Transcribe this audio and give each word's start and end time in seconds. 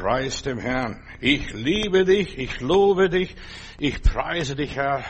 Preis 0.00 0.40
dem 0.40 0.58
Herrn. 0.58 1.02
Ich 1.20 1.52
liebe 1.52 2.06
dich, 2.06 2.38
ich 2.38 2.60
lobe 2.60 3.10
dich, 3.10 3.36
ich 3.78 4.00
preise 4.00 4.56
dich, 4.56 4.74
Herr. 4.74 5.04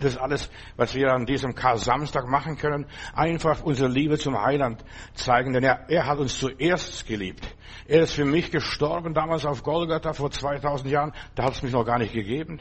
Das 0.00 0.14
ist 0.14 0.18
alles, 0.18 0.50
was 0.74 0.96
wir 0.96 1.12
an 1.12 1.26
diesem 1.26 1.54
Kar-Samstag 1.54 2.26
machen 2.26 2.58
können. 2.58 2.86
Einfach 3.14 3.62
unsere 3.62 3.88
Liebe 3.88 4.18
zum 4.18 4.36
Heiland 4.36 4.84
zeigen, 5.14 5.52
denn 5.52 5.62
er, 5.62 5.88
er 5.88 6.06
hat 6.06 6.18
uns 6.18 6.36
zuerst 6.40 7.06
geliebt. 7.06 7.46
Er 7.86 8.02
ist 8.02 8.14
für 8.14 8.24
mich 8.24 8.50
gestorben 8.50 9.14
damals 9.14 9.46
auf 9.46 9.62
Golgatha 9.62 10.12
vor 10.12 10.32
2000 10.32 10.90
Jahren. 10.90 11.12
Da 11.36 11.44
hat 11.44 11.52
es 11.52 11.62
mich 11.62 11.72
noch 11.72 11.84
gar 11.84 11.98
nicht 11.98 12.12
gegeben. 12.12 12.58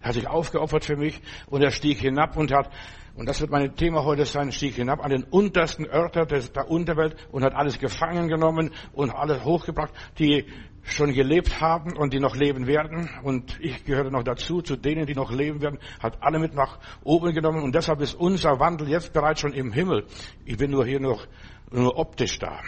Er 0.00 0.08
hat 0.08 0.14
sich 0.14 0.26
aufgeopfert 0.26 0.84
für 0.84 0.96
mich 0.96 1.22
und 1.46 1.62
er 1.62 1.70
stieg 1.70 2.00
hinab 2.00 2.36
und 2.36 2.52
hat 2.52 2.70
und 3.18 3.28
das 3.28 3.40
wird 3.40 3.50
mein 3.50 3.74
Thema 3.74 4.04
heute 4.04 4.24
sein, 4.24 4.52
stieg 4.52 4.76
hinab 4.76 5.04
an 5.04 5.10
den 5.10 5.24
untersten 5.24 5.86
Örter 5.86 6.24
der 6.24 6.70
Unterwelt 6.70 7.16
und 7.32 7.42
hat 7.42 7.52
alles 7.52 7.80
gefangen 7.80 8.28
genommen 8.28 8.70
und 8.92 9.10
alles 9.10 9.44
hochgebracht, 9.44 9.92
die 10.20 10.46
schon 10.90 11.12
gelebt 11.12 11.60
haben 11.60 11.96
und 11.96 12.12
die 12.12 12.20
noch 12.20 12.36
leben 12.36 12.66
werden. 12.66 13.08
Und 13.22 13.58
ich 13.60 13.84
gehöre 13.84 14.10
noch 14.10 14.22
dazu, 14.22 14.62
zu 14.62 14.76
denen, 14.76 15.06
die 15.06 15.14
noch 15.14 15.30
leben 15.30 15.60
werden, 15.60 15.78
hat 16.00 16.22
alle 16.22 16.38
mit 16.38 16.54
nach 16.54 16.78
oben 17.04 17.32
genommen. 17.32 17.62
Und 17.62 17.74
deshalb 17.74 18.00
ist 18.00 18.14
unser 18.14 18.58
Wandel 18.58 18.88
jetzt 18.88 19.12
bereits 19.12 19.40
schon 19.40 19.52
im 19.52 19.72
Himmel. 19.72 20.06
Ich 20.44 20.56
bin 20.56 20.70
nur 20.70 20.86
hier 20.86 21.00
noch, 21.00 21.26
nur 21.70 21.96
optisch 21.98 22.38
da. 22.38 22.60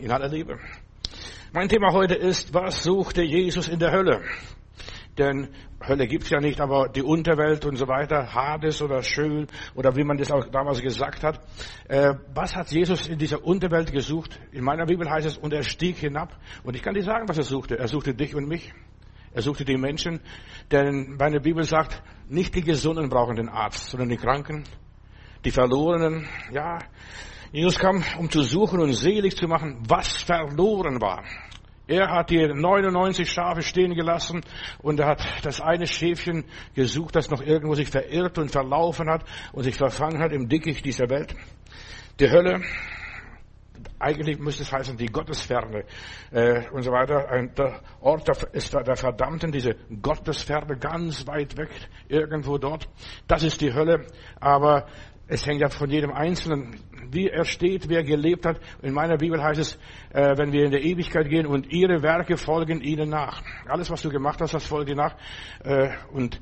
In 0.00 0.10
aller 0.10 0.28
Liebe. 0.28 0.58
Mein 1.52 1.68
Thema 1.68 1.92
heute 1.92 2.14
ist, 2.14 2.52
was 2.52 2.82
suchte 2.82 3.22
Jesus 3.22 3.68
in 3.68 3.78
der 3.78 3.92
Hölle? 3.92 4.22
Denn 5.18 5.48
Hölle 5.86 6.06
gibt's 6.08 6.30
ja 6.30 6.40
nicht, 6.40 6.60
aber 6.60 6.88
die 6.88 7.02
Unterwelt 7.02 7.64
und 7.64 7.76
so 7.76 7.86
weiter, 7.86 8.34
Hades 8.34 8.82
oder 8.82 9.02
Schön 9.02 9.46
oder 9.74 9.94
wie 9.96 10.02
man 10.02 10.16
das 10.16 10.32
auch 10.32 10.46
damals 10.50 10.80
gesagt 10.80 11.22
hat. 11.22 11.40
Äh, 11.88 12.14
was 12.34 12.56
hat 12.56 12.70
Jesus 12.70 13.06
in 13.06 13.18
dieser 13.18 13.44
Unterwelt 13.44 13.92
gesucht? 13.92 14.40
In 14.50 14.64
meiner 14.64 14.86
Bibel 14.86 15.08
heißt 15.08 15.26
es, 15.26 15.36
und 15.36 15.52
er 15.52 15.62
stieg 15.62 15.96
hinab. 15.98 16.36
Und 16.64 16.74
ich 16.74 16.82
kann 16.82 16.94
dir 16.94 17.02
sagen, 17.02 17.28
was 17.28 17.38
er 17.38 17.44
suchte. 17.44 17.78
Er 17.78 17.86
suchte 17.86 18.14
dich 18.14 18.34
und 18.34 18.48
mich. 18.48 18.72
Er 19.32 19.42
suchte 19.42 19.64
die 19.64 19.76
Menschen. 19.76 20.20
Denn 20.70 21.16
meine 21.18 21.40
Bibel 21.40 21.64
sagt, 21.64 22.02
nicht 22.28 22.54
die 22.54 22.62
Gesunden 22.62 23.08
brauchen 23.08 23.36
den 23.36 23.48
Arzt, 23.48 23.90
sondern 23.90 24.08
die 24.08 24.16
Kranken, 24.16 24.64
die 25.44 25.50
Verlorenen. 25.50 26.26
Ja, 26.52 26.78
Jesus 27.52 27.78
kam, 27.78 28.02
um 28.18 28.28
zu 28.30 28.42
suchen 28.42 28.80
und 28.80 28.92
selig 28.94 29.36
zu 29.36 29.46
machen, 29.46 29.78
was 29.86 30.22
verloren 30.22 31.00
war. 31.00 31.22
Er 31.86 32.10
hat 32.10 32.30
die 32.30 32.46
99 32.46 33.30
Schafe 33.30 33.62
stehen 33.62 33.94
gelassen 33.94 34.40
und 34.80 35.00
er 35.00 35.06
hat 35.08 35.22
das 35.42 35.60
eine 35.60 35.86
Schäfchen 35.86 36.44
gesucht, 36.74 37.14
das 37.14 37.30
noch 37.30 37.42
irgendwo 37.42 37.74
sich 37.74 37.90
verirrt 37.90 38.38
und 38.38 38.50
verlaufen 38.50 39.10
hat 39.10 39.24
und 39.52 39.64
sich 39.64 39.76
verfangen 39.76 40.22
hat 40.22 40.32
im 40.32 40.48
Dickicht 40.48 40.84
dieser 40.84 41.10
Welt. 41.10 41.34
Die 42.20 42.30
Hölle, 42.30 42.62
eigentlich 43.98 44.38
müsste 44.38 44.62
es 44.62 44.72
heißen 44.72 44.96
die 44.96 45.06
Gottesferne 45.06 45.84
äh, 46.30 46.68
und 46.70 46.82
so 46.82 46.90
weiter. 46.90 47.28
Ein, 47.30 47.54
der 47.54 47.80
Ort 48.00 48.28
ist 48.52 48.72
der 48.72 48.96
Verdammten, 48.96 49.52
diese 49.52 49.74
Gottesferne 50.00 50.76
ganz 50.78 51.26
weit 51.26 51.56
weg, 51.56 51.70
irgendwo 52.08 52.58
dort. 52.58 52.88
Das 53.26 53.42
ist 53.42 53.60
die 53.60 53.72
Hölle. 53.72 54.06
Aber 54.40 54.86
es 55.26 55.46
hängt 55.46 55.60
ja 55.60 55.68
von 55.68 55.90
jedem 55.90 56.12
Einzelnen, 56.12 56.76
wie 57.10 57.28
er 57.28 57.44
steht, 57.44 57.88
wer 57.88 58.02
gelebt 58.02 58.44
hat. 58.44 58.60
In 58.82 58.92
meiner 58.92 59.16
Bibel 59.16 59.42
heißt 59.42 59.60
es, 59.60 59.78
äh, 60.10 60.36
wenn 60.36 60.52
wir 60.52 60.64
in 60.64 60.70
der 60.70 60.82
Ewigkeit 60.82 61.28
gehen 61.28 61.46
und 61.46 61.72
ihre 61.72 62.02
Werke 62.02 62.36
folgen 62.36 62.80
ihnen 62.80 63.08
nach. 63.08 63.42
Alles, 63.66 63.90
was 63.90 64.02
du 64.02 64.10
gemacht 64.10 64.40
hast, 64.40 64.54
das 64.54 64.66
folgt 64.66 64.90
dir 64.90 64.96
nach. 64.96 65.16
Äh, 65.64 65.90
und 66.12 66.40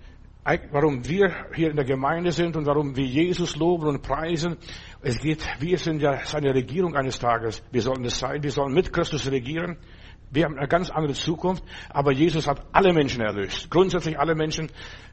warum 0.73 1.09
wir 1.09 1.33
hier 1.55 1.71
in 1.71 1.77
der 1.77 1.85
Gemeinde 1.85 2.33
sind 2.33 2.57
und 2.57 2.67
warum 2.67 2.97
wir 2.97 3.05
Jesus 3.05 3.55
loben 3.57 3.87
und 3.87 4.03
preisen. 4.03 4.57
Es 5.01 5.21
geht, 5.21 5.47
wir 5.61 5.79
sind 5.79 6.03
ja 6.03 6.25
seine 6.25 6.53
Regierung 6.53 6.97
eines 6.97 7.19
Tages. 7.19 7.63
Wir 7.71 7.83
sollen 7.83 8.05
es 8.05 8.19
sein. 8.19 8.43
Wir 8.43 8.51
sollen 8.51 8.75
mit 8.75 8.93
Christus 8.93 9.31
regieren. 9.31 9.79
Wir 10.33 10.47
haben 10.47 10.57
eine 10.57 10.67
ganz 10.67 10.89
andere 10.89 11.13
Zukunft, 11.13 11.63
aber 11.91 12.11
Jesus 12.11 12.49
hat 12.49 12.63
alle 12.73 12.95
Menschen 12.95 13.21
erlöst. 13.21 13.71
Grundsätzlich 13.71 14.19
alle 14.19 14.35
Menschen. 14.35 14.71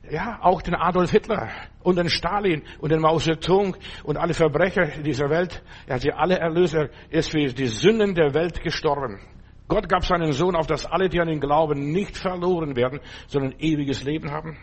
Ja, 0.09 0.39
auch 0.41 0.61
den 0.61 0.75
Adolf 0.75 1.11
Hitler 1.11 1.49
und 1.83 1.97
den 1.97 2.09
Stalin 2.09 2.63
und 2.79 2.89
den 2.91 3.01
Mao 3.01 3.19
Zedong 3.19 3.75
und 4.05 4.15
alle 4.15 4.33
Verbrecher 4.33 5.01
dieser 5.01 5.29
Welt. 5.29 5.61
Er 5.87 5.95
hat 5.95 6.03
sie 6.03 6.13
alle 6.13 6.39
erlöst. 6.39 6.73
Er 6.73 6.89
ist 7.09 7.31
für 7.31 7.45
die 7.45 7.67
Sünden 7.67 8.15
der 8.15 8.33
Welt 8.33 8.63
gestorben. 8.63 9.19
Gott 9.67 9.89
gab 9.89 10.05
seinen 10.05 10.31
Sohn 10.31 10.55
auf, 10.55 10.67
dass 10.67 10.85
alle, 10.85 11.09
die 11.09 11.19
an 11.19 11.27
ihn 11.27 11.41
glauben, 11.41 11.91
nicht 11.91 12.15
verloren 12.15 12.77
werden, 12.77 13.01
sondern 13.27 13.53
ewiges 13.59 14.03
Leben 14.03 14.31
haben. 14.31 14.57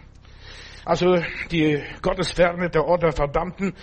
Also 0.86 1.16
die 1.50 1.82
Gottesferne, 2.00 2.70
der 2.70 2.84
Ort 2.84 3.02
der 3.02 3.10
Verdammten, 3.10 3.74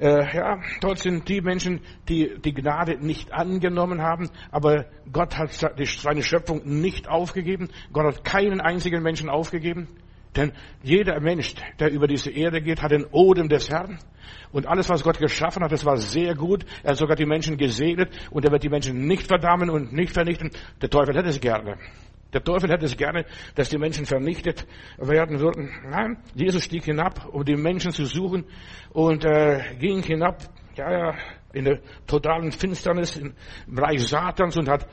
äh, 0.00 0.36
ja, 0.36 0.60
dort 0.80 1.00
sind 1.00 1.28
die 1.28 1.40
Menschen, 1.40 1.80
die 2.08 2.38
die 2.38 2.54
Gnade 2.54 3.04
nicht 3.04 3.32
angenommen 3.32 4.00
haben, 4.00 4.30
aber 4.52 4.86
Gott 5.12 5.36
hat 5.36 5.52
seine 5.52 6.22
Schöpfung 6.22 6.62
nicht 6.64 7.08
aufgegeben. 7.08 7.68
Gott 7.92 8.06
hat 8.06 8.24
keinen 8.24 8.60
einzigen 8.60 9.02
Menschen 9.02 9.28
aufgegeben. 9.28 9.88
Denn 10.36 10.52
jeder 10.84 11.18
Mensch, 11.20 11.56
der 11.80 11.90
über 11.90 12.06
diese 12.06 12.30
Erde 12.30 12.62
geht, 12.62 12.80
hat 12.80 12.92
den 12.92 13.06
Odem 13.10 13.48
des 13.48 13.68
Herrn. 13.68 13.98
Und 14.52 14.68
alles, 14.68 14.88
was 14.88 15.02
Gott 15.02 15.18
geschaffen 15.18 15.64
hat, 15.64 15.72
das 15.72 15.84
war 15.84 15.96
sehr 15.96 16.36
gut. 16.36 16.64
Er 16.84 16.90
hat 16.90 16.96
sogar 16.96 17.16
die 17.16 17.26
Menschen 17.26 17.56
gesegnet 17.56 18.08
und 18.30 18.44
er 18.44 18.52
wird 18.52 18.62
die 18.62 18.68
Menschen 18.68 19.08
nicht 19.08 19.26
verdammen 19.26 19.68
und 19.68 19.92
nicht 19.92 20.12
vernichten. 20.12 20.50
Der 20.80 20.88
Teufel 20.88 21.16
hätte 21.16 21.28
es 21.28 21.40
gerne. 21.40 21.76
Der 22.32 22.42
Teufel 22.42 22.70
hätte 22.70 22.86
es 22.86 22.96
gerne, 22.96 23.26
dass 23.54 23.68
die 23.68 23.78
Menschen 23.78 24.06
vernichtet 24.06 24.66
werden 24.98 25.38
würden. 25.38 25.70
Nein, 25.88 26.16
Jesus 26.34 26.64
stieg 26.64 26.84
hinab, 26.84 27.28
um 27.32 27.44
die 27.44 27.56
Menschen 27.56 27.92
zu 27.92 28.06
suchen 28.06 28.44
und 28.90 29.24
äh, 29.24 29.60
ging 29.78 30.02
hinab, 30.02 30.42
ja, 30.76 30.90
ja, 30.90 31.14
in 31.52 31.64
der 31.64 31.80
totalen 32.06 32.50
Finsternis 32.50 33.16
im 33.16 33.34
Bereich 33.66 34.02
Satans 34.06 34.56
und 34.56 34.68
hat 34.68 34.88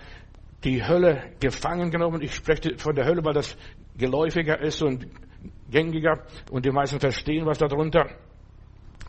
die 0.64 0.84
Hölle 0.86 1.32
gefangen 1.40 1.90
genommen. 1.90 2.22
Ich 2.22 2.36
spreche 2.36 2.78
von 2.78 2.94
der 2.96 3.06
Hölle, 3.06 3.24
weil 3.24 3.34
das 3.34 3.58
geläufiger 3.98 4.60
ist 4.60 4.82
und 4.82 5.08
gängiger 5.70 6.26
und 6.52 6.66
die 6.66 6.72
meisten 6.72 7.00
verstehen 7.00 7.46
was 7.46 7.58
darunter. 7.58 8.10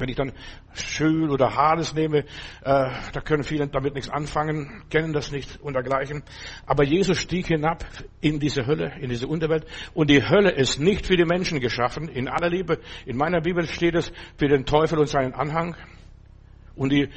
Wenn 0.00 0.08
ich 0.08 0.16
dann 0.16 0.32
Schön 0.72 1.30
oder 1.30 1.54
Hades 1.54 1.94
nehme, 1.94 2.18
äh, 2.18 2.24
da 2.62 3.20
können 3.24 3.44
viele 3.44 3.68
damit 3.68 3.94
nichts 3.94 4.10
anfangen, 4.10 4.82
kennen 4.90 5.12
das 5.12 5.30
nicht 5.30 5.60
und 5.60 5.74
dergleichen. 5.74 6.22
Aber 6.66 6.84
Jesus 6.84 7.18
stieg 7.18 7.46
hinab 7.46 7.84
in 8.20 8.40
diese 8.40 8.66
Hölle, 8.66 8.92
in 9.00 9.10
diese 9.10 9.26
Unterwelt. 9.26 9.66
Und 9.94 10.10
die 10.10 10.26
Hölle 10.26 10.50
ist 10.50 10.80
nicht 10.80 11.06
für 11.06 11.16
die 11.16 11.24
Menschen 11.24 11.60
geschaffen. 11.60 12.08
In 12.08 12.28
aller 12.28 12.48
Liebe, 12.48 12.78
in 13.04 13.16
meiner 13.16 13.40
Bibel 13.40 13.66
steht 13.66 13.94
es 13.94 14.12
für 14.36 14.48
den 14.48 14.64
Teufel 14.64 14.98
und 14.98 15.08
seinen 15.08 15.34
Anhang. 15.34 15.76
Und 16.74 16.92
die 16.92 17.08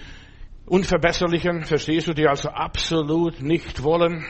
Unverbesserlichen, 0.66 1.64
verstehst 1.64 2.08
du, 2.08 2.14
die 2.14 2.28
also 2.28 2.50
absolut 2.50 3.42
nicht 3.42 3.84
wollen, 3.84 4.26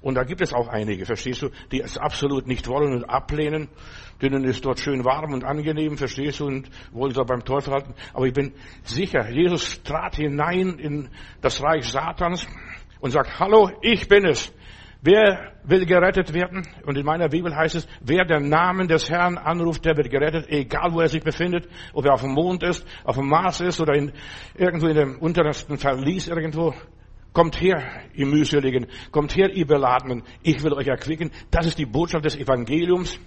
und 0.00 0.14
da 0.14 0.24
gibt 0.24 0.40
es 0.40 0.52
auch 0.52 0.68
einige, 0.68 1.06
verstehst 1.06 1.42
du, 1.42 1.50
die 1.72 1.80
es 1.80 1.98
absolut 1.98 2.46
nicht 2.46 2.68
wollen 2.68 2.92
und 2.92 3.04
ablehnen. 3.04 3.68
Denen 4.22 4.44
ist 4.44 4.64
dort 4.64 4.78
schön 4.78 5.04
warm 5.04 5.32
und 5.32 5.44
angenehm, 5.44 5.96
verstehst 5.96 6.40
du, 6.40 6.46
und 6.46 6.70
wollen 6.92 7.12
da 7.12 7.24
beim 7.24 7.44
Teufel 7.44 7.72
halten. 7.74 7.94
Aber 8.12 8.26
ich 8.26 8.32
bin 8.32 8.52
sicher, 8.84 9.28
Jesus 9.28 9.82
trat 9.82 10.16
hinein 10.16 10.78
in 10.78 11.08
das 11.40 11.62
Reich 11.62 11.88
Satans 11.88 12.46
und 13.00 13.10
sagt, 13.10 13.38
hallo, 13.38 13.70
ich 13.82 14.08
bin 14.08 14.24
es. 14.26 14.52
Wer 15.02 15.52
will 15.64 15.84
gerettet 15.84 16.32
werden? 16.32 16.66
Und 16.86 16.96
in 16.96 17.04
meiner 17.04 17.28
Bibel 17.28 17.54
heißt 17.54 17.74
es, 17.74 17.86
wer 18.00 18.24
den 18.24 18.48
Namen 18.48 18.88
des 18.88 19.10
Herrn 19.10 19.36
anruft, 19.36 19.84
der 19.84 19.98
wird 19.98 20.08
gerettet, 20.08 20.46
egal 20.48 20.94
wo 20.94 21.00
er 21.00 21.08
sich 21.08 21.22
befindet, 21.22 21.68
ob 21.92 22.06
er 22.06 22.14
auf 22.14 22.22
dem 22.22 22.32
Mond 22.32 22.62
ist, 22.62 22.86
auf 23.04 23.16
dem 23.16 23.28
Mars 23.28 23.60
ist 23.60 23.82
oder 23.82 23.94
in, 23.94 24.12
irgendwo 24.54 24.86
in 24.86 24.96
dem 24.96 25.18
untersten 25.18 25.76
Verlies 25.76 26.28
irgendwo. 26.28 26.72
Kommt 27.34 27.60
her, 27.60 27.82
ihr 28.14 28.26
Mühseligen, 28.26 28.86
kommt 29.10 29.36
her, 29.36 29.50
ihr 29.50 29.66
Beladenen, 29.66 30.22
ich 30.42 30.62
will 30.62 30.72
euch 30.72 30.86
erquicken. 30.86 31.32
Das 31.50 31.66
ist 31.66 31.78
die 31.78 31.84
Botschaft 31.84 32.24
des 32.24 32.36
Evangeliums. 32.36 33.18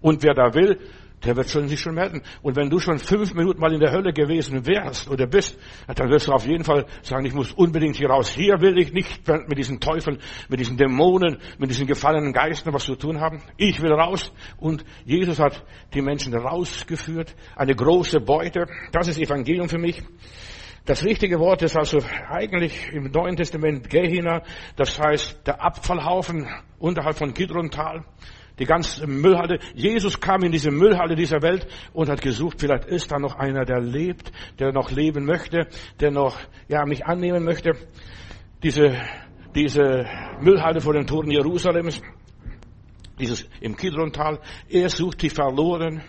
Und 0.00 0.22
wer 0.22 0.32
da 0.32 0.54
will, 0.54 0.78
der 1.24 1.34
wird 1.34 1.50
schon 1.50 1.66
sich 1.66 1.80
schon 1.80 1.96
melden. 1.96 2.22
Und 2.42 2.54
wenn 2.54 2.70
du 2.70 2.78
schon 2.78 2.98
fünf 2.98 3.34
Minuten 3.34 3.58
mal 3.60 3.72
in 3.72 3.80
der 3.80 3.90
Hölle 3.90 4.12
gewesen 4.12 4.64
wärst 4.64 5.10
oder 5.10 5.26
bist, 5.26 5.58
dann 5.92 6.08
wirst 6.08 6.28
du 6.28 6.32
auf 6.32 6.46
jeden 6.46 6.62
Fall 6.62 6.86
sagen, 7.02 7.26
ich 7.26 7.34
muss 7.34 7.52
unbedingt 7.52 7.96
hier 7.96 8.10
raus. 8.10 8.30
Hier 8.30 8.60
will 8.60 8.78
ich 8.78 8.92
nicht 8.92 9.26
mit 9.26 9.58
diesen 9.58 9.80
Teufeln, 9.80 10.18
mit 10.48 10.60
diesen 10.60 10.76
Dämonen, 10.76 11.38
mit 11.58 11.70
diesen 11.70 11.88
gefallenen 11.88 12.32
Geistern 12.32 12.74
was 12.74 12.84
zu 12.84 12.94
tun 12.94 13.20
haben. 13.20 13.42
Ich 13.56 13.82
will 13.82 13.92
raus. 13.92 14.32
Und 14.58 14.84
Jesus 15.04 15.40
hat 15.40 15.64
die 15.94 16.02
Menschen 16.02 16.32
rausgeführt. 16.32 17.34
Eine 17.56 17.74
große 17.74 18.20
Beute. 18.20 18.66
Das 18.92 19.08
ist 19.08 19.18
Evangelium 19.18 19.68
für 19.68 19.78
mich. 19.78 20.00
Das 20.86 21.04
richtige 21.04 21.40
Wort 21.40 21.62
ist 21.62 21.76
also 21.76 21.98
eigentlich 22.30 22.92
im 22.92 23.10
Neuen 23.10 23.34
Testament 23.34 23.90
Gehenna, 23.90 24.42
das 24.76 25.00
heißt 25.00 25.44
der 25.44 25.60
Abfallhaufen 25.60 26.48
unterhalb 26.78 27.18
von 27.18 27.34
Kidrontal, 27.34 28.04
die 28.60 28.66
ganze 28.66 29.04
Müllhalle. 29.08 29.58
Jesus 29.74 30.20
kam 30.20 30.44
in 30.44 30.52
diese 30.52 30.70
Müllhalle 30.70 31.16
dieser 31.16 31.42
Welt 31.42 31.66
und 31.92 32.08
hat 32.08 32.22
gesucht, 32.22 32.60
vielleicht 32.60 32.84
ist 32.84 33.10
da 33.10 33.18
noch 33.18 33.34
einer, 33.34 33.64
der 33.64 33.80
lebt, 33.80 34.30
der 34.60 34.70
noch 34.70 34.92
leben 34.92 35.24
möchte, 35.24 35.66
der 35.98 36.12
noch, 36.12 36.38
ja, 36.68 36.86
mich 36.86 37.04
annehmen 37.04 37.42
möchte. 37.44 37.72
Diese, 38.62 38.96
diese 39.56 40.06
Müllhalle 40.40 40.80
vor 40.80 40.92
den 40.92 41.08
Toren 41.08 41.32
Jerusalems, 41.32 42.00
dieses 43.18 43.48
im 43.60 43.76
Kidrontal, 43.76 44.38
er 44.68 44.88
sucht 44.88 45.22
die 45.22 45.30
Verlorenen, 45.30 46.02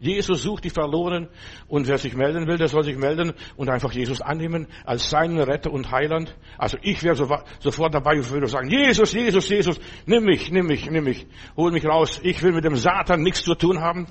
Jesus 0.00 0.42
sucht 0.42 0.64
die 0.64 0.70
Verlorenen 0.70 1.28
und 1.68 1.86
wer 1.88 1.98
sich 1.98 2.14
melden 2.14 2.46
will, 2.46 2.58
der 2.58 2.68
soll 2.68 2.84
sich 2.84 2.96
melden 2.96 3.32
und 3.56 3.70
einfach 3.70 3.92
Jesus 3.92 4.20
annehmen 4.20 4.66
als 4.84 5.08
seinen 5.08 5.38
Retter 5.38 5.72
und 5.72 5.90
Heiland. 5.90 6.36
Also 6.58 6.76
ich 6.82 7.02
wäre 7.02 7.14
sofort 7.14 7.94
dabei 7.94 8.16
und 8.16 8.30
würde 8.30 8.48
sagen, 8.48 8.68
Jesus, 8.68 9.12
Jesus, 9.12 9.48
Jesus, 9.48 9.80
nimm 10.04 10.24
mich, 10.24 10.50
nimm 10.50 10.66
mich, 10.66 10.90
nimm 10.90 11.04
mich, 11.04 11.26
hol 11.56 11.70
mich 11.72 11.86
raus. 11.86 12.20
Ich 12.22 12.42
will 12.42 12.52
mit 12.52 12.64
dem 12.64 12.76
Satan 12.76 13.22
nichts 13.22 13.42
zu 13.42 13.54
tun 13.54 13.80
haben. 13.80 14.06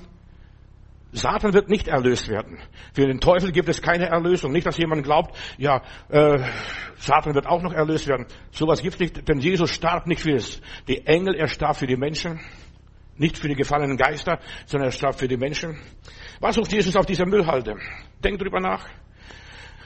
Satan 1.14 1.52
wird 1.52 1.68
nicht 1.68 1.86
erlöst 1.86 2.28
werden. 2.28 2.58
Für 2.92 3.06
den 3.06 3.20
Teufel 3.20 3.52
gibt 3.52 3.68
es 3.68 3.80
keine 3.80 4.06
Erlösung. 4.06 4.50
Nicht, 4.50 4.66
dass 4.66 4.78
jemand 4.78 5.04
glaubt, 5.04 5.36
ja, 5.58 5.80
äh, 6.08 6.44
Satan 6.96 7.34
wird 7.34 7.46
auch 7.46 7.62
noch 7.62 7.72
erlöst 7.72 8.08
werden. 8.08 8.26
Sowas 8.50 8.82
gibt 8.82 8.94
es 8.94 9.00
nicht, 9.00 9.28
denn 9.28 9.38
Jesus 9.38 9.70
starb 9.70 10.08
nicht 10.08 10.22
für 10.22 10.36
die 10.88 11.06
Engel, 11.06 11.36
er 11.36 11.46
starb 11.46 11.76
für 11.76 11.86
die 11.86 11.96
Menschen. 11.96 12.40
Nicht 13.16 13.38
für 13.38 13.48
die 13.48 13.54
gefallenen 13.54 13.96
Geister, 13.96 14.40
sondern 14.66 14.88
er 14.88 14.92
starb 14.92 15.18
für 15.18 15.28
die 15.28 15.36
Menschen. 15.36 15.78
Was 16.40 16.56
sucht 16.56 16.72
Jesus 16.72 16.96
auf 16.96 17.06
dieser 17.06 17.26
Müllhalde? 17.26 17.76
Denkt 18.22 18.42
drüber 18.42 18.60
nach. 18.60 18.88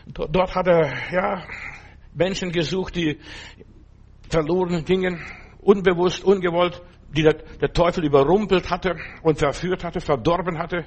Dort 0.06 0.54
hat 0.54 0.66
er, 0.66 0.90
ja, 1.12 1.44
Menschen 2.14 2.50
gesucht, 2.50 2.96
die 2.96 3.18
verloren 4.30 4.84
gingen, 4.84 5.22
unbewusst, 5.60 6.24
ungewollt, 6.24 6.82
die 7.14 7.22
der, 7.22 7.34
der 7.34 7.72
Teufel 7.72 8.04
überrumpelt 8.04 8.70
hatte 8.70 8.96
und 9.22 9.38
verführt 9.38 9.84
hatte, 9.84 10.00
verdorben 10.00 10.58
hatte. 10.58 10.86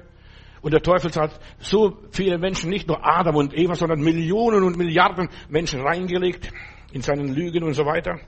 Und 0.61 0.73
der 0.73 0.81
Teufel 0.81 1.11
hat 1.15 1.39
so 1.59 1.97
viele 2.11 2.37
Menschen, 2.37 2.69
nicht 2.69 2.87
nur 2.87 3.03
Adam 3.03 3.35
und 3.35 3.57
Eva, 3.57 3.75
sondern 3.75 4.01
Millionen 4.01 4.63
und 4.63 4.77
Milliarden 4.77 5.29
Menschen 5.49 5.81
reingelegt 5.81 6.51
in 6.91 7.01
seinen 7.01 7.33
Lügen 7.33 7.63
und 7.63 7.73
so 7.73 7.85
weiter. 7.85 8.19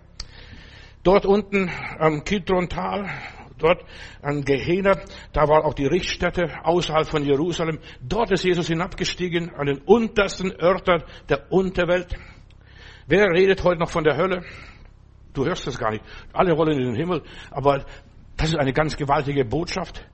Dort 1.04 1.25
unten 1.25 1.69
am 2.00 2.24
Kidron-Tal, 2.24 3.09
dort 3.57 3.83
an 4.21 4.44
Gehenna, 4.44 5.00
da 5.31 5.47
war 5.47 5.65
auch 5.65 5.73
die 5.73 5.85
Richtstätte 5.85 6.50
außerhalb 6.63 7.07
von 7.07 7.23
Jerusalem. 7.23 7.79
Dort 8.01 8.31
ist 8.31 8.44
Jesus 8.44 8.67
hinabgestiegen 8.67 9.53
an 9.55 9.67
den 9.67 9.79
untersten 9.79 10.51
Örtern 10.59 11.03
der 11.29 11.51
Unterwelt. 11.51 12.15
Wer 13.07 13.25
redet 13.31 13.63
heute 13.63 13.79
noch 13.79 13.89
von 13.89 14.03
der 14.03 14.17
Hölle? 14.17 14.44
Du 15.33 15.45
hörst 15.45 15.67
es 15.67 15.77
gar 15.77 15.91
nicht. 15.91 16.03
Alle 16.31 16.57
wollen 16.57 16.79
in 16.79 16.85
den 16.85 16.95
Himmel. 16.95 17.23
Aber 17.51 17.85
das 18.38 18.50
ist 18.50 18.57
eine 18.57 18.73
ganz 18.73 18.95
gewaltige 18.95 19.45
Botschaft. 19.45 20.06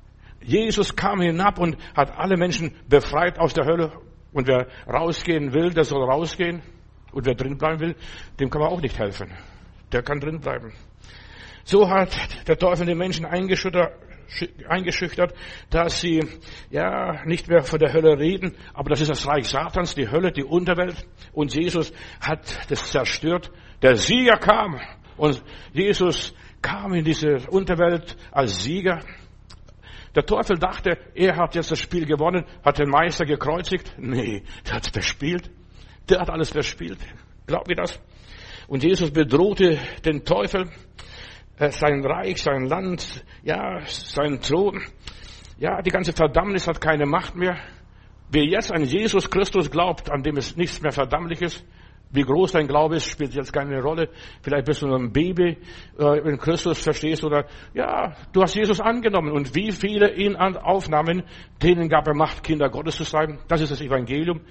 Jesus 0.41 0.95
kam 0.95 1.21
hinab 1.21 1.59
und 1.59 1.77
hat 1.95 2.17
alle 2.17 2.37
Menschen 2.37 2.73
befreit 2.87 3.39
aus 3.39 3.53
der 3.53 3.65
Hölle. 3.65 3.91
Und 4.31 4.47
wer 4.47 4.67
rausgehen 4.87 5.53
will, 5.53 5.71
der 5.71 5.83
soll 5.83 6.03
rausgehen. 6.03 6.61
Und 7.11 7.25
wer 7.25 7.35
drin 7.35 7.57
bleiben 7.57 7.79
will, 7.79 7.95
dem 8.39 8.49
kann 8.49 8.61
man 8.61 8.71
auch 8.71 8.81
nicht 8.81 8.97
helfen. 8.97 9.31
Der 9.91 10.03
kann 10.03 10.19
drin 10.19 10.39
bleiben. 10.39 10.73
So 11.69 11.87
hat 11.87 12.09
der 12.47 12.57
Teufel 12.57 12.87
den 12.87 12.97
Menschen 12.97 13.27
eingeschüchtert, 13.27 13.93
dass 15.69 16.01
sie 16.01 16.27
ja 16.71 17.23
nicht 17.25 17.47
mehr 17.47 17.61
von 17.61 17.77
der 17.77 17.93
Hölle 17.93 18.17
reden, 18.17 18.55
aber 18.73 18.89
das 18.89 19.01
ist 19.01 19.11
das 19.11 19.27
Reich 19.27 19.47
Satans, 19.47 19.93
die 19.93 20.09
Hölle, 20.09 20.31
die 20.31 20.43
Unterwelt. 20.43 21.05
Und 21.31 21.53
Jesus 21.53 21.93
hat 22.19 22.71
das 22.71 22.89
zerstört. 22.89 23.51
Der 23.83 23.97
Sieger 23.97 24.37
kam 24.37 24.81
und 25.15 25.43
Jesus 25.71 26.33
kam 26.59 26.95
in 26.95 27.05
diese 27.05 27.47
Unterwelt 27.51 28.17
als 28.31 28.63
Sieger. 28.63 29.03
Der 30.15 30.25
Teufel 30.25 30.57
dachte, 30.57 30.97
er 31.13 31.35
hat 31.35 31.53
jetzt 31.53 31.69
das 31.69 31.77
Spiel 31.77 32.07
gewonnen, 32.07 32.45
hat 32.65 32.79
den 32.79 32.89
Meister 32.89 33.25
gekreuzigt. 33.25 33.93
Nee, 33.99 34.41
der 34.65 34.73
hat 34.73 34.87
verspielt. 34.87 35.51
Der 36.09 36.21
hat 36.21 36.31
alles 36.31 36.49
verspielt. 36.49 36.97
Glaubt 37.45 37.69
ihr 37.69 37.75
das? 37.75 38.01
Und 38.67 38.83
Jesus 38.83 39.11
bedrohte 39.11 39.77
den 40.03 40.25
Teufel, 40.25 40.71
sein 41.59 42.05
Reich, 42.05 42.41
sein 42.41 42.65
Land, 42.65 43.23
ja, 43.43 43.81
sein 43.85 44.39
Thron. 44.39 44.81
Ja, 45.57 45.81
die 45.81 45.91
ganze 45.91 46.13
Verdammnis 46.13 46.67
hat 46.67 46.79
keine 46.79 47.05
Macht 47.05 47.35
mehr. 47.35 47.57
Wer 48.31 48.45
jetzt 48.45 48.71
an 48.71 48.83
Jesus 48.83 49.29
Christus 49.29 49.69
glaubt, 49.69 50.09
an 50.09 50.23
dem 50.23 50.37
es 50.37 50.55
nichts 50.55 50.81
mehr 50.81 50.91
verdammlich 50.91 51.41
ist, 51.41 51.65
wie 52.11 52.23
groß 52.23 52.53
dein 52.53 52.67
Glaube 52.67 52.95
ist, 52.95 53.09
spielt 53.09 53.35
jetzt 53.35 53.53
keine 53.53 53.81
Rolle. 53.81 54.09
Vielleicht 54.41 54.65
bist 54.65 54.81
du 54.81 54.87
nur 54.87 54.97
ein 54.97 55.11
Baby 55.11 55.57
äh, 55.99 56.19
in 56.27 56.37
Christus, 56.37 56.81
verstehst 56.81 57.23
oder 57.23 57.45
ja, 57.73 58.15
du 58.31 58.41
hast 58.41 58.55
Jesus 58.55 58.79
angenommen 58.79 59.31
und 59.31 59.53
wie 59.53 59.71
viele 59.71 60.15
ihn 60.15 60.35
aufnahmen, 60.35 61.23
denen 61.61 61.87
gab 61.87 62.07
er 62.07 62.15
Macht, 62.15 62.43
Kinder 62.43 62.69
Gottes 62.69 62.95
zu 62.95 63.03
sein. 63.03 63.39
Das 63.47 63.61
ist 63.61 63.71
das 63.71 63.81
Evangelium. 63.81 64.41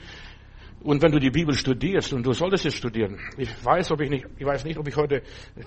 Und 0.81 1.03
wenn 1.03 1.11
du 1.11 1.19
die 1.19 1.31
Bibel 1.31 1.55
studierst, 1.55 2.13
und 2.13 2.25
du 2.25 2.33
solltest 2.33 2.67
es 2.67 2.75
studieren, 2.75 3.19
ich 3.37 3.49
weiß, 3.65 3.91
ob 3.91 4.01
ich 4.01 4.11
nicht, 4.11 4.27
ich 4.39 4.47
weiß 4.47 4.65
nicht, 4.65 4.79
ob 4.79 4.87
ich 4.87 4.97
heute 4.97 5.23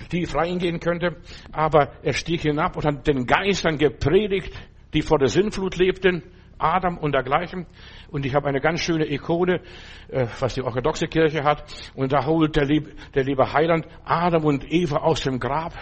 tief 0.10 0.34
reingehen 0.36 0.80
könnte, 0.80 1.18
aber 1.52 1.92
er 2.02 2.13
stieg 2.13 2.42
hinab 2.42 2.78
und 2.78 2.86
hat 2.86 3.08
den 3.08 3.25
Geistern 3.25 3.78
gepredigt, 3.78 4.54
die 4.94 5.02
vor 5.02 5.19
der 5.19 5.28
Sinnflut 5.28 5.78
lebten, 5.78 6.24
Adam 6.58 6.98
und 6.98 7.13
dergleichen. 7.13 7.66
Und 8.10 8.25
ich 8.25 8.36
habe 8.36 8.48
eine 8.48 8.62
ganz 8.62 8.81
schöne 8.81 9.12
Ikone, 9.12 9.62
äh, 10.10 10.28
was 10.40 10.54
die 10.54 10.62
orthodoxe 10.62 11.08
Kirche 11.08 11.44
hat. 11.44 11.63
Und 11.96 12.13
da 12.13 12.25
holt 12.25 12.56
der 12.56 12.66
liebe, 12.66 12.92
der 13.13 13.24
liebe 13.24 13.52
Heiland 13.52 13.88
Adam 14.06 14.46
und 14.46 14.72
Eva 14.72 14.98
aus 14.98 15.22
dem 15.22 15.40
Grab. 15.40 15.74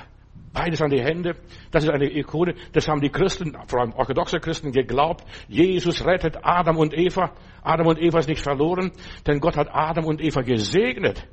Beides 0.60 0.82
an 0.82 0.90
die 0.90 1.02
Hände. 1.02 1.38
Das 1.72 1.86
ist 1.86 1.90
eine 1.90 2.14
Ikone. 2.14 2.54
Das 2.74 2.86
haben 2.90 3.00
die 3.00 3.10
Christen, 3.10 3.56
vor 3.68 3.80
allem 3.80 3.94
orthodoxe 3.94 4.42
Christen, 4.42 4.74
geglaubt. 4.74 5.24
Jesus 5.48 6.06
rettet 6.06 6.40
Adam 6.44 6.76
und 6.76 6.94
Eva. 6.94 7.32
Adam 7.64 7.88
und 7.88 7.98
Eva 7.98 8.20
ist 8.20 8.28
nicht 8.28 8.42
verloren, 8.42 8.92
denn 9.26 9.40
Gott 9.40 9.56
hat 9.56 9.70
Adam 9.72 10.04
und 10.04 10.20
Eva 10.20 10.42
gesegnet. 10.42 11.26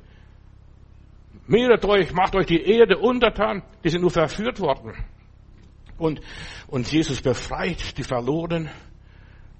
Mehret 1.45 1.83
euch, 1.83 2.13
macht 2.13 2.37
euch 2.37 2.45
die 2.45 2.61
Erde 2.61 2.99
untertan. 2.99 3.63
Die 3.83 3.89
sind 3.89 3.99
nur 3.99 4.11
verführt 4.11 4.61
worden. 4.61 4.93
Und, 5.97 6.21
und 6.67 6.89
Jesus 6.89 7.21
befreit 7.21 7.97
die 7.97 8.03
Verlorenen. 8.03 8.69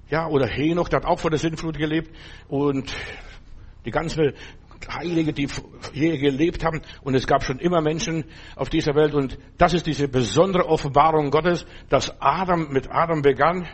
Ja, 0.09 0.27
oder 0.27 0.47
Henoch, 0.47 0.87
der 0.87 1.01
hat 1.01 1.05
auch 1.05 1.19
vor 1.19 1.29
der 1.29 1.39
Sintflut 1.39 1.77
gelebt 1.77 2.15
und 2.47 2.95
die 3.83 3.91
ganze 3.91 4.33
Heilige, 4.89 5.33
die 5.33 5.47
je 5.93 6.17
gelebt 6.17 6.63
haben. 6.63 6.81
Und 7.01 7.15
es 7.15 7.27
gab 7.27 7.43
schon 7.43 7.59
immer 7.59 7.81
Menschen 7.81 8.25
auf 8.55 8.69
dieser 8.69 8.95
Welt. 8.95 9.13
Und 9.13 9.37
das 9.57 9.73
ist 9.73 9.87
diese 9.87 10.07
besondere 10.07 10.67
Offenbarung 10.67 11.31
Gottes, 11.31 11.65
dass 11.89 12.19
Adam 12.21 12.71
mit 12.71 12.89
Adam 12.91 13.21
begann. 13.21 13.67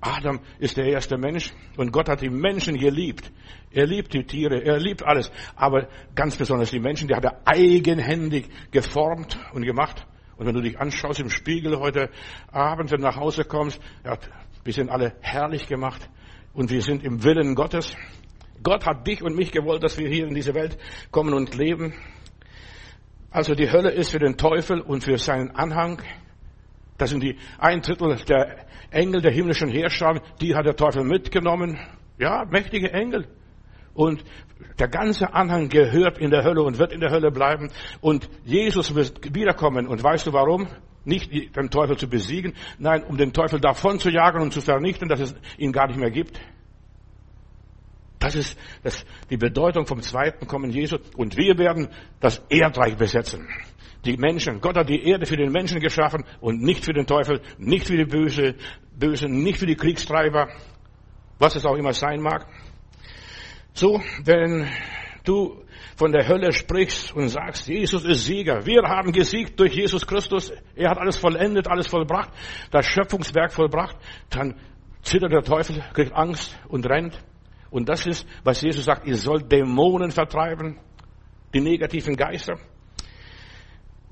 Adam 0.00 0.40
ist 0.58 0.76
der 0.78 0.86
erste 0.86 1.18
Mensch 1.18 1.52
und 1.76 1.92
Gott 1.92 2.08
hat 2.08 2.22
die 2.22 2.30
Menschen 2.30 2.78
geliebt. 2.78 3.30
Er 3.70 3.86
liebt 3.86 4.14
die 4.14 4.24
Tiere, 4.24 4.62
er 4.64 4.78
liebt 4.78 5.02
alles. 5.02 5.30
Aber 5.56 5.88
ganz 6.14 6.36
besonders 6.36 6.70
die 6.70 6.80
Menschen, 6.80 7.08
die 7.08 7.14
hat 7.14 7.24
er 7.24 7.42
eigenhändig 7.44 8.48
geformt 8.70 9.38
und 9.52 9.62
gemacht. 9.62 10.06
Und 10.36 10.46
wenn 10.46 10.54
du 10.54 10.62
dich 10.62 10.80
anschaust 10.80 11.20
im 11.20 11.28
Spiegel 11.28 11.78
heute 11.78 12.08
Abend, 12.50 12.90
wenn 12.90 13.02
du 13.02 13.06
nach 13.06 13.16
Hause 13.16 13.44
kommst, 13.44 13.78
ja, 14.04 14.16
wir 14.64 14.72
sind 14.72 14.88
alle 14.88 15.12
herrlich 15.20 15.66
gemacht 15.66 16.08
und 16.54 16.70
wir 16.70 16.80
sind 16.80 17.04
im 17.04 17.22
Willen 17.22 17.54
Gottes. 17.54 17.94
Gott 18.62 18.86
hat 18.86 19.06
dich 19.06 19.22
und 19.22 19.36
mich 19.36 19.52
gewollt, 19.52 19.82
dass 19.82 19.98
wir 19.98 20.08
hier 20.08 20.26
in 20.26 20.34
diese 20.34 20.54
Welt 20.54 20.76
kommen 21.10 21.34
und 21.34 21.54
leben. 21.54 21.94
Also 23.30 23.54
die 23.54 23.70
Hölle 23.70 23.90
ist 23.90 24.10
für 24.10 24.18
den 24.18 24.36
Teufel 24.36 24.80
und 24.80 25.04
für 25.04 25.16
seinen 25.16 25.52
Anhang. 25.52 26.02
Das 26.98 27.10
sind 27.10 27.22
die 27.22 27.38
ein 27.58 27.80
Drittel 27.80 28.16
der 28.28 28.66
Engel 28.90 29.22
der 29.22 29.32
himmlischen 29.32 29.68
Heerscharen, 29.68 30.20
die 30.40 30.54
hat 30.54 30.66
der 30.66 30.76
Teufel 30.76 31.04
mitgenommen. 31.04 31.78
Ja, 32.18 32.44
mächtige 32.44 32.92
Engel. 32.92 33.26
Und 33.94 34.24
der 34.78 34.88
ganze 34.88 35.32
Anhang 35.32 35.68
gehört 35.68 36.18
in 36.18 36.30
der 36.30 36.44
Hölle 36.44 36.62
und 36.62 36.78
wird 36.78 36.92
in 36.92 37.00
der 37.00 37.10
Hölle 37.10 37.30
bleiben. 37.30 37.70
Und 38.00 38.28
Jesus 38.44 38.94
wird 38.94 39.34
wiederkommen. 39.34 39.86
Und 39.86 40.02
weißt 40.02 40.26
du 40.26 40.32
warum? 40.32 40.68
Nicht 41.04 41.32
den 41.56 41.70
Teufel 41.70 41.96
zu 41.96 42.08
besiegen, 42.08 42.52
nein, 42.78 43.02
um 43.04 43.16
den 43.16 43.32
Teufel 43.32 43.58
davon 43.58 43.98
zu 43.98 44.10
jagen 44.10 44.42
und 44.42 44.52
zu 44.52 44.60
vernichten, 44.60 45.08
dass 45.08 45.20
es 45.20 45.34
ihn 45.56 45.72
gar 45.72 45.86
nicht 45.86 45.98
mehr 45.98 46.10
gibt. 46.10 46.38
Das 48.20 48.34
ist 48.34 48.56
das, 48.84 49.04
die 49.30 49.38
Bedeutung 49.38 49.86
vom 49.86 50.02
zweiten 50.02 50.46
Kommen 50.46 50.70
Jesu. 50.70 50.98
Und 51.16 51.36
wir 51.36 51.58
werden 51.58 51.88
das 52.20 52.40
Erdreich 52.50 52.96
besetzen. 52.96 53.48
Die 54.04 54.16
Menschen, 54.16 54.60
Gott 54.60 54.76
hat 54.76 54.88
die 54.88 55.02
Erde 55.02 55.26
für 55.26 55.36
den 55.36 55.50
Menschen 55.50 55.80
geschaffen 55.80 56.24
und 56.40 56.62
nicht 56.62 56.84
für 56.84 56.92
den 56.92 57.06
Teufel, 57.06 57.40
nicht 57.58 57.86
für 57.86 57.96
die 57.96 58.04
Böse, 58.04 58.54
Bösen, 58.94 59.42
nicht 59.42 59.58
für 59.58 59.66
die 59.66 59.74
Kriegstreiber, 59.74 60.48
was 61.38 61.56
es 61.56 61.64
auch 61.64 61.76
immer 61.76 61.94
sein 61.94 62.20
mag. 62.20 62.46
So, 63.72 64.02
wenn 64.24 64.68
du 65.24 65.64
von 65.96 66.12
der 66.12 66.28
Hölle 66.28 66.52
sprichst 66.52 67.14
und 67.14 67.28
sagst, 67.28 67.68
Jesus 67.68 68.04
ist 68.04 68.26
Sieger. 68.26 68.66
Wir 68.66 68.82
haben 68.82 69.12
gesiegt 69.12 69.58
durch 69.60 69.74
Jesus 69.74 70.06
Christus. 70.06 70.52
Er 70.74 70.90
hat 70.90 70.98
alles 70.98 71.16
vollendet, 71.16 71.68
alles 71.68 71.86
vollbracht, 71.86 72.30
das 72.70 72.86
Schöpfungswerk 72.86 73.52
vollbracht. 73.52 73.96
Dann 74.28 74.58
zittert 75.02 75.32
der 75.32 75.42
Teufel, 75.42 75.82
kriegt 75.94 76.12
Angst 76.12 76.58
und 76.68 76.86
rennt. 76.86 77.18
Und 77.70 77.88
das 77.88 78.06
ist, 78.06 78.26
was 78.42 78.60
Jesus 78.60 78.84
sagt, 78.84 79.06
ihr 79.06 79.16
sollt 79.16 79.50
Dämonen 79.50 80.10
vertreiben, 80.10 80.78
die 81.54 81.60
negativen 81.60 82.16
Geister. 82.16 82.58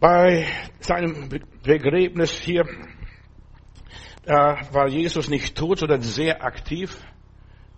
Bei 0.01 0.47
seinem 0.81 1.29
Begräbnis 1.63 2.39
hier 2.41 2.65
äh, 4.25 4.33
war 4.73 4.89
Jesus 4.89 5.29
nicht 5.29 5.57
tot, 5.57 5.81
sondern 5.81 6.03
sehr 6.03 6.45
aktiv. 6.45 6.97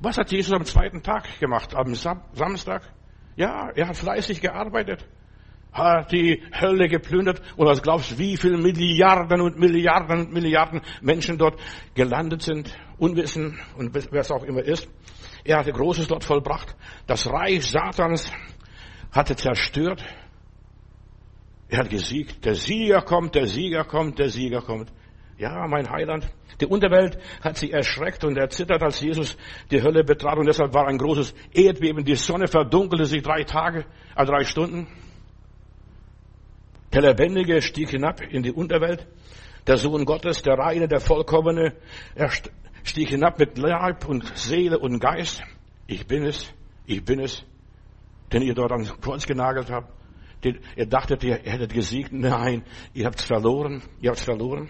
Was 0.01 0.19
hat 0.19 0.31
Jesus 0.31 0.53
am 0.53 0.65
zweiten 0.65 1.03
Tag 1.03 1.39
gemacht? 1.41 1.75
Am 1.75 1.95
Samstag? 1.95 2.83
Ja, 3.37 3.71
er 3.75 3.89
hat 3.89 3.97
fleißig 3.97 4.41
gearbeitet. 4.41 5.07
hat 5.73 6.11
die 6.11 6.43
Hölle 6.53 6.89
geplündert 6.89 7.41
und 7.57 7.67
was 7.67 7.83
glaubst 7.83 8.13
du, 8.13 8.19
wie 8.19 8.37
viele 8.37 8.59
Milliarden 8.59 9.41
und 9.41 9.59
Milliarden 9.59 10.21
und 10.21 10.33
Milliarden 10.33 10.81
Menschen 11.01 11.39
dort 11.39 11.61
gelandet 11.95 12.43
sind, 12.43 12.77
unwissen 12.99 13.59
und 13.77 13.95
wer 13.95 14.21
es 14.21 14.31
auch 14.31 14.43
immer 14.43 14.63
ist. 14.63 14.89
Er 15.45 15.59
hatte 15.59 15.73
Großes 15.73 16.09
dort 16.09 16.25
vollbracht. 16.25 16.75
Das 17.07 17.27
Reich 17.27 17.67
Satans 17.67 18.31
hatte 19.13 19.37
zerstört. 19.37 20.05
Er 21.69 21.79
hat 21.79 21.91
gesiegt. 21.91 22.45
Der 22.45 22.55
Sieger 22.55 23.03
kommt, 23.03 23.35
der 23.35 23.47
Sieger 23.47 23.85
kommt, 23.85 24.19
der 24.19 24.29
Sieger 24.29 24.61
kommt. 24.61 24.93
Ja, 25.39 25.67
mein 25.67 25.89
Heiland. 25.89 26.29
Die 26.61 26.67
Unterwelt 26.67 27.19
hat 27.41 27.57
sie 27.57 27.71
erschreckt 27.71 28.25
und 28.25 28.37
erzittert, 28.37 28.83
als 28.83 29.01
Jesus 29.01 29.39
die 29.71 29.83
Hölle 29.83 30.05
betrat 30.05 30.37
und 30.37 30.47
deshalb 30.47 30.75
war 30.75 30.87
ein 30.87 30.99
großes 30.99 31.35
Erdbeben. 31.53 32.05
Die 32.05 32.17
Sonne 32.17 32.47
verdunkelte 32.47 33.07
sich 33.07 33.23
drei 33.23 33.45
Tage, 33.45 33.87
äh 34.15 34.25
drei 34.27 34.45
Stunden. 34.45 34.87
Der 36.93 37.03
Lebendige 37.03 37.63
stieg 37.63 37.91
hinab 37.91 38.21
in 38.21 38.43
die 38.43 38.53
Unterwelt. 38.53 39.07
Der 39.67 39.77
Sohn 39.77 40.05
Gottes, 40.05 40.43
der 40.43 40.59
Reine, 40.59 40.89
der 40.89 41.01
Vollkommene, 41.01 41.75
er 42.15 42.31
stieg 42.85 43.09
hinab 43.09 43.39
mit 43.39 43.59
Leib 43.59 44.07
und 44.07 44.25
Seele 44.37 44.79
und 44.79 44.99
Geist. 44.99 45.43
Ich 45.87 46.07
bin 46.07 46.25
es, 46.25 46.53
ich 46.87 47.05
bin 47.05 47.21
es, 47.21 47.45
den 48.33 48.43
ihr 48.43 48.55
dort 48.55 48.73
ans 48.73 48.95
Kreuz 49.01 49.27
genagelt 49.27 49.71
habt. 49.71 49.93
ihr 50.45 50.87
dachtet, 50.87 51.25
ihr 51.25 51.37
hättet 51.37 51.73
gesiegt. 51.73 52.13
Nein, 52.13 52.65
ihr 52.95 53.07
habt's 53.07 53.25
verloren, 53.25 53.83
ihr 54.01 54.11
habt's 54.11 54.25
verloren. 54.25 54.69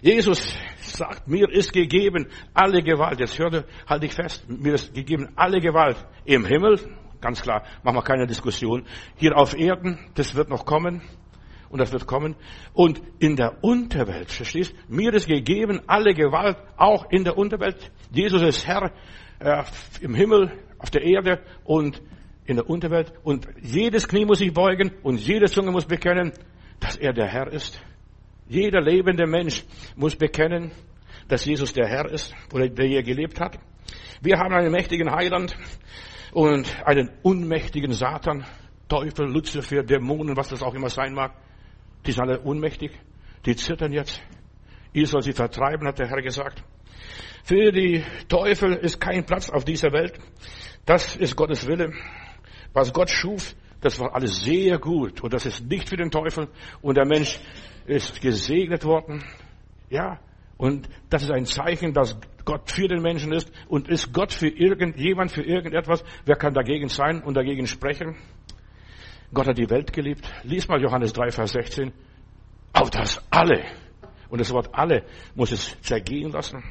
Jesus 0.00 0.56
sagt, 0.80 1.26
mir 1.26 1.50
ist 1.50 1.72
gegeben 1.72 2.28
alle 2.54 2.82
Gewalt. 2.82 3.18
Jetzt 3.18 3.38
hörte, 3.38 3.64
halte 3.86 4.06
ich 4.06 4.14
fest, 4.14 4.48
mir 4.48 4.74
ist 4.74 4.94
gegeben 4.94 5.28
alle 5.34 5.60
Gewalt 5.60 5.96
im 6.24 6.44
Himmel. 6.44 6.78
Ganz 7.20 7.42
klar, 7.42 7.64
machen 7.82 7.96
wir 7.96 8.02
keine 8.02 8.26
Diskussion. 8.26 8.84
Hier 9.16 9.36
auf 9.36 9.56
Erden, 9.58 9.98
das 10.14 10.36
wird 10.36 10.48
noch 10.48 10.64
kommen. 10.64 11.02
Und 11.70 11.80
das 11.80 11.92
wird 11.92 12.06
kommen. 12.06 12.34
Und 12.72 13.00
in 13.18 13.36
der 13.36 13.62
Unterwelt, 13.62 14.30
verstehst? 14.30 14.74
Mir 14.88 15.12
ist 15.12 15.26
gegeben 15.26 15.80
alle 15.86 16.14
Gewalt, 16.14 16.56
auch 16.76 17.10
in 17.10 17.24
der 17.24 17.36
Unterwelt. 17.36 17.90
Jesus 18.10 18.42
ist 18.42 18.66
Herr 18.66 18.92
äh, 19.40 19.64
im 20.00 20.14
Himmel, 20.14 20.52
auf 20.78 20.90
der 20.90 21.02
Erde 21.02 21.40
und 21.64 22.00
in 22.46 22.56
der 22.56 22.68
Unterwelt. 22.68 23.12
Und 23.22 23.48
jedes 23.60 24.08
Knie 24.08 24.24
muss 24.24 24.38
sich 24.38 24.52
beugen 24.52 24.92
und 25.02 25.20
jede 25.20 25.46
Zunge 25.46 25.70
muss 25.70 25.84
bekennen, 25.84 26.32
dass 26.80 26.96
er 26.96 27.12
der 27.12 27.26
Herr 27.26 27.52
ist. 27.52 27.80
Jeder 28.48 28.80
lebende 28.80 29.26
Mensch 29.26 29.64
muss 29.96 30.16
bekennen, 30.16 30.70
dass 31.28 31.44
Jesus 31.44 31.74
der 31.74 31.86
Herr 31.86 32.10
ist 32.10 32.34
oder 32.52 32.68
der 32.68 32.86
hier 32.86 33.02
gelebt 33.02 33.40
hat. 33.40 33.58
Wir 34.22 34.38
haben 34.38 34.54
einen 34.54 34.72
mächtigen 34.72 35.12
Heiland 35.12 35.56
und 36.32 36.74
einen 36.86 37.10
unmächtigen 37.22 37.92
Satan, 37.92 38.44
Teufel, 38.88 39.26
Luzifer, 39.26 39.82
Dämonen, 39.82 40.36
was 40.36 40.48
das 40.48 40.62
auch 40.62 40.74
immer 40.74 40.88
sein 40.88 41.12
mag. 41.12 41.34
Die 42.06 42.12
sind 42.12 42.22
alle 42.22 42.40
unmächtig. 42.40 42.92
Die 43.46 43.56
zittern 43.56 43.92
jetzt. 43.92 44.20
Ihr 44.92 45.06
soll 45.06 45.22
sie 45.22 45.32
vertreiben, 45.32 45.86
hat 45.86 45.98
der 45.98 46.08
Herr 46.08 46.22
gesagt. 46.22 46.62
Für 47.44 47.72
die 47.72 48.04
Teufel 48.28 48.74
ist 48.74 49.00
kein 49.00 49.24
Platz 49.24 49.48
auf 49.50 49.64
dieser 49.64 49.92
Welt. 49.92 50.18
Das 50.84 51.16
ist 51.16 51.36
Gottes 51.36 51.66
Wille. 51.66 51.92
Was 52.72 52.92
Gott 52.92 53.10
schuf, 53.10 53.54
das 53.80 53.98
war 54.00 54.14
alles 54.14 54.42
sehr 54.42 54.78
gut. 54.78 55.22
Und 55.22 55.32
das 55.32 55.46
ist 55.46 55.64
nicht 55.64 55.88
für 55.88 55.96
den 55.96 56.10
Teufel. 56.10 56.48
Und 56.82 56.96
der 56.96 57.06
Mensch 57.06 57.40
ist 57.86 58.20
gesegnet 58.20 58.84
worden. 58.84 59.24
Ja. 59.88 60.20
Und 60.56 60.88
das 61.08 61.22
ist 61.22 61.30
ein 61.30 61.46
Zeichen, 61.46 61.92
dass 61.92 62.18
Gott 62.44 62.70
für 62.70 62.88
den 62.88 63.00
Menschen 63.00 63.32
ist. 63.32 63.50
Und 63.68 63.88
ist 63.88 64.12
Gott 64.12 64.32
für 64.32 64.48
irgendjemand, 64.48 65.30
für 65.30 65.42
irgendetwas? 65.42 66.04
Wer 66.24 66.36
kann 66.36 66.54
dagegen 66.54 66.88
sein 66.88 67.22
und 67.22 67.34
dagegen 67.34 67.66
sprechen? 67.66 68.16
Gott 69.32 69.46
hat 69.46 69.58
die 69.58 69.68
Welt 69.68 69.92
geliebt. 69.92 70.28
Lies 70.42 70.68
mal 70.68 70.80
Johannes 70.80 71.12
3, 71.12 71.30
Vers 71.30 71.52
16. 71.52 71.92
Auf 72.72 72.90
das 72.90 73.22
alle. 73.30 73.64
Und 74.28 74.40
das 74.40 74.52
Wort 74.52 74.70
alle 74.72 75.04
muss 75.34 75.52
es 75.52 75.80
zergehen 75.82 76.32
lassen. 76.32 76.62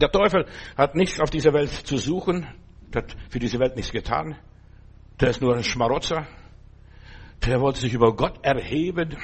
Der 0.00 0.10
Teufel 0.10 0.46
hat 0.76 0.94
nichts 0.94 1.20
auf 1.20 1.30
dieser 1.30 1.52
Welt 1.52 1.70
zu 1.70 1.96
suchen. 1.96 2.46
Der 2.92 3.02
hat 3.02 3.16
für 3.28 3.38
diese 3.38 3.58
Welt 3.58 3.76
nichts 3.76 3.92
getan. 3.92 4.36
Der 5.20 5.30
ist 5.30 5.40
nur 5.40 5.54
ein 5.54 5.64
Schmarotzer. 5.64 6.26
Der 7.46 7.60
wollte 7.60 7.80
sich 7.80 7.92
über 7.94 8.14
Gott 8.14 8.44
erheben. 8.44 9.16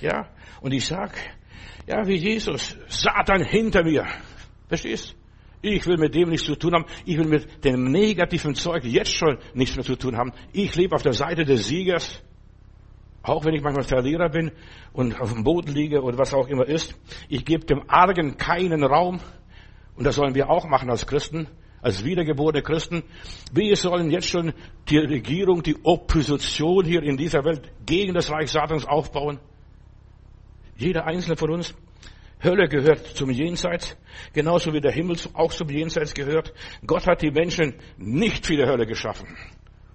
Ja. 0.00 0.28
Und 0.60 0.72
ich 0.72 0.86
sag, 0.86 1.12
ja, 1.86 2.06
wie 2.06 2.16
Jesus, 2.16 2.76
Satan 2.88 3.42
hinter 3.44 3.82
mir. 3.82 4.06
Verstehst? 4.68 5.16
Ich 5.62 5.86
will 5.86 5.98
mit 5.98 6.14
dem 6.14 6.30
nichts 6.30 6.46
zu 6.46 6.56
tun 6.56 6.74
haben. 6.74 6.86
Ich 7.04 7.18
will 7.18 7.26
mit 7.26 7.64
dem 7.64 7.90
negativen 7.90 8.54
Zeug 8.54 8.84
jetzt 8.84 9.14
schon 9.14 9.38
nichts 9.52 9.76
mehr 9.76 9.84
zu 9.84 9.96
tun 9.96 10.16
haben. 10.16 10.32
Ich 10.52 10.74
lebe 10.74 10.94
auf 10.94 11.02
der 11.02 11.12
Seite 11.12 11.44
des 11.44 11.68
Siegers. 11.68 12.22
Auch 13.22 13.44
wenn 13.44 13.54
ich 13.54 13.62
manchmal 13.62 13.84
Verlierer 13.84 14.30
bin 14.30 14.50
und 14.94 15.20
auf 15.20 15.34
dem 15.34 15.44
Boden 15.44 15.74
liege 15.74 16.00
oder 16.02 16.16
was 16.16 16.32
auch 16.32 16.48
immer 16.48 16.66
ist. 16.66 16.98
Ich 17.28 17.44
gebe 17.44 17.66
dem 17.66 17.82
Argen 17.88 18.38
keinen 18.38 18.82
Raum. 18.82 19.20
Und 19.96 20.04
das 20.04 20.14
sollen 20.14 20.34
wir 20.34 20.48
auch 20.48 20.66
machen 20.66 20.88
als 20.88 21.06
Christen, 21.06 21.46
als 21.82 22.02
wiedergeborene 22.02 22.62
Christen. 22.62 23.02
Wir 23.52 23.76
sollen 23.76 24.10
jetzt 24.10 24.28
schon 24.28 24.54
die 24.88 24.96
Regierung, 24.96 25.62
die 25.62 25.76
Opposition 25.82 26.86
hier 26.86 27.02
in 27.02 27.18
dieser 27.18 27.44
Welt 27.44 27.70
gegen 27.84 28.14
das 28.14 28.30
Reich 28.30 28.50
Satans 28.50 28.86
aufbauen. 28.86 29.38
Jeder 30.78 31.04
einzelne 31.06 31.36
von 31.36 31.50
uns. 31.50 31.74
Hölle 32.42 32.68
gehört 32.68 33.06
zum 33.06 33.30
Jenseits, 33.30 33.96
genauso 34.32 34.72
wie 34.72 34.80
der 34.80 34.92
Himmel 34.92 35.16
auch 35.34 35.52
zum 35.52 35.68
Jenseits 35.68 36.14
gehört. 36.14 36.52
Gott 36.86 37.06
hat 37.06 37.22
die 37.22 37.30
Menschen 37.30 37.74
nicht 37.98 38.46
für 38.46 38.56
die 38.56 38.64
Hölle 38.64 38.86
geschaffen. 38.86 39.36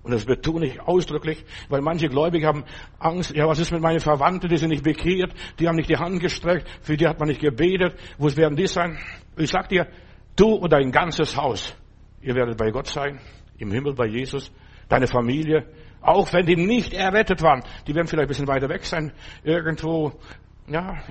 Und 0.03 0.11
das 0.11 0.25
betone 0.25 0.67
ich 0.67 0.79
ausdrücklich, 0.79 1.43
weil 1.67 1.81
manche 1.81 2.07
Gläubige 2.09 2.45
haben 2.45 2.63
Angst, 2.99 3.35
ja, 3.35 3.47
was 3.47 3.57
ist 3.57 3.71
mit 3.71 3.81
meinen 3.81 3.99
Verwandten, 3.99 4.47
die 4.47 4.57
sind 4.57 4.69
nicht 4.69 4.83
bekehrt, 4.83 5.33
die 5.59 5.67
haben 5.67 5.77
nicht 5.77 5.89
die 5.89 5.97
Hand 5.97 6.19
gestreckt, 6.19 6.69
für 6.81 6.95
die 6.95 7.07
hat 7.07 7.19
man 7.19 7.27
nicht 7.27 7.41
gebetet, 7.41 7.95
wo 8.19 8.27
werden 8.37 8.55
die 8.55 8.67
sein? 8.67 8.99
Ich 9.35 9.49
sag 9.49 9.67
dir, 9.67 9.87
du 10.35 10.49
und 10.49 10.71
dein 10.71 10.91
ganzes 10.91 11.35
Haus, 11.35 11.75
ihr 12.21 12.35
werdet 12.35 12.55
bei 12.55 12.69
Gott 12.69 12.85
sein, 12.85 13.19
im 13.57 13.71
Himmel 13.71 13.95
bei 13.95 14.05
Jesus, 14.05 14.51
deine 14.89 15.07
Familie, 15.07 15.65
auch 16.01 16.31
wenn 16.33 16.45
die 16.45 16.55
nicht 16.55 16.93
errettet 16.93 17.41
waren, 17.41 17.63
die 17.87 17.95
werden 17.95 18.05
vielleicht 18.05 18.27
ein 18.27 18.27
bisschen 18.27 18.47
weiter 18.47 18.69
weg 18.69 18.85
sein, 18.85 19.11
irgendwo, 19.43 20.11
ja, 20.67 21.01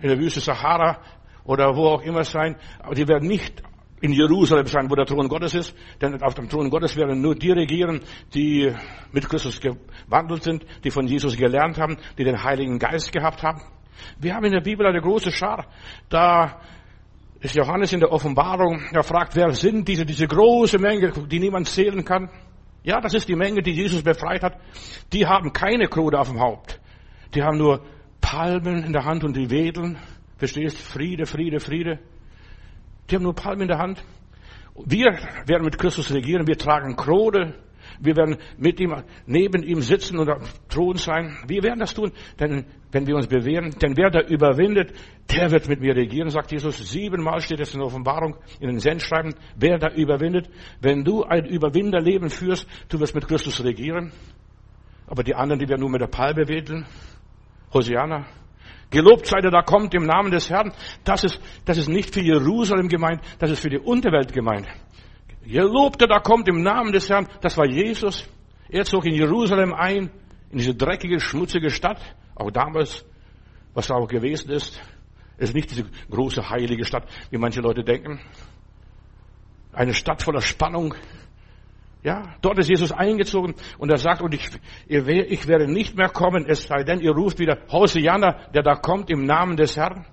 in 0.00 0.08
der 0.08 0.18
Wüste 0.18 0.40
Sahara 0.40 0.98
oder 1.44 1.74
wo 1.74 1.86
auch 1.88 2.02
immer 2.02 2.24
sein, 2.24 2.56
aber 2.80 2.94
die 2.94 3.08
werden 3.08 3.28
nicht 3.28 3.62
in 4.00 4.12
Jerusalem 4.12 4.66
sein, 4.66 4.90
wo 4.90 4.94
der 4.94 5.06
Thron 5.06 5.28
Gottes 5.28 5.54
ist, 5.54 5.74
denn 6.00 6.22
auf 6.22 6.34
dem 6.34 6.48
Thron 6.48 6.70
Gottes 6.70 6.96
werden 6.96 7.20
nur 7.20 7.34
die 7.34 7.50
regieren, 7.50 8.00
die 8.34 8.72
mit 9.12 9.28
Christus 9.28 9.60
gewandelt 9.60 10.42
sind, 10.42 10.64
die 10.84 10.90
von 10.90 11.06
Jesus 11.06 11.36
gelernt 11.36 11.78
haben, 11.78 11.96
die 12.16 12.24
den 12.24 12.42
Heiligen 12.42 12.78
Geist 12.78 13.12
gehabt 13.12 13.42
haben. 13.42 13.60
Wir 14.18 14.34
haben 14.34 14.44
in 14.44 14.52
der 14.52 14.60
Bibel 14.60 14.86
eine 14.86 15.00
große 15.00 15.32
Schar. 15.32 15.66
Da 16.08 16.60
ist 17.40 17.56
Johannes 17.56 17.92
in 17.92 18.00
der 18.00 18.12
Offenbarung, 18.12 18.82
er 18.92 19.02
fragt, 19.02 19.34
wer 19.34 19.50
sind 19.52 19.88
diese, 19.88 20.04
diese 20.04 20.26
große 20.26 20.78
Menge, 20.78 21.12
die 21.26 21.40
niemand 21.40 21.68
zählen 21.68 22.04
kann? 22.04 22.30
Ja, 22.84 23.00
das 23.00 23.14
ist 23.14 23.28
die 23.28 23.36
Menge, 23.36 23.62
die 23.62 23.72
Jesus 23.72 24.02
befreit 24.02 24.42
hat. 24.42 24.58
Die 25.12 25.26
haben 25.26 25.52
keine 25.52 25.88
Krone 25.88 26.18
auf 26.18 26.28
dem 26.28 26.40
Haupt. 26.40 26.80
Die 27.34 27.42
haben 27.42 27.58
nur 27.58 27.82
Palmen 28.20 28.84
in 28.84 28.92
der 28.92 29.04
Hand 29.04 29.24
und 29.24 29.36
die 29.36 29.50
wedeln. 29.50 29.98
Verstehst? 30.36 30.78
Friede, 30.78 31.26
Friede, 31.26 31.60
Friede. 31.60 31.98
Die 33.10 33.14
haben 33.14 33.22
nur 33.22 33.34
Palmen 33.34 33.62
in 33.62 33.68
der 33.68 33.78
Hand. 33.78 34.04
Wir 34.84 35.18
werden 35.46 35.64
mit 35.64 35.78
Christus 35.78 36.12
regieren. 36.12 36.46
Wir 36.46 36.58
tragen 36.58 36.96
Krone. 36.96 37.54
Wir 38.00 38.16
werden 38.16 38.36
mit 38.58 38.80
ihm, 38.80 38.94
neben 39.26 39.62
ihm 39.62 39.80
sitzen 39.80 40.18
und 40.18 40.28
am 40.28 40.42
Thron 40.68 40.96
sein. 40.96 41.36
Wir 41.46 41.62
werden 41.62 41.80
das 41.80 41.94
tun, 41.94 42.12
denn 42.38 42.64
wenn 42.92 43.06
wir 43.06 43.16
uns 43.16 43.26
bewähren, 43.26 43.74
denn 43.82 43.96
wer 43.96 44.10
da 44.10 44.20
überwindet, 44.20 44.92
der 45.30 45.50
wird 45.50 45.68
mit 45.68 45.80
mir 45.80 45.96
regieren, 45.96 46.30
sagt 46.30 46.52
Jesus. 46.52 46.76
Siebenmal 46.90 47.40
steht 47.40 47.60
es 47.60 47.74
in 47.74 47.80
der 47.80 47.86
Offenbarung, 47.86 48.36
in 48.60 48.68
den 48.68 48.78
Sendschreiben. 48.78 49.34
Wer 49.56 49.78
da 49.78 49.88
überwindet, 49.88 50.48
wenn 50.80 51.04
du 51.04 51.24
ein 51.24 51.44
Überwinderleben 51.44 52.30
führst, 52.30 52.68
du 52.88 53.00
wirst 53.00 53.14
mit 53.14 53.26
Christus 53.26 53.62
regieren. 53.64 54.12
Aber 55.06 55.22
die 55.22 55.34
anderen, 55.34 55.58
die 55.58 55.68
werden 55.68 55.80
nur 55.80 55.90
mit 55.90 56.00
der 56.00 56.06
Palme 56.06 56.48
wedeln. 56.48 56.86
Hosiana. 57.72 58.26
Gelobt 58.90 59.26
sei 59.26 59.40
der, 59.40 59.50
da 59.50 59.62
kommt 59.62 59.94
im 59.94 60.04
Namen 60.04 60.30
des 60.30 60.48
Herrn. 60.48 60.72
Das 61.04 61.24
ist, 61.24 61.40
das 61.66 61.76
ist 61.76 61.88
nicht 61.88 62.14
für 62.14 62.22
Jerusalem 62.22 62.88
gemeint, 62.88 63.20
das 63.38 63.50
ist 63.50 63.60
für 63.60 63.68
die 63.68 63.78
Unterwelt 63.78 64.32
gemeint. 64.32 64.66
Gelobt 65.44 66.00
der, 66.00 66.08
da 66.08 66.20
kommt 66.20 66.48
im 66.48 66.62
Namen 66.62 66.92
des 66.92 67.08
Herrn. 67.08 67.28
Das 67.40 67.56
war 67.56 67.66
Jesus. 67.66 68.26
Er 68.70 68.84
zog 68.84 69.06
in 69.06 69.14
Jerusalem 69.14 69.74
ein, 69.74 70.10
in 70.50 70.58
diese 70.58 70.74
dreckige, 70.74 71.20
schmutzige 71.20 71.70
Stadt. 71.70 72.00
Auch 72.34 72.50
damals, 72.50 73.04
was 73.74 73.90
auch 73.90 74.06
gewesen 74.06 74.50
ist. 74.50 74.80
Ist 75.36 75.54
nicht 75.54 75.70
diese 75.70 75.84
große, 76.10 76.48
heilige 76.48 76.84
Stadt, 76.84 77.04
wie 77.30 77.38
manche 77.38 77.60
Leute 77.60 77.84
denken. 77.84 78.20
Eine 79.72 79.94
Stadt 79.94 80.22
voller 80.22 80.40
Spannung, 80.40 80.94
ja, 82.08 82.22
dort 82.40 82.58
ist 82.58 82.70
Jesus 82.70 82.90
eingezogen 82.90 83.54
und 83.76 83.90
er 83.90 83.98
sagt, 83.98 84.22
und 84.22 84.32
ich, 84.32 84.48
ich 84.86 85.46
werde 85.46 85.70
nicht 85.70 85.94
mehr 85.94 86.08
kommen, 86.08 86.46
es 86.48 86.62
sei 86.62 86.82
denn, 86.82 87.00
ihr 87.00 87.12
ruft 87.12 87.38
wieder 87.38 87.58
Hosianna, 87.70 88.48
der 88.54 88.62
da 88.62 88.76
kommt 88.76 89.10
im 89.10 89.26
Namen 89.26 89.58
des 89.58 89.76
Herrn. 89.76 90.06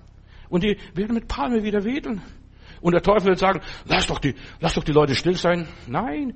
Und 0.50 0.62
die 0.62 0.76
werden 0.94 1.14
mit 1.14 1.26
Palme 1.26 1.62
wieder 1.62 1.84
wedeln. 1.84 2.20
Und 2.82 2.92
der 2.92 3.00
Teufel 3.00 3.28
wird 3.28 3.38
sagen, 3.38 3.62
lass 3.86 4.06
doch 4.08 4.18
die, 4.18 4.34
lass 4.60 4.74
doch 4.74 4.84
die 4.84 4.92
Leute 4.92 5.14
still 5.14 5.36
sein. 5.36 5.66
Nein, 5.86 6.34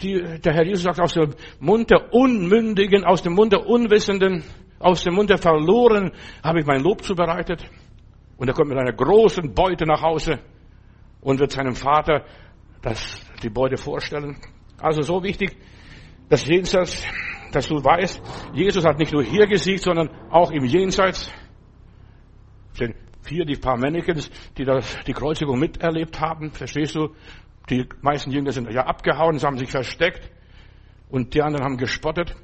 die, 0.00 0.38
der 0.38 0.54
Herr 0.54 0.64
Jesus 0.64 0.84
sagt, 0.84 1.00
aus 1.00 1.14
dem 1.14 1.34
Mund 1.58 1.90
der 1.90 2.14
Unmündigen, 2.14 3.04
aus 3.04 3.22
dem 3.22 3.32
Mund 3.32 3.52
der 3.52 3.66
Unwissenden, 3.66 4.44
aus 4.78 5.02
dem 5.02 5.14
Mund 5.14 5.28
der 5.28 5.38
Verlorenen 5.38 6.12
habe 6.44 6.60
ich 6.60 6.66
mein 6.66 6.84
Lob 6.84 7.02
zubereitet. 7.02 7.68
Und 8.36 8.46
er 8.46 8.54
kommt 8.54 8.68
mit 8.68 8.78
einer 8.78 8.92
großen 8.92 9.52
Beute 9.54 9.86
nach 9.86 10.02
Hause 10.02 10.38
und 11.20 11.40
wird 11.40 11.50
seinem 11.50 11.74
Vater 11.74 12.24
das, 12.80 13.20
die 13.42 13.50
Beute 13.50 13.76
vorstellen. 13.76 14.36
Also 14.80 15.02
so 15.02 15.22
wichtig, 15.22 15.56
dass 16.28 16.46
Jenseits, 16.46 17.02
dass 17.52 17.66
du 17.66 17.82
weißt, 17.82 18.20
Jesus 18.54 18.84
hat 18.84 18.98
nicht 18.98 19.12
nur 19.12 19.22
hier 19.22 19.46
gesiegt, 19.46 19.82
sondern 19.82 20.10
auch 20.30 20.50
im 20.50 20.64
Jenseits. 20.64 21.32
Sind 22.74 22.94
hier 23.26 23.44
die 23.44 23.56
paar 23.56 23.76
Mannequins, 23.76 24.30
die 24.56 24.64
das, 24.64 24.96
die 25.06 25.12
Kreuzigung 25.12 25.58
miterlebt 25.58 26.20
haben. 26.20 26.52
Verstehst 26.52 26.94
du? 26.94 27.14
Die 27.68 27.86
meisten 28.00 28.30
Jünger 28.30 28.52
sind 28.52 28.70
ja 28.72 28.86
abgehauen, 28.86 29.38
sie 29.38 29.46
haben 29.46 29.58
sich 29.58 29.70
versteckt 29.70 30.30
und 31.10 31.34
die 31.34 31.42
anderen 31.42 31.64
haben 31.64 31.76
gespottet. 31.76 32.34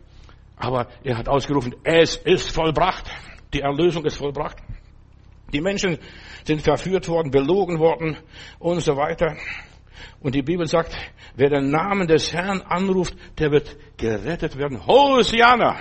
Aber 0.56 0.88
er 1.02 1.16
hat 1.18 1.28
ausgerufen, 1.28 1.74
es 1.82 2.16
ist 2.16 2.50
vollbracht. 2.50 3.10
Die 3.52 3.60
Erlösung 3.60 4.04
ist 4.04 4.16
vollbracht. 4.16 4.58
Die 5.52 5.60
Menschen 5.60 5.98
sind 6.44 6.62
verführt 6.62 7.08
worden, 7.08 7.30
belogen 7.30 7.78
worden 7.78 8.16
und 8.58 8.80
so 8.80 8.96
weiter. 8.96 9.36
Und 10.20 10.34
die 10.34 10.42
Bibel 10.42 10.66
sagt, 10.66 10.96
wer 11.36 11.50
den 11.50 11.70
Namen 11.70 12.06
des 12.06 12.32
Herrn 12.32 12.60
anruft, 12.62 13.14
der 13.38 13.50
wird 13.50 13.76
gerettet 13.96 14.56
werden. 14.56 14.86
Hosianna! 14.86 15.76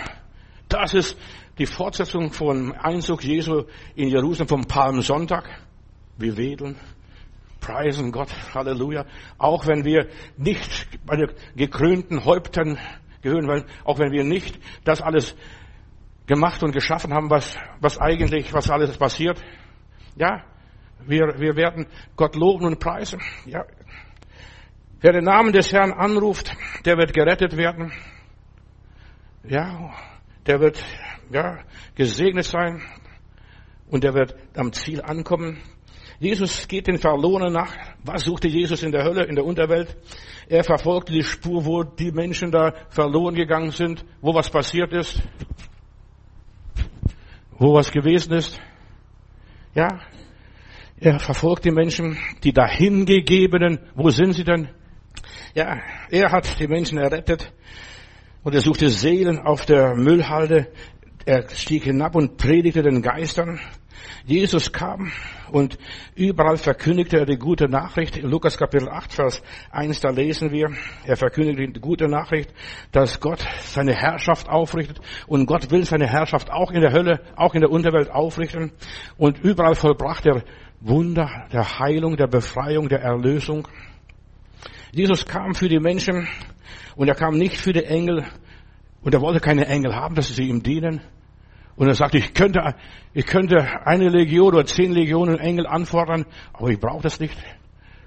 Das 0.69 0.93
ist 0.93 1.17
die 1.57 1.65
Fortsetzung 1.65 2.31
vom 2.31 2.71
Einzug 2.73 3.23
Jesu 3.23 3.63
in 3.95 4.09
Jerusalem 4.09 4.47
vom 4.47 4.65
Palmsonntag. 4.65 5.47
Wir 6.17 6.37
wedeln, 6.37 6.75
preisen 7.59 8.11
Gott, 8.11 8.29
Halleluja. 8.53 9.05
Auch 9.37 9.67
wenn 9.67 9.85
wir 9.85 10.07
nicht 10.37 10.87
bei 11.05 11.15
den 11.15 11.31
gekrönten 11.55 12.25
Häuptern 12.25 12.77
gehören, 13.21 13.47
weil 13.47 13.65
auch 13.83 13.99
wenn 13.99 14.11
wir 14.11 14.23
nicht 14.23 14.59
das 14.83 15.01
alles 15.01 15.35
gemacht 16.27 16.63
und 16.63 16.71
geschaffen 16.71 17.13
haben, 17.13 17.29
was, 17.29 17.55
was 17.79 17.99
eigentlich, 17.99 18.53
was 18.53 18.69
alles 18.69 18.97
passiert. 18.97 19.41
Ja, 20.15 20.43
wir, 21.05 21.35
wir 21.37 21.55
werden 21.55 21.87
Gott 22.15 22.35
loben 22.35 22.65
und 22.65 22.79
preisen. 22.79 23.21
Ja. 23.45 23.65
Wer 25.03 25.11
den 25.11 25.25
Namen 25.25 25.51
des 25.51 25.73
Herrn 25.73 25.91
anruft, 25.91 26.55
der 26.85 26.97
wird 26.97 27.13
gerettet 27.13 27.57
werden. 27.57 27.91
Ja, 29.43 29.93
der 30.47 30.61
wird, 30.61 30.81
ja, 31.29 31.59
gesegnet 31.93 32.45
sein. 32.45 32.81
Und 33.89 34.05
der 34.05 34.13
wird 34.13 34.33
am 34.55 34.71
Ziel 34.71 35.01
ankommen. 35.01 35.57
Jesus 36.19 36.69
geht 36.69 36.87
den 36.87 36.99
Verlorenen 36.99 37.51
nach. 37.51 37.75
Was 38.05 38.23
suchte 38.23 38.47
Jesus 38.47 38.81
in 38.81 38.93
der 38.93 39.03
Hölle, 39.03 39.25
in 39.25 39.35
der 39.35 39.43
Unterwelt? 39.43 39.97
Er 40.47 40.63
verfolgte 40.63 41.11
die 41.11 41.23
Spur, 41.23 41.65
wo 41.65 41.83
die 41.83 42.13
Menschen 42.13 42.49
da 42.49 42.73
verloren 42.87 43.35
gegangen 43.35 43.71
sind, 43.71 44.05
wo 44.21 44.33
was 44.33 44.49
passiert 44.49 44.93
ist, 44.93 45.21
wo 47.51 47.73
was 47.73 47.91
gewesen 47.91 48.35
ist. 48.35 48.57
Ja, 49.75 49.99
er 50.97 51.19
verfolgt 51.19 51.65
die 51.65 51.71
Menschen, 51.71 52.17
die 52.45 52.53
dahingegebenen. 52.53 53.79
Wo 53.95 54.09
sind 54.09 54.31
sie 54.31 54.45
denn? 54.45 54.69
Ja, 55.55 55.77
er 56.09 56.31
hat 56.31 56.59
die 56.59 56.67
Menschen 56.67 56.97
errettet 56.97 57.53
und 58.41 58.55
er 58.55 58.61
suchte 58.61 58.89
Seelen 58.89 59.37
auf 59.37 59.67
der 59.67 59.93
Müllhalde. 59.95 60.71
Er 61.25 61.47
stieg 61.47 61.83
hinab 61.83 62.15
und 62.15 62.37
predigte 62.37 62.81
den 62.81 63.03
Geistern. 63.03 63.59
Jesus 64.25 64.71
kam 64.71 65.11
und 65.51 65.77
überall 66.15 66.57
verkündigte 66.57 67.19
er 67.19 67.25
die 67.27 67.37
gute 67.37 67.69
Nachricht. 67.69 68.17
In 68.17 68.31
Lukas 68.31 68.57
Kapitel 68.57 68.89
8, 68.89 69.13
Vers 69.13 69.43
1, 69.69 69.99
da 69.99 70.09
lesen 70.09 70.51
wir, 70.51 70.71
er 71.05 71.17
verkündigte 71.17 71.67
die 71.67 71.79
gute 71.79 72.07
Nachricht, 72.07 72.51
dass 72.91 73.19
Gott 73.19 73.45
seine 73.61 73.93
Herrschaft 73.93 74.49
aufrichtet 74.49 75.01
und 75.27 75.45
Gott 75.45 75.69
will 75.69 75.85
seine 75.85 76.07
Herrschaft 76.07 76.51
auch 76.51 76.71
in 76.71 76.81
der 76.81 76.93
Hölle, 76.93 77.21
auch 77.35 77.53
in 77.53 77.61
der 77.61 77.69
Unterwelt 77.69 78.09
aufrichten 78.09 78.71
und 79.17 79.37
überall 79.43 79.75
vollbracht 79.75 80.25
er 80.25 80.43
Wunder 80.79 81.45
der 81.53 81.79
Heilung, 81.79 82.17
der 82.17 82.27
Befreiung, 82.27 82.89
der 82.89 83.01
Erlösung. 83.01 83.67
Jesus 84.93 85.25
kam 85.25 85.55
für 85.55 85.67
die 85.67 85.79
Menschen 85.79 86.27
und 86.95 87.07
er 87.07 87.15
kam 87.15 87.35
nicht 87.35 87.57
für 87.57 87.73
die 87.73 87.83
Engel 87.83 88.25
und 89.01 89.11
er 89.11 89.21
wollte 89.21 89.39
keine 89.39 89.65
Engel 89.65 89.95
haben, 89.95 90.13
dass 90.13 90.35
sie 90.35 90.47
ihm 90.47 90.61
dienen. 90.61 91.01
Und 91.75 91.87
er 91.87 91.95
sagte, 91.95 92.19
ich 92.19 92.35
könnte, 92.35 92.75
ich 93.11 93.25
könnte 93.25 93.87
eine 93.87 94.09
Legion 94.09 94.53
oder 94.53 94.65
zehn 94.65 94.91
Legionen 94.91 95.39
Engel 95.39 95.65
anfordern, 95.65 96.25
aber 96.53 96.69
ich 96.69 96.79
brauche 96.79 97.01
das 97.01 97.19
nicht. 97.19 97.35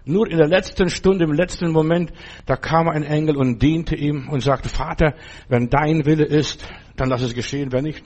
Nur 0.05 0.31
in 0.31 0.39
der 0.39 0.47
letzten 0.47 0.89
Stunde, 0.89 1.25
im 1.25 1.33
letzten 1.33 1.73
Moment, 1.73 2.13
da 2.47 2.55
kam 2.55 2.89
ein 2.89 3.03
Engel 3.03 3.37
und 3.37 3.61
diente 3.61 3.97
ihm 3.97 4.29
und 4.29 4.41
sagte, 4.41 4.69
Vater, 4.69 5.15
wenn 5.49 5.69
dein 5.69 6.07
Wille 6.07 6.25
ist, 6.25 6.69
dann 6.95 7.09
lass 7.09 7.23
es 7.23 7.35
geschehen. 7.35 7.73
Wenn 7.73 7.83
nicht, 7.83 8.05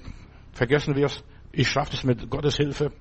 vergessen 0.52 0.96
wir 0.96 1.06
es. 1.06 1.22
Ich 1.52 1.68
schaffe 1.68 1.92
es 1.92 2.02
mit 2.02 2.30
Gottes 2.30 2.56
Hilfe. 2.56 2.92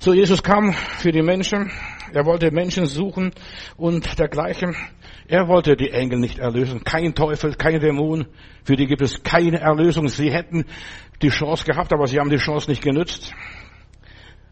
So, 0.00 0.14
Jesus 0.14 0.44
kam 0.44 0.72
für 0.72 1.10
die 1.10 1.22
Menschen. 1.22 1.72
Er 2.12 2.24
wollte 2.24 2.52
Menschen 2.52 2.86
suchen 2.86 3.32
und 3.76 4.16
dergleichen. 4.16 4.76
Er 5.26 5.48
wollte 5.48 5.74
die 5.74 5.90
Engel 5.90 6.20
nicht 6.20 6.38
erlösen. 6.38 6.84
Kein 6.84 7.16
Teufel, 7.16 7.54
kein 7.54 7.80
Dämon. 7.80 8.26
Für 8.62 8.76
die 8.76 8.86
gibt 8.86 9.02
es 9.02 9.24
keine 9.24 9.58
Erlösung. 9.58 10.06
Sie 10.06 10.30
hätten 10.30 10.66
die 11.20 11.30
Chance 11.30 11.64
gehabt, 11.64 11.92
aber 11.92 12.06
sie 12.06 12.20
haben 12.20 12.30
die 12.30 12.36
Chance 12.36 12.70
nicht 12.70 12.80
genützt. 12.80 13.34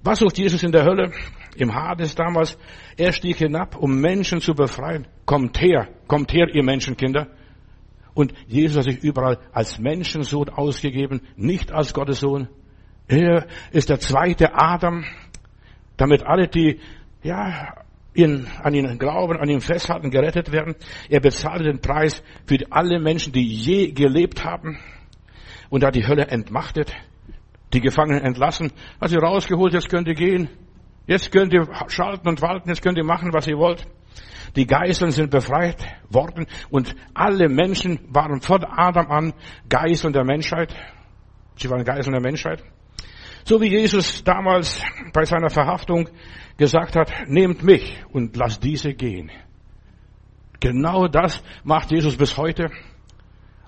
Was 0.02 0.18
sucht 0.18 0.36
Jesus 0.36 0.64
in 0.64 0.72
der 0.72 0.84
Hölle? 0.84 1.12
Im 1.54 1.72
Hades 1.72 2.16
damals. 2.16 2.58
Er 2.96 3.12
stieg 3.12 3.36
hinab, 3.36 3.76
um 3.76 4.00
Menschen 4.00 4.40
zu 4.40 4.52
befreien. 4.52 5.06
Kommt 5.26 5.60
her, 5.60 5.86
kommt 6.08 6.32
her, 6.32 6.48
ihr 6.52 6.64
Menschenkinder. 6.64 7.28
Und 8.14 8.34
Jesus 8.48 8.78
hat 8.78 8.84
sich 8.84 8.98
überall 9.04 9.38
als 9.52 9.78
Menschensohn 9.78 10.48
ausgegeben, 10.48 11.20
nicht 11.36 11.70
als 11.70 11.94
Gottes 11.94 12.18
Sohn. 12.18 12.48
Er 13.08 13.46
ist 13.70 13.88
der 13.88 14.00
zweite 14.00 14.54
Adam, 14.54 15.04
damit 15.96 16.24
alle, 16.24 16.48
die, 16.48 16.80
ja, 17.22 17.74
ihn, 18.16 18.46
an 18.62 18.74
ihn 18.74 18.98
glauben, 18.98 19.38
an 19.38 19.48
ihn 19.48 19.60
festhalten, 19.60 20.10
gerettet 20.10 20.52
werden. 20.52 20.74
Er 21.08 21.20
bezahlte 21.20 21.64
den 21.64 21.80
Preis 21.80 22.22
für 22.46 22.58
alle 22.70 22.98
Menschen, 22.98 23.32
die 23.32 23.46
je 23.46 23.92
gelebt 23.92 24.44
haben 24.44 24.78
und 25.68 25.84
hat 25.84 25.94
die 25.94 26.06
Hölle 26.06 26.26
entmachtet, 26.28 26.92
die 27.72 27.80
Gefangenen 27.80 28.22
entlassen, 28.22 28.72
hat 29.00 29.10
sie 29.10 29.16
rausgeholt, 29.16 29.74
jetzt 29.74 29.88
könnt 29.88 30.08
ihr 30.08 30.14
gehen, 30.14 30.48
jetzt 31.06 31.32
könnt 31.32 31.52
ihr 31.52 31.68
schalten 31.88 32.28
und 32.28 32.40
walten, 32.42 32.68
jetzt 32.68 32.82
könnt 32.82 32.98
ihr 32.98 33.04
machen, 33.04 33.32
was 33.32 33.46
ihr 33.46 33.58
wollt. 33.58 33.86
Die 34.54 34.66
Geiseln 34.66 35.10
sind 35.10 35.30
befreit 35.30 35.84
worden 36.08 36.46
und 36.70 36.94
alle 37.12 37.48
Menschen 37.48 37.98
waren 38.08 38.40
von 38.40 38.64
Adam 38.64 39.10
an 39.10 39.32
Geiseln 39.68 40.12
der 40.12 40.24
Menschheit. 40.24 40.74
Sie 41.56 41.68
waren 41.68 41.84
Geiseln 41.84 42.12
der 42.12 42.22
Menschheit. 42.22 42.62
So 43.46 43.60
wie 43.60 43.68
Jesus 43.68 44.24
damals 44.24 44.82
bei 45.12 45.24
seiner 45.24 45.50
Verhaftung 45.50 46.08
gesagt 46.56 46.96
hat, 46.96 47.12
nehmt 47.28 47.62
mich 47.62 48.02
und 48.10 48.36
lasst 48.36 48.64
diese 48.64 48.92
gehen. 48.92 49.30
Genau 50.58 51.06
das 51.06 51.44
macht 51.62 51.92
Jesus 51.92 52.16
bis 52.16 52.36
heute. 52.36 52.72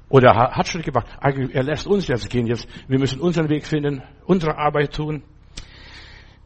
Oder 0.08 0.34
hat 0.34 0.66
schon 0.66 0.82
gemacht. 0.82 1.06
Er 1.20 1.62
lässt 1.62 1.86
uns 1.86 2.08
jetzt 2.08 2.28
gehen 2.28 2.48
jetzt. 2.48 2.66
Wir 2.88 2.98
müssen 2.98 3.20
unseren 3.20 3.48
Weg 3.50 3.68
finden, 3.68 4.02
unsere 4.24 4.58
Arbeit 4.58 4.96
tun. 4.96 5.22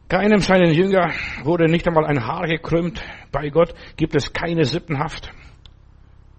Keinem 0.09 0.41
seiner 0.41 0.69
Jünger 0.69 1.09
wurde 1.43 1.65
nicht 1.65 1.87
einmal 1.87 2.05
ein 2.05 2.23
Haar 2.27 2.45
gekrümmt. 2.45 3.01
Bei 3.31 3.49
Gott 3.49 3.73
gibt 3.97 4.15
es 4.15 4.31
keine 4.31 4.63
Sippenhaft. 4.63 5.31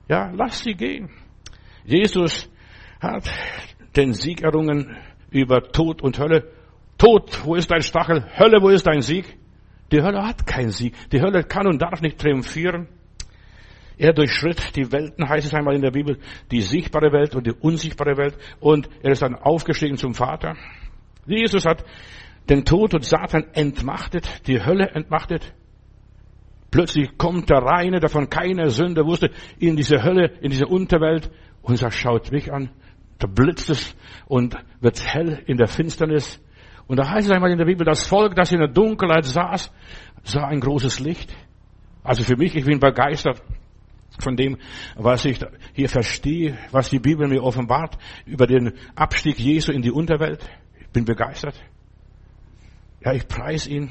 Ja, 0.09 0.31
lass 0.33 0.61
sie 0.61 0.75
gehen. 0.75 1.11
Jesus 1.85 2.49
hat 3.01 3.29
den 3.97 4.13
Sieg 4.13 4.43
errungen 4.43 4.97
über 5.31 5.61
Tod 5.73 6.01
und 6.01 6.21
Hölle. 6.21 6.54
Tod, 6.99 7.45
wo 7.45 7.55
ist 7.55 7.71
dein 7.71 7.83
Stachel? 7.83 8.25
Hölle, 8.39 8.63
wo 8.63 8.69
ist 8.69 8.87
dein 8.87 9.03
Sieg? 9.03 9.39
Die 9.93 10.03
Hölle 10.03 10.27
hat 10.27 10.47
keinen 10.47 10.71
Sieg. 10.71 10.95
Die 11.11 11.21
Hölle 11.21 11.45
kann 11.45 11.67
und 11.67 11.81
darf 11.81 12.01
nicht 12.01 12.19
triumphieren. 12.19 12.89
Er 13.97 14.13
durchschritt 14.13 14.75
die 14.75 14.91
Welten, 14.91 15.29
heißt 15.29 15.47
es 15.47 15.55
einmal 15.55 15.77
in 15.77 15.83
der 15.83 15.93
Bibel, 15.93 16.19
die 16.51 16.61
sichtbare 16.61 17.13
Welt 17.13 17.35
und 17.37 17.47
die 17.47 17.53
unsichtbare 17.53 18.17
Welt. 18.17 18.37
Und 18.61 18.89
er 19.03 19.13
ist 19.13 19.23
dann 19.23 19.37
aufgestiegen 19.37 19.97
zum 19.97 20.15
Vater. 20.15 20.57
Jesus 21.27 21.65
hat 21.65 21.85
den 22.49 22.65
Tod 22.65 22.95
und 22.95 23.05
Satan 23.05 23.45
entmachtet, 23.53 24.47
die 24.47 24.65
Hölle 24.65 24.91
entmachtet. 24.91 25.55
Plötzlich 26.71 27.17
kommt 27.17 27.51
der 27.51 27.59
Reine, 27.59 28.01
der 28.01 28.09
von 28.09 28.29
keiner 28.29 28.69
Sünde 28.69 29.07
wusste, 29.07 29.31
in 29.59 29.77
diese 29.77 30.03
Hölle, 30.03 30.33
in 30.41 30.51
diese 30.51 30.67
Unterwelt 30.67 31.31
und 31.63 31.77
sagt, 31.77 31.95
schaut 31.95 32.33
mich 32.33 32.53
an. 32.53 32.71
Da 33.19 33.29
blitzt 33.29 33.71
es 33.71 33.97
und 34.27 34.57
wird 34.81 35.01
hell 35.07 35.41
in 35.47 35.57
der 35.57 35.69
Finsternis. 35.69 36.41
Und 36.87 36.99
da 36.99 37.09
heißt 37.09 37.27
es 37.27 37.33
einmal 37.33 37.51
in 37.51 37.59
der 37.59 37.65
Bibel, 37.65 37.85
das 37.85 38.07
Volk, 38.07 38.35
das 38.35 38.53
in 38.53 38.59
der 38.59 38.69
Dunkelheit 38.69 39.25
saß, 39.25 39.73
sah 40.23 40.47
ein 40.47 40.61
großes 40.61 41.01
Licht. 41.01 41.35
Also 42.03 42.23
für 42.23 42.37
mich, 42.37 42.55
ich 42.55 42.65
bin 42.65 42.79
begeistert 42.79 43.43
von 44.19 44.37
dem, 44.37 44.59
was 44.97 45.25
ich 45.25 45.41
hier 45.73 45.89
verstehe, 45.89 46.59
was 46.71 46.91
die 46.91 46.99
Bibel 46.99 47.27
mir 47.27 47.43
offenbart 47.43 47.97
über 48.27 48.47
den 48.47 48.73
Abstieg 48.95 49.39
Jesu 49.39 49.73
in 49.73 49.83
die 49.83 49.91
Unterwelt. 49.91 50.45
Ich 50.81 50.89
bin 50.89 51.05
begeistert. 51.05 51.55
Ja, 53.05 53.13
ich 53.13 53.27
preise 53.27 53.71
ihn 53.71 53.91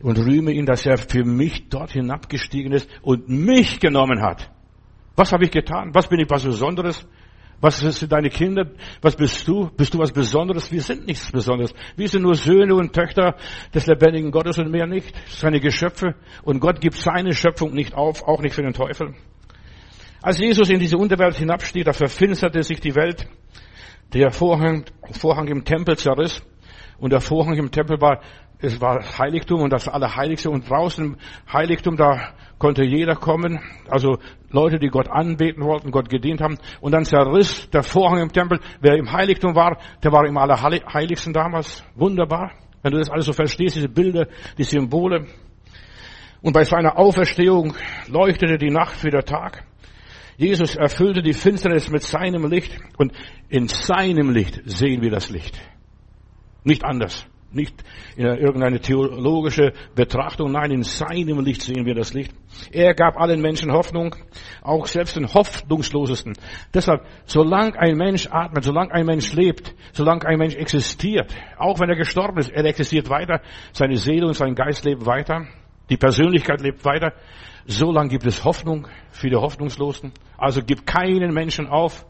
und 0.00 0.18
rühme 0.18 0.52
ihn, 0.52 0.66
dass 0.66 0.84
er 0.84 0.98
für 0.98 1.24
mich 1.24 1.68
dort 1.68 1.92
hinabgestiegen 1.92 2.72
ist 2.72 2.88
und 3.02 3.28
mich 3.28 3.80
genommen 3.80 4.20
hat. 4.22 4.50
Was 5.16 5.32
habe 5.32 5.44
ich 5.44 5.50
getan? 5.50 5.94
Was 5.94 6.08
bin 6.08 6.18
ich 6.18 6.28
was 6.28 6.44
Besonderes? 6.44 7.06
Was 7.60 7.78
sind 7.78 8.12
deine 8.12 8.28
Kinder? 8.28 8.66
Was 9.00 9.16
bist 9.16 9.46
du? 9.48 9.70
Bist 9.76 9.94
du 9.94 9.98
was 9.98 10.12
Besonderes? 10.12 10.70
Wir 10.70 10.82
sind 10.82 11.06
nichts 11.06 11.30
Besonderes. 11.32 11.72
Wir 11.96 12.08
sind 12.08 12.22
nur 12.22 12.34
Söhne 12.34 12.74
und 12.74 12.92
Töchter 12.92 13.36
des 13.72 13.86
lebendigen 13.86 14.30
Gottes 14.30 14.58
und 14.58 14.70
mehr 14.70 14.86
nicht. 14.86 15.14
Seine 15.28 15.60
Geschöpfe. 15.60 16.14
Und 16.42 16.60
Gott 16.60 16.80
gibt 16.80 16.96
seine 16.96 17.32
Schöpfung 17.32 17.72
nicht 17.72 17.94
auf, 17.94 18.22
auch 18.24 18.40
nicht 18.40 18.54
für 18.54 18.62
den 18.62 18.74
Teufel. 18.74 19.14
Als 20.22 20.38
Jesus 20.38 20.70
in 20.70 20.78
diese 20.78 20.96
Unterwelt 20.96 21.36
hinabstieg, 21.36 21.84
da 21.84 21.92
verfinsterte 21.92 22.62
sich 22.62 22.80
die 22.80 22.94
Welt. 22.94 23.26
Der 24.12 24.30
Vorhang, 24.30 24.84
Vorhang 25.12 25.48
im 25.48 25.64
Tempel 25.64 25.96
zerriss. 25.96 26.42
Und 26.98 27.12
der 27.12 27.20
Vorhang 27.20 27.56
im 27.56 27.70
Tempel 27.70 28.00
war 28.00 28.20
es 28.58 28.80
war 28.80 29.02
Heiligtum 29.18 29.60
und 29.60 29.72
das 29.72 29.88
Allerheiligste 29.88 30.50
und 30.50 30.68
draußen 30.68 31.04
im 31.04 31.16
Heiligtum, 31.52 31.96
da 31.96 32.32
konnte 32.58 32.84
jeder 32.84 33.14
kommen, 33.16 33.60
also 33.88 34.18
Leute, 34.50 34.78
die 34.78 34.88
Gott 34.88 35.10
anbeten 35.10 35.64
wollten, 35.64 35.90
Gott 35.90 36.08
gedient 36.08 36.40
haben. 36.40 36.56
Und 36.80 36.92
dann 36.92 37.04
zerriss 37.04 37.68
der 37.70 37.82
Vorhang 37.82 38.20
im 38.20 38.32
Tempel. 38.32 38.60
Wer 38.80 38.96
im 38.96 39.12
Heiligtum 39.12 39.54
war, 39.54 39.78
der 40.02 40.12
war 40.12 40.26
im 40.26 40.36
Allerheiligsten 40.38 41.32
damals. 41.32 41.84
Wunderbar. 41.94 42.52
Wenn 42.82 42.92
du 42.92 42.98
das 42.98 43.10
alles 43.10 43.26
so 43.26 43.32
verstehst, 43.32 43.76
diese 43.76 43.88
Bilder, 43.88 44.28
die 44.56 44.64
Symbole. 44.64 45.26
Und 46.40 46.52
bei 46.52 46.64
seiner 46.64 46.98
Auferstehung 46.98 47.74
leuchtete 48.08 48.58
die 48.58 48.70
Nacht 48.70 49.02
wie 49.04 49.10
der 49.10 49.24
Tag. 49.24 49.64
Jesus 50.36 50.76
erfüllte 50.76 51.22
die 51.22 51.32
Finsternis 51.32 51.90
mit 51.90 52.02
seinem 52.02 52.46
Licht 52.46 52.78
und 52.98 53.12
in 53.48 53.68
seinem 53.68 54.30
Licht 54.30 54.60
sehen 54.64 55.00
wir 55.02 55.10
das 55.10 55.30
Licht. 55.30 55.60
Nicht 56.64 56.84
anders. 56.84 57.26
Nicht 57.54 57.84
in 58.16 58.26
irgendeine 58.26 58.80
theologische 58.80 59.72
Betrachtung, 59.94 60.52
nein, 60.52 60.70
in 60.70 60.82
seinem 60.82 61.40
Licht 61.40 61.62
sehen 61.62 61.86
wir 61.86 61.94
das 61.94 62.12
Licht. 62.12 62.34
Er 62.72 62.94
gab 62.94 63.16
allen 63.16 63.40
Menschen 63.40 63.72
Hoffnung, 63.72 64.14
auch 64.62 64.86
selbst 64.86 65.16
den 65.16 65.32
hoffnungslosesten. 65.32 66.34
Deshalb, 66.72 67.06
solange 67.26 67.78
ein 67.78 67.96
Mensch 67.96 68.28
atmet, 68.30 68.64
solange 68.64 68.92
ein 68.92 69.06
Mensch 69.06 69.32
lebt, 69.32 69.74
solange 69.92 70.26
ein 70.26 70.38
Mensch 70.38 70.56
existiert, 70.56 71.34
auch 71.56 71.80
wenn 71.80 71.88
er 71.88 71.96
gestorben 71.96 72.38
ist, 72.38 72.50
er 72.50 72.64
existiert 72.64 73.08
weiter, 73.08 73.40
seine 73.72 73.96
Seele 73.96 74.26
und 74.26 74.34
sein 74.34 74.54
Geist 74.54 74.84
leben 74.84 75.06
weiter, 75.06 75.46
die 75.90 75.96
Persönlichkeit 75.96 76.60
lebt 76.60 76.84
weiter, 76.84 77.12
solange 77.66 78.08
gibt 78.08 78.26
es 78.26 78.44
Hoffnung 78.44 78.88
für 79.10 79.28
die 79.28 79.36
Hoffnungslosen. 79.36 80.12
Also 80.36 80.60
gib 80.64 80.86
keinen 80.86 81.32
Menschen 81.32 81.66
auf, 81.66 82.06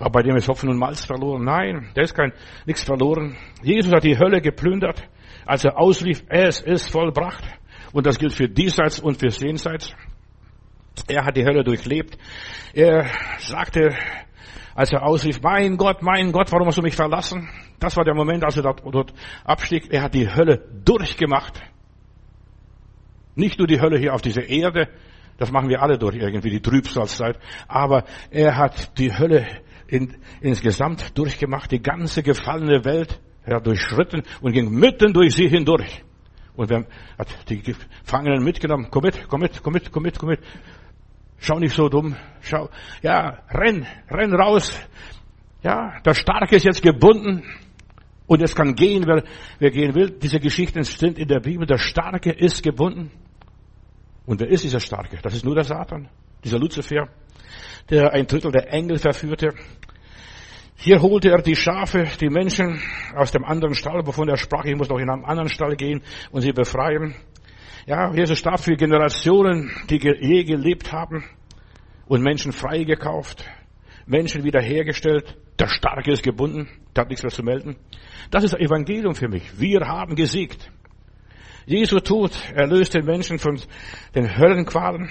aber 0.00 0.10
bei 0.10 0.22
dem 0.22 0.34
ist 0.36 0.48
Hopfen 0.48 0.70
und 0.70 0.78
Malz 0.78 1.04
verloren. 1.04 1.44
Nein, 1.44 1.90
da 1.94 2.02
ist 2.02 2.14
kein, 2.14 2.32
nichts 2.64 2.82
verloren. 2.82 3.36
Jesus 3.62 3.92
hat 3.92 4.02
die 4.02 4.18
Hölle 4.18 4.40
geplündert, 4.40 5.06
als 5.44 5.64
er 5.64 5.78
ausrief, 5.78 6.24
es 6.28 6.60
ist 6.60 6.90
vollbracht. 6.90 7.44
Und 7.92 8.06
das 8.06 8.18
gilt 8.18 8.32
für 8.32 8.48
diesseits 8.48 8.98
und 8.98 9.18
für 9.18 9.28
jenseits. 9.28 9.94
Er 11.06 11.24
hat 11.24 11.36
die 11.36 11.44
Hölle 11.44 11.64
durchlebt. 11.64 12.16
Er 12.72 13.06
sagte, 13.38 13.94
als 14.74 14.90
er 14.90 15.04
ausrief, 15.04 15.42
mein 15.42 15.76
Gott, 15.76 16.02
mein 16.02 16.32
Gott, 16.32 16.50
warum 16.50 16.68
hast 16.68 16.78
du 16.78 16.82
mich 16.82 16.96
verlassen? 16.96 17.48
Das 17.78 17.96
war 17.96 18.04
der 18.04 18.14
Moment, 18.14 18.42
als 18.44 18.56
er 18.56 18.62
dort, 18.62 18.82
dort 18.92 19.12
abstieg. 19.44 19.92
Er 19.92 20.02
hat 20.02 20.14
die 20.14 20.32
Hölle 20.32 20.64
durchgemacht. 20.84 21.60
Nicht 23.34 23.58
nur 23.58 23.68
die 23.68 23.80
Hölle 23.80 23.98
hier 23.98 24.14
auf 24.14 24.22
dieser 24.22 24.48
Erde, 24.48 24.88
das 25.36 25.50
machen 25.50 25.68
wir 25.68 25.82
alle 25.82 25.98
durch 25.98 26.16
irgendwie, 26.16 26.50
die 26.50 26.60
Trübsalzeit, 26.60 27.38
aber 27.66 28.04
er 28.30 28.56
hat 28.56 28.98
die 28.98 29.16
Hölle 29.16 29.46
in, 29.90 30.16
insgesamt 30.40 31.16
durchgemacht, 31.18 31.70
die 31.72 31.82
ganze 31.82 32.22
gefallene 32.22 32.84
Welt. 32.84 33.20
Er 33.44 33.56
hat 33.56 33.66
durchschritten 33.66 34.22
und 34.40 34.52
ging 34.52 34.70
mitten 34.70 35.12
durch 35.12 35.34
sie 35.34 35.48
hindurch. 35.48 36.04
Und 36.54 36.70
wer 36.70 36.86
hat 37.18 37.28
die 37.48 37.62
Gefangenen 37.62 38.44
mitgenommen? 38.44 38.88
Komm 38.90 39.04
mit, 39.04 39.26
komm 39.28 39.40
mit, 39.40 39.62
komm 39.62 39.72
mit, 39.72 39.90
komm 39.90 40.02
mit, 40.02 40.18
komm 40.18 40.28
mit. 40.28 40.40
Schau 41.38 41.58
nicht 41.58 41.74
so 41.74 41.88
dumm. 41.88 42.16
Schau. 42.42 42.68
Ja, 43.02 43.38
renn, 43.50 43.86
renn 44.10 44.34
raus. 44.34 44.78
Ja, 45.62 46.00
der 46.04 46.14
Starke 46.14 46.56
ist 46.56 46.64
jetzt 46.64 46.82
gebunden. 46.82 47.42
Und 48.26 48.42
es 48.42 48.54
kann 48.54 48.74
gehen, 48.74 49.04
wer, 49.06 49.24
wer 49.58 49.70
gehen 49.70 49.94
will. 49.94 50.10
Diese 50.10 50.38
Geschichten 50.38 50.84
sind 50.84 51.18
in 51.18 51.26
der 51.26 51.40
Bibel. 51.40 51.66
Der 51.66 51.78
Starke 51.78 52.30
ist 52.30 52.62
gebunden. 52.62 53.10
Und 54.26 54.40
wer 54.40 54.48
ist 54.48 54.62
dieser 54.62 54.80
Starke? 54.80 55.18
Das 55.22 55.34
ist 55.34 55.44
nur 55.44 55.54
der 55.54 55.64
Satan. 55.64 56.08
Dieser 56.44 56.58
Luzifer 56.58 57.08
der 57.90 58.12
ein 58.12 58.26
Drittel 58.26 58.52
der 58.52 58.72
Engel 58.72 58.98
verführte. 58.98 59.54
Hier 60.76 61.02
holte 61.02 61.30
er 61.30 61.42
die 61.42 61.56
Schafe, 61.56 62.06
die 62.20 62.30
Menschen 62.30 62.80
aus 63.14 63.32
dem 63.32 63.44
anderen 63.44 63.74
Stall, 63.74 64.06
wovon 64.06 64.28
er 64.28 64.38
sprach, 64.38 64.64
ich 64.64 64.76
muss 64.76 64.88
noch 64.88 64.98
in 64.98 65.10
einen 65.10 65.24
anderen 65.24 65.50
Stall 65.50 65.76
gehen 65.76 66.02
und 66.30 66.40
sie 66.40 66.52
befreien. 66.52 67.14
Ja, 67.86 68.14
Jesus 68.14 68.38
starb 68.38 68.60
für 68.60 68.76
Generationen, 68.76 69.70
die 69.90 69.98
je 69.98 70.44
gelebt 70.44 70.92
haben 70.92 71.24
und 72.06 72.22
Menschen 72.22 72.52
freigekauft, 72.52 73.44
Menschen 74.06 74.44
wiederhergestellt. 74.44 75.36
Der 75.58 75.68
Starke 75.68 76.12
ist 76.12 76.22
gebunden, 76.22 76.68
der 76.94 77.02
hat 77.02 77.08
nichts 77.10 77.22
mehr 77.22 77.32
zu 77.32 77.42
melden. 77.42 77.76
Das 78.30 78.44
ist 78.44 78.54
Evangelium 78.54 79.14
für 79.14 79.28
mich. 79.28 79.60
Wir 79.60 79.80
haben 79.80 80.14
gesiegt. 80.14 80.70
Jesu 81.66 82.00
Tod 82.00 82.32
erlöst 82.54 82.94
den 82.94 83.04
Menschen 83.04 83.38
von 83.38 83.60
den 84.14 84.38
Höllenqualen, 84.38 85.10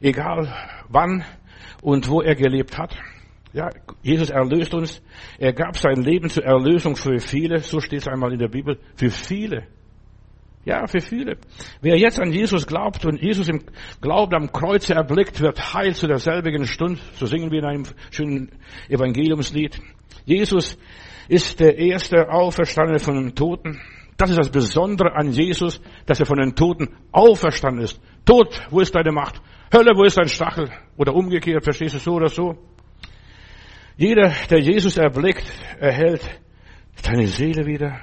egal 0.00 0.52
wann, 0.88 1.24
und 1.82 2.08
wo 2.08 2.22
er 2.22 2.34
gelebt 2.34 2.78
hat. 2.78 2.96
Ja, 3.52 3.68
Jesus 4.02 4.30
erlöst 4.30 4.72
uns. 4.72 5.02
Er 5.38 5.52
gab 5.52 5.76
sein 5.76 6.02
Leben 6.02 6.30
zur 6.30 6.44
Erlösung 6.44 6.96
für 6.96 7.18
viele. 7.18 7.58
So 7.58 7.80
steht 7.80 8.00
es 8.00 8.08
einmal 8.08 8.32
in 8.32 8.38
der 8.38 8.48
Bibel. 8.48 8.78
Für 8.96 9.10
viele. 9.10 9.66
Ja, 10.64 10.86
für 10.86 11.00
viele. 11.00 11.36
Wer 11.82 11.98
jetzt 11.98 12.20
an 12.20 12.32
Jesus 12.32 12.66
glaubt 12.66 13.04
und 13.04 13.20
Jesus 13.20 13.48
im 13.48 13.64
Glauben 14.00 14.34
am 14.34 14.52
Kreuze 14.52 14.94
erblickt, 14.94 15.40
wird 15.40 15.74
heil 15.74 15.94
zu 15.94 16.06
derselbigen 16.06 16.66
Stunde. 16.66 17.00
So 17.16 17.26
singen 17.26 17.50
wir 17.50 17.58
in 17.58 17.64
einem 17.66 17.84
schönen 18.10 18.52
Evangeliumslied. 18.88 19.82
Jesus 20.24 20.78
ist 21.28 21.60
der 21.60 21.76
erste 21.76 22.30
Auferstandene 22.30 23.00
von 23.00 23.16
den 23.16 23.34
Toten. 23.34 23.80
Das 24.16 24.30
ist 24.30 24.38
das 24.38 24.50
Besondere 24.50 25.14
an 25.16 25.32
Jesus, 25.32 25.80
dass 26.06 26.20
er 26.20 26.26
von 26.26 26.38
den 26.38 26.54
Toten 26.54 26.90
auferstanden 27.10 27.82
ist. 27.82 28.00
Tod, 28.24 28.62
wo 28.70 28.80
ist 28.80 28.94
deine 28.94 29.10
Macht? 29.10 29.42
Hölle, 29.72 29.96
wo 29.96 30.04
ist 30.04 30.18
dein 30.18 30.28
Stachel? 30.28 30.70
Oder 30.98 31.14
umgekehrt, 31.14 31.64
verstehst 31.64 31.94
du 31.94 31.98
so 31.98 32.12
oder 32.12 32.28
so? 32.28 32.58
Jeder, 33.96 34.30
der 34.50 34.60
Jesus 34.60 34.98
erblickt, 34.98 35.50
erhält 35.80 36.40
seine 36.96 37.26
Seele 37.26 37.64
wieder. 37.64 38.00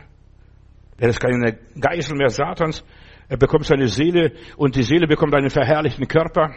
Er 0.97 1.10
ist 1.10 1.19
keine 1.19 1.60
Geißel 1.79 2.17
mehr 2.17 2.29
Satans. 2.29 2.84
Er 3.27 3.38
bekommt 3.38 3.65
seine 3.65 3.88
Seele 3.88 4.34
und 4.58 4.75
die 4.75 4.82
Seele 4.82 5.08
bekommt 5.08 5.36
einen 5.36 5.51
verherrlichten 5.51 6.08
Körper. 6.08 6.55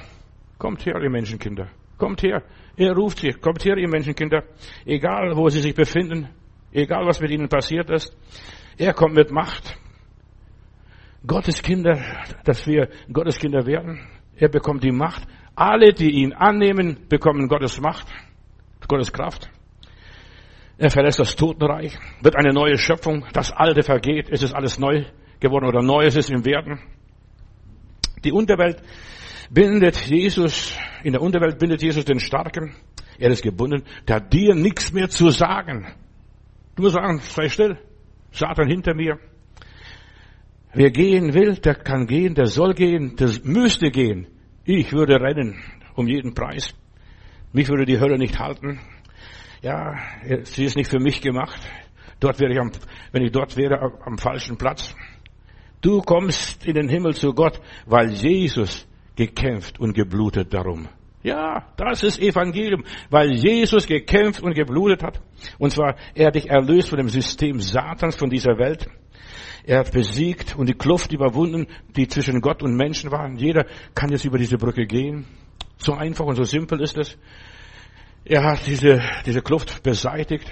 Kommt 0.57 0.87
her, 0.87 0.95
ihr 1.03 1.11
Menschenkinder. 1.11 1.69
Kommt 1.99 2.23
her. 2.23 2.43
Er 2.77 2.93
ruft 2.93 3.19
sie. 3.19 3.33
Kommt 3.33 3.65
her, 3.67 3.77
ihr 3.77 3.89
Menschenkinder. 3.89 4.45
Egal, 4.87 5.37
wo 5.37 5.49
sie 5.51 5.61
sich 5.61 5.75
befinden. 5.75 6.31
Egal, 6.73 7.07
was 7.07 7.21
mit 7.21 7.31
ihnen 7.31 7.49
passiert 7.49 7.91
ist. 7.91 8.17
Er 8.79 8.95
kommt 8.95 9.15
mit 9.15 9.31
Macht. 9.31 9.77
Gottes 11.27 11.63
Kinder, 11.63 12.03
dass 12.45 12.67
wir 12.67 12.89
Gottes 13.13 13.39
Kinder 13.39 13.67
werden. 13.67 14.01
Er 14.43 14.49
bekommt 14.49 14.83
die 14.83 14.91
Macht. 14.91 15.23
Alle, 15.55 15.93
die 15.93 16.11
ihn 16.11 16.33
annehmen, 16.33 17.07
bekommen 17.09 17.47
Gottes 17.47 17.81
Macht, 17.81 18.09
Gottes 18.89 19.13
Kraft. 19.13 19.49
Er 20.79 20.91
verlässt 20.91 21.21
das 21.21 21.37
Totenreich, 21.37 21.97
wird 22.23 22.35
eine 22.35 22.53
neue 22.53 22.77
Schöpfung. 22.77 23.25
Das 23.35 23.53
Alte 23.53 23.85
vergeht, 23.85 24.31
es 24.33 24.43
ist 24.43 24.53
alles 24.53 24.81
neu 24.81 25.05
geworden 25.39 25.67
oder 25.67 25.81
Neues 25.81 26.17
ist 26.17 26.29
im 26.29 26.45
Werden. 26.45 26.81
Die 28.25 28.33
Unterwelt 28.33 28.83
bindet 29.49 29.97
Jesus, 30.09 30.77
in 31.05 31.13
der 31.13 31.23
Unterwelt 31.23 31.61
bindet 31.61 31.81
Jesus 31.81 32.05
den 32.05 32.19
Starken. 32.19 32.75
Er 33.21 33.31
ist 33.31 33.45
gebunden. 33.45 33.85
Der 34.09 34.17
hat 34.17 34.33
dir 34.33 34.57
nichts 34.57 34.93
mehr 34.93 35.09
zu 35.09 35.31
sagen. 35.31 35.87
Du 36.75 36.83
musst 36.83 36.97
sagen, 36.97 37.21
sei 37.21 37.49
still. 37.49 37.79
Satan 38.33 38.67
hinter 38.67 38.93
mir. 38.93 39.21
Wer 40.75 40.91
gehen 40.91 41.33
will, 41.33 41.55
der 41.59 41.77
kann 41.77 42.09
gehen, 42.09 42.35
der 42.35 42.47
soll 42.47 42.75
gehen, 42.75 43.15
der 43.15 43.29
müsste 43.45 43.91
gehen. 43.93 44.27
Ich 44.65 44.93
würde 44.93 45.21
rennen 45.21 45.61
um 45.97 46.07
jeden 46.07 46.35
Preis. 46.35 46.73
Mich 47.53 47.69
würde 47.69 47.85
die 47.85 47.99
Hölle 47.99 48.17
nicht 48.17 48.39
halten. 48.39 48.79
Ja, 49.61 49.97
sie 50.45 50.65
ist 50.65 50.77
nicht 50.77 50.89
für 50.89 51.01
mich 51.01 51.21
gemacht. 51.21 51.61
Dort 52.21 52.39
wäre 52.39 52.53
ich 52.53 52.61
am, 52.61 52.71
wenn 53.11 53.25
ich 53.25 53.33
dort 53.33 53.57
wäre, 53.57 53.99
am 54.05 54.19
falschen 54.19 54.57
Platz. 54.57 54.95
Du 55.81 56.01
kommst 56.01 56.65
in 56.65 56.75
den 56.75 56.89
Himmel 56.89 57.15
zu 57.15 57.35
Gott, 57.35 57.61
weil 57.87 58.11
Jesus 58.11 58.87
gekämpft 59.17 59.81
und 59.81 59.95
geblutet 59.95 60.55
darum. 60.55 60.89
Ja, 61.23 61.73
das 61.77 62.03
ist 62.03 62.21
Evangelium, 62.21 62.85
weil 63.09 63.33
Jesus 63.33 63.87
gekämpft 63.87 64.43
und 64.43 64.55
geblutet 64.55 65.03
hat. 65.03 65.21
Und 65.59 65.71
zwar, 65.71 65.97
er 66.15 66.27
hat 66.27 66.35
dich 66.35 66.51
erlöst 66.51 66.89
von 66.89 66.99
dem 66.99 67.09
System 67.09 67.61
Satans, 67.61 68.17
von 68.17 68.29
dieser 68.29 68.59
Welt. 68.59 68.89
Er 69.65 69.79
hat 69.79 69.93
besiegt 69.93 70.57
und 70.57 70.69
die 70.69 70.75
Kluft 70.75 71.13
überwunden, 71.13 71.69
die 71.97 72.09
zwischen 72.09 72.41
Gott 72.41 72.63
und 72.63 72.75
Menschen 72.75 73.13
war. 73.13 73.31
Jeder 73.31 73.67
kann 73.95 74.11
jetzt 74.11 74.25
über 74.25 74.39
diese 74.39 74.57
Brücke 74.57 74.87
gehen. 74.87 75.27
So 75.79 75.95
einfach 75.95 76.27
und 76.27 76.35
so 76.35 76.43
simpel 76.43 76.81
ist 76.81 76.99
es. 76.99 77.17
Er 78.25 78.43
hat 78.43 78.67
diese, 78.67 79.01
diese 79.25 79.43
Kluft 79.43 79.83
beseitigt. 79.85 80.51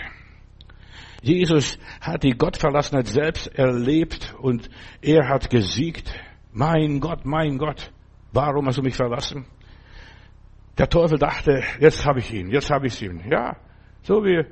Jesus 1.23 1.79
hat 2.01 2.23
die 2.23 2.37
Gottverlassenheit 2.37 3.09
selbst 3.09 3.49
erlebt 3.49 4.35
und 4.39 4.71
er 5.03 5.29
hat 5.29 5.51
gesiegt. 5.51 6.13
Mein 6.53 7.01
Gott, 7.01 7.25
mein 7.25 7.59
Gott, 7.59 7.93
warum 8.33 8.67
hast 8.67 8.79
du 8.79 8.83
mich 8.83 8.97
verlassen? 8.97 9.47
Der 10.81 10.89
Teufel 10.89 11.19
dachte, 11.19 11.63
jetzt 11.79 12.07
habe 12.07 12.21
ich 12.21 12.33
ihn, 12.33 12.51
jetzt 12.51 12.71
habe 12.71 12.87
ich 12.87 13.03
ihn. 13.03 13.21
Ja, 13.31 13.55
so 14.01 14.25
wie, 14.25 14.43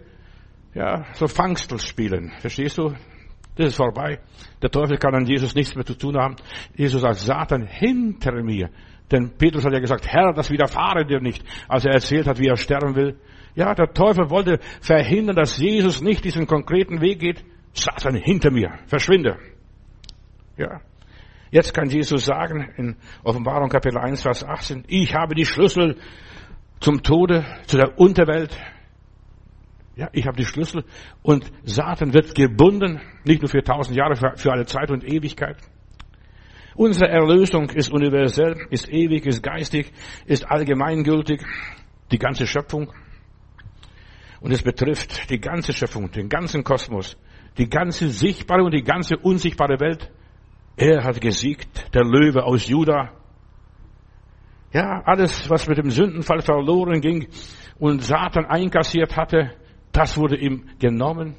ja, 0.75 1.07
so 1.14 1.27
Fangstel 1.27 1.79
spielen. 1.79 2.35
Verstehst 2.41 2.77
du? 2.77 2.93
Das 3.57 3.69
ist 3.69 3.77
vorbei. 3.77 4.21
Der 4.61 4.69
Teufel 4.69 4.99
kann 4.99 5.14
an 5.14 5.25
Jesus 5.25 5.55
nichts 5.55 5.75
mehr 5.75 5.87
zu 5.87 5.97
tun 5.97 6.19
haben. 6.19 6.37
Jesus 6.77 7.01
sagt, 7.01 7.17
Satan, 7.17 7.67
hinter 7.67 8.43
mir. 8.43 8.69
Denn 9.11 9.38
Petrus 9.38 9.64
hat 9.64 9.73
ja 9.73 9.79
gesagt, 9.79 10.07
Herr, 10.07 10.35
das 10.35 10.51
widerfahre 10.51 11.07
dir 11.07 11.21
nicht, 11.21 11.43
als 11.67 11.87
er 11.87 11.95
erzählt 11.95 12.27
hat, 12.27 12.38
wie 12.38 12.49
er 12.49 12.59
sterben 12.59 12.95
will. 12.95 13.19
Ja, 13.55 13.75
der 13.75 13.95
Teufel 13.95 14.29
wollte 14.29 14.59
verhindern, 14.83 15.35
dass 15.35 15.57
Jesus 15.57 16.03
nicht 16.03 16.25
diesen 16.25 16.47
konkreten 16.47 17.01
Weg 17.01 17.21
geht. 17.21 17.43
Satan, 17.73 18.17
hinter 18.17 18.51
mir, 18.51 18.79
verschwinde. 18.87 19.38
Ja. 20.59 20.83
Jetzt 21.51 21.73
kann 21.73 21.89
Jesus 21.89 22.27
sagen 22.27 22.69
in 22.77 22.97
Offenbarung 23.25 23.71
Kapitel 23.71 23.99
1, 23.99 24.23
Vers 24.23 24.45
18, 24.45 24.85
ich 24.87 25.15
habe 25.15 25.35
die 25.35 25.47
Schlüssel 25.47 25.97
zum 26.81 27.03
Tode, 27.03 27.45
zu 27.67 27.79
der 27.79 27.99
Unterwelt. 27.99 28.57
Ja, 29.97 30.09
ich 30.13 30.27
habe 30.27 30.37
die 30.37 30.45
Schlüssel 30.45 30.85
und 31.23 31.51
Satan 31.65 32.13
wird 32.13 32.35
gebunden, 32.35 33.01
nicht 33.25 33.41
nur 33.41 33.49
für 33.49 33.63
tausend 33.63 33.97
Jahre, 33.97 34.15
für 34.15 34.53
alle 34.53 34.67
Zeit 34.67 34.91
und 34.91 35.03
Ewigkeit. 35.03 35.57
Unsere 36.75 37.11
Erlösung 37.11 37.71
ist 37.71 37.91
universell, 37.91 38.67
ist 38.71 38.89
ewig, 38.89 39.27
ist 39.27 39.43
geistig, 39.43 39.91
ist 40.27 40.49
allgemeingültig, 40.49 41.41
die 42.13 42.19
ganze 42.19 42.47
Schöpfung. 42.47 42.93
Und 44.41 44.53
es 44.53 44.63
betrifft 44.63 45.29
die 45.31 45.41
ganze 45.41 45.73
Schöpfung, 45.73 46.11
den 46.13 46.29
ganzen 46.29 46.63
Kosmos, 46.63 47.17
die 47.57 47.69
ganze 47.69 48.11
sichtbare 48.11 48.63
und 48.63 48.73
die 48.73 48.85
ganze 48.85 49.17
unsichtbare 49.17 49.81
Welt. 49.81 50.13
Er 50.79 51.03
hat 51.03 51.21
gesiegt, 51.21 51.93
der 51.93 52.05
Löwe 52.05 52.45
aus 52.45 52.69
Juda. 52.69 53.11
Ja, 54.73 55.03
alles, 55.05 55.51
was 55.51 55.67
mit 55.67 55.77
dem 55.77 55.91
Sündenfall 55.91 56.41
verloren 56.41 57.01
ging 57.01 57.27
und 57.81 58.05
Satan 58.05 58.47
einkassiert 58.47 59.17
hatte, 59.17 59.51
das 59.91 60.17
wurde 60.17 60.37
ihm 60.37 60.69
genommen. 60.79 61.35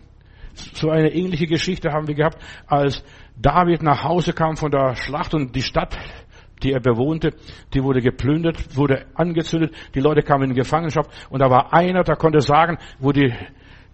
So 0.74 0.90
eine 0.90 1.14
ähnliche 1.14 1.48
Geschichte 1.48 1.90
haben 1.94 2.10
wir 2.10 2.16
gehabt, 2.16 2.44
als 2.68 3.02
David 3.38 3.82
nach 3.82 4.04
Hause 4.04 4.34
kam 4.34 4.58
von 4.58 4.72
der 4.72 4.98
Schlacht 4.98 5.34
und 5.34 5.56
die 5.56 5.62
Stadt, 5.62 5.98
die 6.62 6.74
er 6.74 6.82
bewohnte, 6.82 7.34
die 7.74 7.82
wurde 7.82 8.02
geplündert, 8.02 8.76
wurde 8.76 9.06
angezündet, 9.14 9.74
die 9.96 10.02
Leute 10.02 10.22
kamen 10.22 10.50
in 10.50 10.56
Gefangenschaft 10.56 11.10
und 11.30 11.40
da 11.40 11.50
war 11.50 11.72
einer, 11.74 12.04
der 12.04 12.18
konnte 12.18 12.42
sagen, 12.42 12.78
wo 13.00 13.14
die 13.14 13.34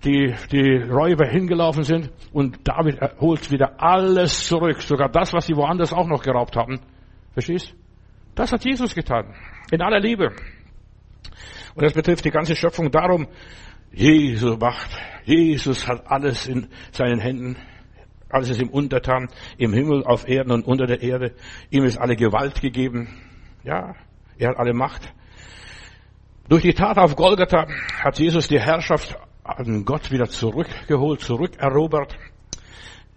die, 0.05 0.33
die 0.51 0.77
Räuber 0.77 1.27
hingelaufen 1.27 1.83
sind 1.83 2.11
und 2.31 2.59
David 2.67 2.99
holt 3.19 3.51
wieder 3.51 3.81
alles 3.81 4.45
zurück, 4.45 4.81
sogar 4.81 5.09
das, 5.09 5.33
was 5.33 5.47
sie 5.47 5.55
woanders 5.55 5.91
auch 5.91 6.07
noch 6.07 6.21
geraubt 6.21 6.55
haben. 6.55 6.79
Verstehst? 7.33 7.73
Das 8.35 8.51
hat 8.51 8.63
Jesus 8.63 8.93
getan. 8.93 9.33
In 9.71 9.81
aller 9.81 9.99
Liebe. 9.99 10.27
Und 11.73 11.83
das 11.83 11.93
betrifft 11.93 12.23
die 12.23 12.31
ganze 12.31 12.55
Schöpfung. 12.55 12.91
Darum, 12.91 13.27
Jesus 13.91 14.57
macht, 14.59 14.91
Jesus 15.23 15.87
hat 15.87 16.09
alles 16.09 16.47
in 16.47 16.67
seinen 16.91 17.19
Händen. 17.19 17.57
Alles 18.29 18.49
ist 18.49 18.61
ihm 18.61 18.69
untertan, 18.69 19.29
im 19.57 19.73
Himmel, 19.73 20.03
auf 20.03 20.27
Erden 20.27 20.51
und 20.51 20.65
unter 20.65 20.85
der 20.85 21.01
Erde. 21.01 21.33
Ihm 21.69 21.85
ist 21.85 21.97
alle 21.97 22.15
Gewalt 22.15 22.61
gegeben. 22.61 23.07
Ja, 23.63 23.95
er 24.37 24.49
hat 24.49 24.57
alle 24.57 24.73
Macht. 24.73 25.13
Durch 26.47 26.61
die 26.61 26.73
Tat 26.73 26.97
auf 26.97 27.15
Golgatha 27.15 27.67
hat 28.03 28.19
Jesus 28.19 28.47
die 28.47 28.59
Herrschaft 28.59 29.17
an 29.45 29.86
Gott 29.86 30.12
wieder 30.12 30.27
zurückgeholt, 30.27 31.21
zurückerobert. 31.21 32.15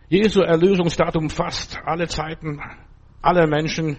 Jesu 0.09 0.43
Erlösungsdatum 0.43 1.31
fast 1.31 1.81
alle 1.85 2.07
Zeiten, 2.07 2.61
alle 3.23 3.47
Menschen, 3.47 3.99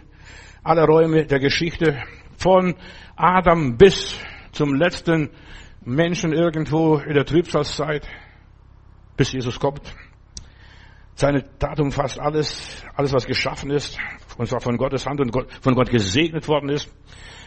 alle 0.64 0.86
Räume 0.86 1.26
der 1.26 1.40
Geschichte, 1.40 2.04
von 2.38 2.76
Adam 3.16 3.78
bis 3.78 4.18
zum 4.52 4.76
letzten 4.76 5.32
Menschen 5.84 6.32
irgendwo 6.32 6.98
in 6.98 7.16
der 7.16 7.26
Trübsalzeit, 7.26 8.08
bis 9.18 9.32
Jesus 9.32 9.60
kommt. 9.60 9.82
Seine 11.16 11.44
Tat 11.58 11.80
umfasst 11.80 12.20
alles, 12.20 12.84
alles 12.96 13.12
was 13.12 13.26
geschaffen 13.26 13.72
ist, 13.72 13.98
und 14.38 14.48
zwar 14.48 14.62
von 14.62 14.78
Gottes 14.78 15.06
Hand 15.06 15.20
und 15.20 15.36
von 15.62 15.76
Gott 15.76 15.90
gesegnet 15.90 16.48
worden 16.48 16.70
ist. 16.70 16.90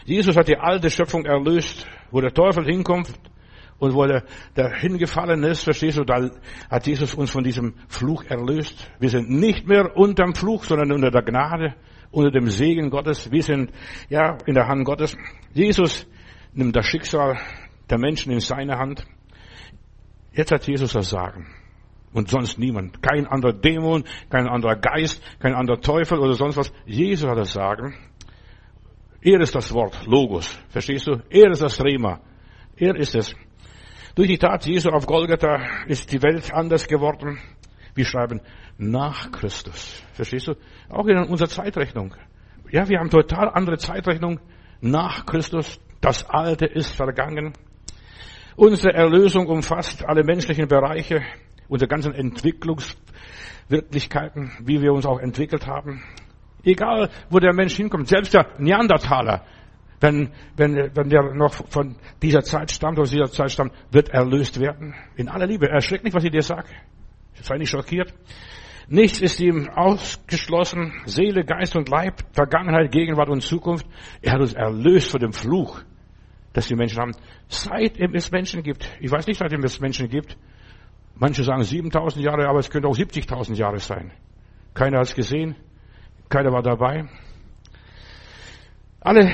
Jesus 0.05 0.35
hat 0.35 0.47
die 0.47 0.57
alte 0.57 0.91
Schöpfung 0.91 1.25
erlöst, 1.25 1.87
wo 2.11 2.21
der 2.21 2.33
Teufel 2.33 2.65
hinkommt, 2.65 3.09
und 3.83 3.93
wo 3.95 4.05
der, 4.05 4.23
der 4.55 4.73
hingefallen 4.73 5.43
ist, 5.43 5.65
verstehst 5.65 5.97
du, 5.97 6.05
da 6.05 6.29
hat 6.69 6.87
Jesus 6.87 7.15
uns 7.15 7.31
von 7.31 7.43
diesem 7.43 7.73
Fluch 7.89 8.23
erlöst. 8.23 8.89
Wir 8.99 9.09
sind 9.09 9.29
nicht 9.29 9.67
mehr 9.67 9.97
unterm 9.97 10.33
Fluch, 10.33 10.63
sondern 10.63 10.93
unter 10.93 11.11
der 11.11 11.21
Gnade, 11.21 11.75
unter 12.09 12.31
dem 12.31 12.47
Segen 12.47 12.89
Gottes. 12.89 13.29
Wir 13.29 13.43
sind, 13.43 13.73
ja, 14.07 14.37
in 14.45 14.53
der 14.53 14.69
Hand 14.69 14.85
Gottes. 14.85 15.17
Jesus 15.51 16.07
nimmt 16.53 16.73
das 16.77 16.85
Schicksal 16.85 17.37
der 17.89 17.99
Menschen 17.99 18.31
in 18.31 18.39
seine 18.39 18.77
Hand. 18.77 19.05
Jetzt 20.31 20.53
hat 20.53 20.65
Jesus 20.65 20.93
das 20.93 21.09
Sagen. 21.09 21.45
Und 22.13 22.29
sonst 22.29 22.57
niemand. 22.57 23.03
Kein 23.03 23.27
anderer 23.27 23.51
Dämon, 23.51 24.05
kein 24.29 24.47
anderer 24.47 24.77
Geist, 24.77 25.21
kein 25.39 25.55
anderer 25.55 25.81
Teufel 25.81 26.19
oder 26.19 26.35
sonst 26.35 26.55
was. 26.55 26.71
Jesus 26.85 27.29
hat 27.29 27.37
das 27.37 27.51
Sagen. 27.51 27.95
Er 29.21 29.41
ist 29.41 29.53
das 29.53 29.73
Wort, 29.73 30.05
Logos. 30.05 30.57
Verstehst 30.69 31.05
du? 31.07 31.21
Er 31.29 31.51
ist 31.51 31.61
das 31.61 31.83
Rema. 31.83 32.21
Er 32.77 32.95
ist 32.95 33.15
es. 33.15 33.35
Durch 34.15 34.27
die 34.27 34.37
Tat 34.37 34.67
Jesu 34.67 34.89
auf 34.89 35.07
Golgatha 35.07 35.59
ist 35.87 36.11
die 36.11 36.21
Welt 36.21 36.53
anders 36.53 36.87
geworden. 36.87 37.39
Wir 37.95 38.05
schreiben 38.05 38.41
nach 38.77 39.31
Christus. 39.31 40.03
Verstehst 40.13 40.45
du? 40.47 40.53
Auch 40.89 41.07
in 41.07 41.17
unserer 41.17 41.49
Zeitrechnung. 41.49 42.13
Ja, 42.69 42.87
wir 42.87 42.99
haben 42.99 43.09
total 43.09 43.49
andere 43.49 43.79
Zeitrechnung 43.79 44.39
nach 44.81 45.25
Christus. 45.25 45.79
Das 45.99 46.29
Alte 46.29 46.67
ist 46.67 46.95
vergangen. 46.95 47.53
Unsere 48.55 48.93
Erlösung 48.93 49.47
umfasst 49.47 50.05
alle 50.05 50.23
menschlichen 50.23 50.67
Bereiche, 50.67 51.23
unsere 51.67 51.89
ganzen 51.89 52.13
Entwicklungswirklichkeiten, 52.13 54.51
wie 54.63 54.79
wir 54.79 54.93
uns 54.93 55.07
auch 55.07 55.19
entwickelt 55.19 55.65
haben. 55.65 56.03
Egal, 56.63 57.09
wo 57.31 57.39
der 57.39 57.55
Mensch 57.55 57.75
hinkommt, 57.75 58.09
selbst 58.09 58.35
der 58.35 58.45
Neandertaler, 58.59 59.43
wenn, 60.03 60.31
wenn, 60.57 60.75
wenn 60.95 61.09
der 61.09 61.33
noch 61.33 61.53
von 61.53 61.95
dieser 62.21 62.41
Zeit 62.43 62.71
stammt, 62.71 62.99
aus 62.99 63.11
dieser 63.11 63.31
Zeit 63.31 63.51
stammt, 63.51 63.71
wird 63.89 64.09
erlöst 64.09 64.59
werden. 64.59 64.93
In 65.15 65.29
aller 65.29 65.47
Liebe. 65.47 65.69
Erschreck 65.69 66.03
nicht, 66.03 66.13
was 66.13 66.25
ich 66.25 66.31
dir 66.31 66.41
sage. 66.41 66.67
Sei 67.41 67.57
nicht 67.57 67.69
schockiert. 67.69 68.13
Nichts 68.89 69.21
ist 69.21 69.39
ihm 69.39 69.69
ausgeschlossen. 69.69 70.91
Seele, 71.05 71.45
Geist 71.45 71.77
und 71.77 71.87
Leib, 71.87 72.21
Vergangenheit, 72.33 72.91
Gegenwart 72.91 73.29
und 73.29 73.43
Zukunft. 73.43 73.87
Er 74.21 74.33
hat 74.33 74.41
uns 74.41 74.53
erlöst 74.53 75.09
von 75.09 75.21
dem 75.21 75.31
Fluch, 75.31 75.81
dass 76.51 76.67
die 76.67 76.75
Menschen 76.75 76.99
haben. 76.99 77.15
Seitdem 77.47 78.13
es 78.13 78.29
Menschen 78.29 78.61
gibt. 78.61 78.85
Ich 78.99 79.09
weiß 79.09 79.25
nicht, 79.25 79.37
seitdem 79.37 79.63
es 79.63 79.79
Menschen 79.79 80.09
gibt. 80.09 80.37
Manche 81.15 81.45
sagen 81.45 81.63
7000 81.63 82.25
Jahre, 82.25 82.49
aber 82.49 82.59
es 82.59 82.69
könnte 82.69 82.89
auch 82.89 82.97
70.000 82.97 83.55
Jahre 83.55 83.79
sein. 83.79 84.11
Keiner 84.73 84.97
hat 84.97 85.05
es 85.05 85.15
gesehen. 85.15 85.55
Keiner 86.27 86.51
war 86.51 86.61
dabei. 86.61 87.05
Alle 88.99 89.31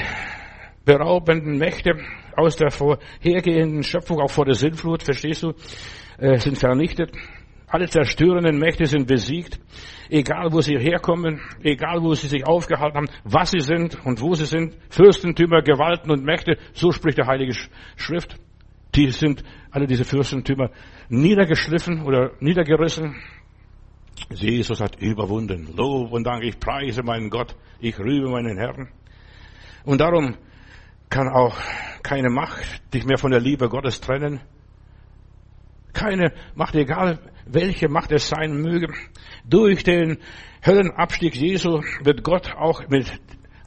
beraubenden 0.89 1.59
Mächte 1.59 1.91
aus 2.35 2.55
der 2.55 2.71
vorhergehenden 2.71 3.83
Schöpfung, 3.83 4.19
auch 4.19 4.31
vor 4.31 4.45
der 4.45 4.55
Sintflut, 4.55 5.03
verstehst 5.03 5.43
du, 5.43 5.53
äh, 6.17 6.37
sind 6.39 6.57
vernichtet. 6.57 7.11
Alle 7.67 7.87
zerstörenden 7.87 8.57
Mächte 8.57 8.87
sind 8.87 9.05
besiegt. 9.05 9.59
Egal, 10.09 10.51
wo 10.51 10.61
sie 10.61 10.79
herkommen, 10.79 11.39
egal, 11.61 12.01
wo 12.01 12.15
sie 12.15 12.25
sich 12.25 12.47
aufgehalten 12.47 12.97
haben, 12.97 13.09
was 13.23 13.51
sie 13.51 13.59
sind 13.59 14.03
und 14.03 14.19
wo 14.19 14.33
sie 14.33 14.45
sind, 14.45 14.75
Fürstentümer, 14.89 15.61
Gewalten 15.61 16.09
und 16.09 16.23
Mächte, 16.23 16.57
so 16.73 16.91
spricht 16.91 17.19
der 17.19 17.27
Heilige 17.27 17.53
Schrift. 17.95 18.37
Die 18.95 19.11
sind, 19.11 19.43
alle 19.69 19.85
diese 19.85 20.05
Fürstentümer, 20.05 20.71
niedergeschliffen 21.09 22.01
oder 22.01 22.31
niedergerissen. 22.39 23.15
Jesus 24.31 24.81
hat 24.81 24.99
überwunden. 24.99 25.69
Lob 25.77 26.11
und 26.11 26.23
Dank, 26.23 26.43
ich 26.43 26.59
preise 26.59 27.03
meinen 27.03 27.29
Gott, 27.29 27.55
ich 27.79 27.99
rühme 27.99 28.31
meinen 28.31 28.57
Herrn. 28.57 28.89
Und 29.85 30.01
darum 30.01 30.35
kann 31.09 31.27
auch 31.27 31.57
keine 32.03 32.29
Macht 32.29 32.93
dich 32.93 33.05
mehr 33.05 33.17
von 33.17 33.31
der 33.31 33.39
Liebe 33.39 33.69
Gottes 33.69 34.01
trennen. 34.01 34.41
Keine 35.93 36.33
Macht, 36.55 36.75
egal 36.75 37.19
welche 37.45 37.89
Macht 37.89 38.11
es 38.11 38.29
sein 38.29 38.61
möge. 38.61 38.93
Durch 39.43 39.83
den 39.83 40.19
Höllenabstieg 40.65 41.35
Jesu 41.35 41.81
wird 42.03 42.23
Gott 42.23 42.53
auch 42.55 42.87
mit 42.89 43.11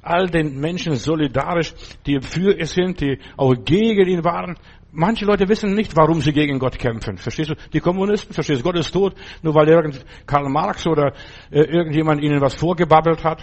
all 0.02 0.26
den 0.26 0.60
Menschen 0.60 0.94
solidarisch, 0.96 1.74
die 2.06 2.20
für 2.20 2.58
es 2.58 2.72
sind, 2.72 3.00
die 3.00 3.18
auch 3.36 3.54
gegen 3.64 4.08
ihn 4.08 4.24
waren. 4.24 4.56
Manche 4.92 5.24
Leute 5.24 5.48
wissen 5.48 5.74
nicht, 5.74 5.96
warum 5.96 6.20
sie 6.20 6.32
gegen 6.32 6.58
Gott 6.58 6.78
kämpfen. 6.78 7.16
Verstehst 7.16 7.50
du? 7.50 7.54
Die 7.72 7.80
Kommunisten, 7.80 8.34
verstehst 8.34 8.60
du? 8.60 8.64
Gott 8.64 8.76
ist 8.76 8.92
tot, 8.92 9.14
nur 9.42 9.54
weil 9.54 9.68
irgend 9.68 10.04
Karl 10.26 10.48
Marx 10.48 10.86
oder 10.86 11.14
äh, 11.50 11.60
irgendjemand 11.60 12.22
ihnen 12.22 12.40
was 12.40 12.54
vorgebabbelt 12.54 13.24
hat. 13.24 13.42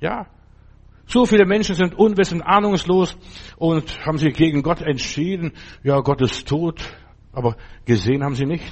Ja, 0.00 0.26
so 1.06 1.26
viele 1.26 1.44
Menschen 1.44 1.74
sind 1.74 1.94
unwissend, 1.94 2.42
ahnungslos 2.46 3.16
und 3.56 4.04
haben 4.06 4.18
sich 4.18 4.34
gegen 4.34 4.62
Gott 4.62 4.80
entschieden. 4.80 5.52
Ja, 5.82 6.00
Gott 6.00 6.20
ist 6.22 6.48
tot, 6.48 6.80
aber 7.32 7.56
gesehen 7.84 8.22
haben 8.22 8.34
sie 8.34 8.46
nicht. 8.46 8.64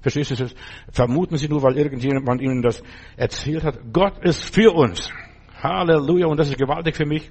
Verstehst 0.00 0.32
du 0.32 0.34
das? 0.34 0.54
Vermuten 0.90 1.36
sie 1.36 1.48
nur, 1.48 1.62
weil 1.62 1.78
irgendjemand 1.78 2.40
ihnen 2.40 2.62
das 2.62 2.82
erzählt 3.16 3.62
hat. 3.62 3.78
Gott 3.92 4.18
ist 4.24 4.54
für 4.54 4.72
uns. 4.72 5.10
Halleluja. 5.62 6.26
Und 6.26 6.38
das 6.38 6.48
ist 6.48 6.58
gewaltig 6.58 6.96
für 6.96 7.06
mich. 7.06 7.30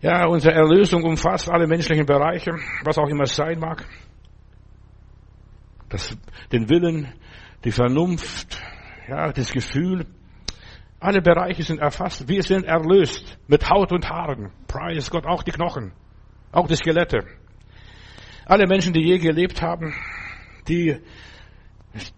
Ja, 0.00 0.26
unsere 0.26 0.54
Erlösung 0.54 1.02
umfasst 1.02 1.50
alle 1.50 1.66
menschlichen 1.66 2.06
Bereiche, 2.06 2.52
was 2.84 2.98
auch 2.98 3.08
immer 3.08 3.24
es 3.24 3.34
sein 3.34 3.58
mag. 3.58 3.84
Das, 5.88 6.16
den 6.52 6.68
Willen, 6.68 7.12
die 7.64 7.72
Vernunft, 7.72 8.60
ja, 9.08 9.32
das 9.32 9.50
Gefühl. 9.50 10.06
Alle 11.00 11.22
Bereiche 11.22 11.62
sind 11.62 11.78
erfasst. 11.78 12.28
Wir 12.28 12.42
sind 12.42 12.64
erlöst 12.64 13.38
mit 13.46 13.68
Haut 13.70 13.92
und 13.92 14.08
Haaren. 14.08 14.50
Preis 14.66 15.10
Gott, 15.10 15.26
auch 15.26 15.42
die 15.42 15.52
Knochen, 15.52 15.92
auch 16.50 16.66
die 16.66 16.74
Skelette. 16.74 17.24
Alle 18.46 18.66
Menschen, 18.66 18.92
die 18.92 19.02
je 19.02 19.18
gelebt 19.18 19.62
haben, 19.62 19.94
die 20.66 20.98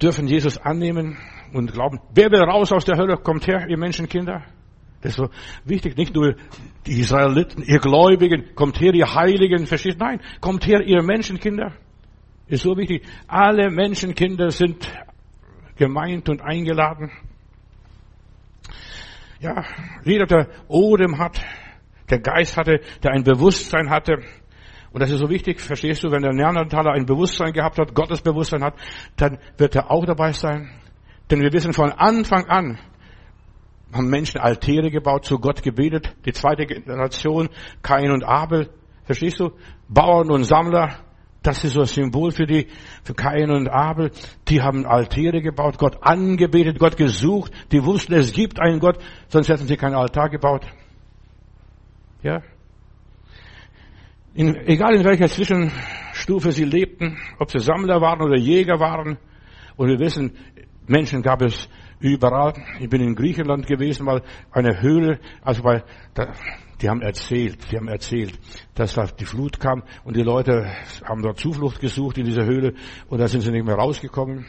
dürfen 0.00 0.26
Jesus 0.26 0.56
annehmen 0.58 1.18
und 1.52 1.72
glauben. 1.72 2.00
Wer 2.14 2.30
will 2.30 2.42
raus 2.42 2.72
aus 2.72 2.84
der 2.84 2.96
Hölle? 2.96 3.16
Kommt 3.16 3.46
her, 3.46 3.66
ihr 3.68 3.76
Menschenkinder. 3.76 4.44
Das 5.02 5.12
ist 5.12 5.16
so 5.16 5.30
wichtig. 5.64 5.96
Nicht 5.96 6.14
nur 6.14 6.36
die 6.86 7.00
Israeliten, 7.00 7.62
ihr 7.62 7.78
Gläubigen, 7.78 8.54
kommt 8.54 8.80
her, 8.80 8.94
ihr 8.94 9.14
Heiligen, 9.14 9.66
versteht? 9.66 9.98
Nein, 9.98 10.20
kommt 10.40 10.66
her, 10.66 10.80
ihr 10.82 11.02
Menschenkinder. 11.02 11.72
Ist 12.46 12.62
so 12.62 12.76
wichtig. 12.76 13.06
Alle 13.26 13.70
Menschenkinder 13.70 14.50
sind 14.50 14.90
gemeint 15.76 16.28
und 16.28 16.42
eingeladen. 16.42 17.10
Ja, 19.40 19.64
jeder, 20.04 20.26
der 20.26 20.48
Odem 20.68 21.18
hat, 21.18 21.40
der 22.10 22.18
Geist 22.18 22.58
hatte, 22.58 22.80
der 23.02 23.12
ein 23.12 23.24
Bewusstsein 23.24 23.88
hatte. 23.88 24.18
Und 24.92 25.00
das 25.00 25.10
ist 25.10 25.18
so 25.18 25.30
wichtig, 25.30 25.60
verstehst 25.60 26.04
du, 26.04 26.10
wenn 26.10 26.20
der 26.20 26.34
Neandertaler 26.34 26.92
ein 26.92 27.06
Bewusstsein 27.06 27.54
gehabt 27.54 27.78
hat, 27.78 27.94
Gottes 27.94 28.20
Bewusstsein 28.20 28.62
hat, 28.62 28.74
dann 29.16 29.38
wird 29.56 29.74
er 29.76 29.90
auch 29.90 30.04
dabei 30.04 30.32
sein. 30.32 30.68
Denn 31.30 31.40
wir 31.40 31.52
wissen 31.54 31.72
von 31.72 31.90
Anfang 31.90 32.46
an, 32.50 32.78
haben 33.94 34.10
Menschen 34.10 34.40
Altäre 34.40 34.90
gebaut, 34.90 35.24
zu 35.24 35.38
Gott 35.38 35.62
gebetet. 35.62 36.14
Die 36.26 36.32
zweite 36.32 36.66
Generation, 36.66 37.48
Kain 37.82 38.10
und 38.10 38.24
Abel. 38.24 38.68
Verstehst 39.04 39.40
du? 39.40 39.52
Bauern 39.88 40.30
und 40.30 40.44
Sammler. 40.44 40.98
Das 41.42 41.64
ist 41.64 41.72
so 41.72 41.80
ein 41.80 41.86
Symbol 41.86 42.32
für 42.32 42.46
die, 42.46 42.66
für 43.02 43.14
Kain 43.14 43.50
und 43.50 43.68
Abel. 43.68 44.10
Die 44.48 44.60
haben 44.60 44.84
Altäre 44.84 45.40
gebaut, 45.40 45.78
Gott 45.78 45.98
angebetet, 46.02 46.78
Gott 46.78 46.96
gesucht. 46.98 47.52
Die 47.72 47.82
wussten, 47.82 48.12
es 48.12 48.32
gibt 48.32 48.60
einen 48.60 48.78
Gott, 48.78 48.98
sonst 49.28 49.48
hätten 49.48 49.66
sie 49.66 49.76
keinen 49.76 49.94
Altar 49.94 50.28
gebaut. 50.28 50.66
Ja. 52.22 52.42
In, 54.34 54.54
egal 54.66 54.94
in 54.94 55.04
welcher 55.04 55.28
Zwischenstufe 55.28 56.52
sie 56.52 56.64
lebten, 56.64 57.18
ob 57.38 57.50
sie 57.50 57.58
Sammler 57.58 58.00
waren 58.02 58.20
oder 58.20 58.36
Jäger 58.36 58.78
waren. 58.78 59.16
Und 59.76 59.88
wir 59.88 59.98
wissen, 59.98 60.36
Menschen 60.86 61.22
gab 61.22 61.40
es 61.40 61.68
überall. 62.00 62.54
Ich 62.80 62.88
bin 62.88 63.00
in 63.02 63.14
Griechenland 63.14 63.66
gewesen, 63.66 64.06
mal 64.06 64.22
eine 64.50 64.80
Höhle, 64.80 65.20
also 65.42 65.62
weil, 65.64 65.84
da, 66.14 66.32
die 66.80 66.88
haben 66.88 67.02
erzählt, 67.02 67.70
die 67.70 67.76
haben 67.76 67.88
erzählt, 67.88 68.38
dass 68.74 68.94
da 68.94 69.04
die 69.06 69.26
Flut 69.26 69.60
kam 69.60 69.82
und 70.04 70.16
die 70.16 70.22
Leute 70.22 70.66
haben 71.04 71.22
dort 71.22 71.38
Zuflucht 71.38 71.80
gesucht 71.80 72.18
in 72.18 72.24
dieser 72.24 72.44
Höhle 72.44 72.74
und 73.08 73.18
da 73.18 73.28
sind 73.28 73.42
sie 73.42 73.50
nicht 73.50 73.66
mehr 73.66 73.76
rausgekommen. 73.76 74.46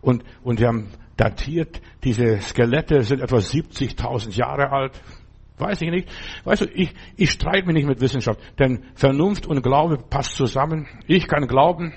Und, 0.00 0.24
und 0.42 0.60
die 0.60 0.66
haben 0.66 0.88
datiert, 1.16 1.80
diese 2.04 2.40
Skelette 2.40 3.02
sind 3.02 3.20
etwa 3.20 3.36
70.000 3.36 4.36
Jahre 4.36 4.70
alt. 4.70 5.00
Weiß 5.58 5.80
ich 5.80 5.90
nicht. 5.90 6.08
Weißt 6.44 6.62
du, 6.62 6.66
ich, 6.66 6.92
ich 7.16 7.30
streite 7.30 7.66
mich 7.66 7.76
nicht 7.76 7.88
mit 7.88 8.00
Wissenschaft, 8.00 8.38
denn 8.58 8.84
Vernunft 8.94 9.46
und 9.46 9.62
Glaube 9.62 9.96
passt 9.96 10.36
zusammen. 10.36 10.86
Ich 11.06 11.26
kann 11.26 11.46
glauben, 11.46 11.94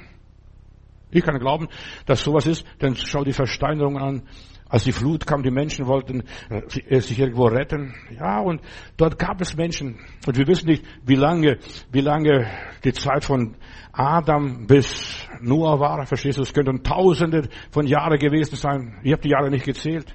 ich 1.11 1.23
kann 1.23 1.39
glauben, 1.39 1.67
dass 2.05 2.23
sowas 2.23 2.45
ist, 2.45 2.65
denn 2.81 2.95
schau 2.95 3.23
die 3.23 3.33
Versteinerung 3.33 3.97
an. 3.97 4.23
Als 4.69 4.83
die 4.83 4.91
Flut 4.91 5.25
kam, 5.25 5.41
die 5.41 5.49
Menschen 5.49 5.87
wollten 5.87 6.25
äh, 6.49 6.99
sich 6.99 7.17
irgendwo 7.17 7.45
retten. 7.47 7.95
Ja, 8.15 8.39
und 8.39 8.61
dort 8.97 9.17
gab 9.17 9.41
es 9.41 9.57
Menschen. 9.57 9.97
Und 10.27 10.37
wir 10.37 10.45
wissen 10.45 10.67
nicht, 10.67 10.85
wie 11.03 11.15
lange, 11.15 11.57
wie 11.91 12.01
lange 12.01 12.45
die 12.83 12.93
Zeit 12.93 13.25
von 13.25 13.55
Adam 13.91 14.67
bis 14.67 15.27
Noah 15.41 15.79
war. 15.79 16.05
Verstehst 16.05 16.37
du? 16.37 16.43
Es 16.43 16.53
könnten 16.53 16.83
Tausende 16.83 17.49
von 17.71 17.87
Jahren 17.87 18.19
gewesen 18.19 18.55
sein. 18.57 18.99
Ich 19.01 19.11
habe 19.11 19.23
die 19.23 19.29
Jahre 19.29 19.49
nicht 19.49 19.65
gezählt. 19.65 20.13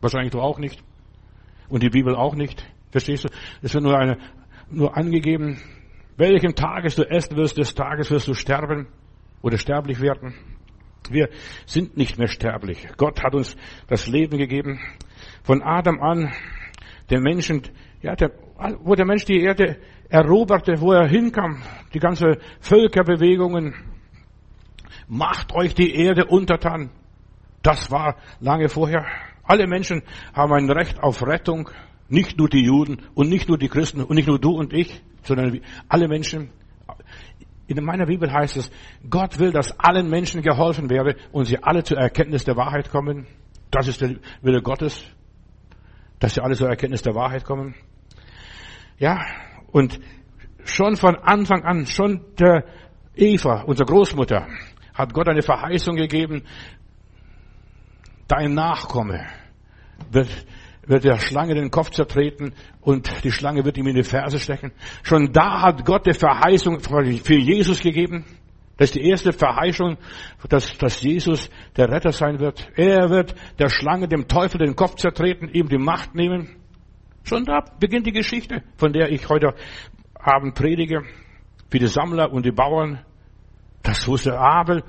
Wahrscheinlich 0.00 0.32
du 0.32 0.40
auch 0.40 0.58
nicht. 0.58 0.82
Und 1.68 1.84
die 1.84 1.90
Bibel 1.90 2.16
auch 2.16 2.34
nicht. 2.34 2.66
Verstehst 2.90 3.22
du? 3.22 3.28
Es 3.62 3.72
wird 3.72 3.84
nur 3.84 3.96
eine, 3.96 4.18
nur 4.68 4.96
angegeben, 4.96 5.60
welchen 6.16 6.56
Tages 6.56 6.96
du 6.96 7.08
essen 7.08 7.36
wirst, 7.36 7.56
des 7.56 7.72
Tages 7.76 8.10
wirst 8.10 8.26
du 8.26 8.34
sterben 8.34 8.88
oder 9.42 9.58
sterblich 9.58 10.00
werden. 10.00 10.34
Wir 11.10 11.28
sind 11.66 11.96
nicht 11.96 12.18
mehr 12.18 12.28
sterblich. 12.28 12.86
Gott 12.96 13.22
hat 13.22 13.34
uns 13.34 13.56
das 13.88 14.06
Leben 14.06 14.38
gegeben. 14.38 14.80
Von 15.42 15.62
Adam 15.62 16.00
an, 16.00 16.32
der 17.10 17.20
Menschen, 17.20 17.62
ja, 18.00 18.14
der, 18.14 18.30
wo 18.80 18.94
der 18.94 19.04
Mensch 19.04 19.24
die 19.24 19.40
Erde 19.40 19.78
eroberte, 20.08 20.80
wo 20.80 20.92
er 20.92 21.08
hinkam, 21.08 21.62
die 21.92 21.98
ganze 21.98 22.38
Völkerbewegungen, 22.60 23.74
macht 25.08 25.52
euch 25.52 25.74
die 25.74 25.94
Erde 25.94 26.26
untertan. 26.26 26.90
Das 27.62 27.90
war 27.90 28.16
lange 28.40 28.68
vorher. 28.68 29.04
Alle 29.42 29.66
Menschen 29.66 30.02
haben 30.32 30.52
ein 30.52 30.70
Recht 30.70 31.02
auf 31.02 31.26
Rettung. 31.26 31.68
Nicht 32.08 32.38
nur 32.38 32.48
die 32.48 32.64
Juden 32.64 32.98
und 33.14 33.28
nicht 33.28 33.48
nur 33.48 33.58
die 33.58 33.68
Christen 33.68 34.02
und 34.02 34.14
nicht 34.16 34.28
nur 34.28 34.38
du 34.38 34.50
und 34.50 34.72
ich, 34.72 35.02
sondern 35.22 35.60
alle 35.88 36.08
Menschen. 36.08 36.50
In 37.66 37.84
meiner 37.84 38.06
Bibel 38.06 38.32
heißt 38.32 38.56
es, 38.56 38.70
Gott 39.08 39.38
will, 39.38 39.52
dass 39.52 39.78
allen 39.78 40.10
Menschen 40.10 40.42
geholfen 40.42 40.90
werde 40.90 41.16
und 41.30 41.44
sie 41.44 41.62
alle 41.62 41.84
zur 41.84 41.98
Erkenntnis 41.98 42.44
der 42.44 42.56
Wahrheit 42.56 42.90
kommen. 42.90 43.26
Das 43.70 43.88
ist 43.88 44.00
der 44.00 44.16
Wille 44.42 44.62
Gottes, 44.62 45.04
dass 46.18 46.34
sie 46.34 46.42
alle 46.42 46.54
zur 46.54 46.68
Erkenntnis 46.68 47.02
der 47.02 47.14
Wahrheit 47.14 47.44
kommen. 47.44 47.74
Ja, 48.98 49.24
und 49.70 50.00
schon 50.64 50.96
von 50.96 51.16
Anfang 51.16 51.62
an, 51.62 51.86
schon 51.86 52.24
der 52.38 52.64
Eva, 53.14 53.62
unsere 53.62 53.86
Großmutter, 53.86 54.46
hat 54.94 55.14
Gott 55.14 55.28
eine 55.28 55.42
Verheißung 55.42 55.96
gegeben, 55.96 56.42
dein 58.28 58.54
Nachkomme 58.54 59.26
wird 60.10 60.28
wird 60.86 61.04
der 61.04 61.18
Schlange 61.18 61.54
den 61.54 61.70
Kopf 61.70 61.90
zertreten 61.90 62.54
und 62.80 63.24
die 63.24 63.30
Schlange 63.30 63.64
wird 63.64 63.78
ihm 63.78 63.86
in 63.86 63.94
die 63.94 64.02
Ferse 64.02 64.38
stechen. 64.38 64.72
Schon 65.02 65.32
da 65.32 65.62
hat 65.62 65.84
Gott 65.84 66.06
die 66.06 66.12
Verheißung 66.12 66.80
für 66.80 67.38
Jesus 67.38 67.80
gegeben. 67.80 68.24
Das 68.76 68.88
ist 68.88 68.96
die 68.96 69.08
erste 69.08 69.32
Verheißung, 69.32 69.96
dass, 70.48 70.76
dass 70.78 71.02
Jesus 71.02 71.50
der 71.76 71.88
Retter 71.88 72.10
sein 72.10 72.40
wird. 72.40 72.68
Er 72.74 73.10
wird 73.10 73.34
der 73.58 73.68
Schlange, 73.68 74.08
dem 74.08 74.26
Teufel 74.26 74.58
den 74.58 74.74
Kopf 74.74 74.96
zertreten, 74.96 75.48
ihm 75.52 75.68
die 75.68 75.78
Macht 75.78 76.14
nehmen. 76.14 76.56
Schon 77.22 77.44
da 77.44 77.64
beginnt 77.78 78.06
die 78.06 78.12
Geschichte, 78.12 78.62
von 78.76 78.92
der 78.92 79.12
ich 79.12 79.28
heute 79.28 79.54
Abend 80.14 80.54
predige. 80.54 81.02
Für 81.70 81.78
die 81.78 81.86
Sammler 81.86 82.32
und 82.32 82.44
die 82.44 82.50
Bauern. 82.50 83.04
Das 83.82 84.08
wusste 84.08 84.38
Abel. 84.38 84.82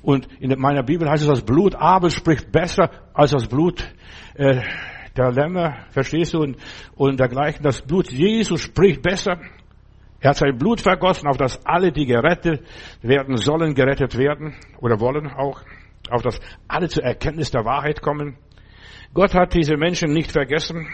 Und 0.00 0.28
in 0.40 0.58
meiner 0.58 0.82
Bibel 0.82 1.08
heißt 1.08 1.22
es, 1.22 1.28
das 1.28 1.42
Blut 1.42 1.74
Abel 1.74 2.10
spricht 2.10 2.52
besser 2.52 2.90
als 3.12 3.32
das 3.32 3.46
Blut 3.46 3.84
äh, 4.34 4.60
der 5.16 5.30
Lämmer, 5.30 5.76
verstehst 5.90 6.34
du, 6.34 6.40
und, 6.40 6.56
und 6.96 7.20
dergleichen. 7.20 7.62
Das 7.62 7.82
Blut 7.82 8.10
Jesus 8.10 8.60
spricht 8.62 9.02
besser. 9.02 9.40
Er 10.20 10.30
hat 10.30 10.36
sein 10.36 10.56
Blut 10.56 10.80
vergossen, 10.80 11.28
auf 11.28 11.36
das 11.36 11.64
alle, 11.66 11.92
die 11.92 12.06
gerettet 12.06 12.62
werden 13.02 13.36
sollen, 13.36 13.74
gerettet 13.74 14.16
werden 14.16 14.54
oder 14.80 14.98
wollen 14.98 15.30
auch, 15.30 15.60
auf 16.10 16.22
das 16.22 16.40
alle 16.66 16.88
zur 16.88 17.04
Erkenntnis 17.04 17.50
der 17.50 17.64
Wahrheit 17.64 18.00
kommen. 18.00 18.38
Gott 19.12 19.34
hat 19.34 19.54
diese 19.54 19.76
Menschen 19.76 20.12
nicht 20.12 20.32
vergessen. 20.32 20.88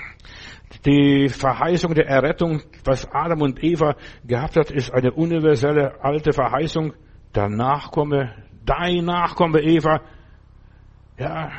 Die 0.85 1.29
Verheißung 1.29 1.95
der 1.95 2.07
Errettung, 2.07 2.63
was 2.85 3.09
Adam 3.13 3.43
und 3.43 3.63
Eva 3.63 3.97
gehabt 4.25 4.57
hat, 4.57 4.71
ist 4.71 4.93
eine 4.93 5.13
universelle 5.13 6.03
alte 6.03 6.33
Verheißung. 6.33 6.93
Der 7.35 7.49
Nachkomme, 7.49 8.35
dein 8.65 9.05
Nachkomme 9.05 9.61
Eva, 9.61 10.01
ja, 11.19 11.51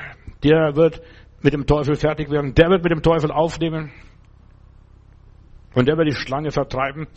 der 0.44 0.76
wird 0.76 1.02
mit 1.44 1.54
dem 1.54 1.66
Teufel 1.66 1.96
fertig 1.96 2.30
werden. 2.30 2.54
Der 2.56 2.70
wird 2.70 2.84
mit 2.84 2.92
dem 2.92 3.02
Teufel 3.02 3.32
aufnehmen. 3.32 3.92
Und 5.74 5.88
der 5.88 5.98
wird 5.98 6.08
die 6.08 6.16
Schlange 6.16 6.52
vertreiben. 6.52 7.08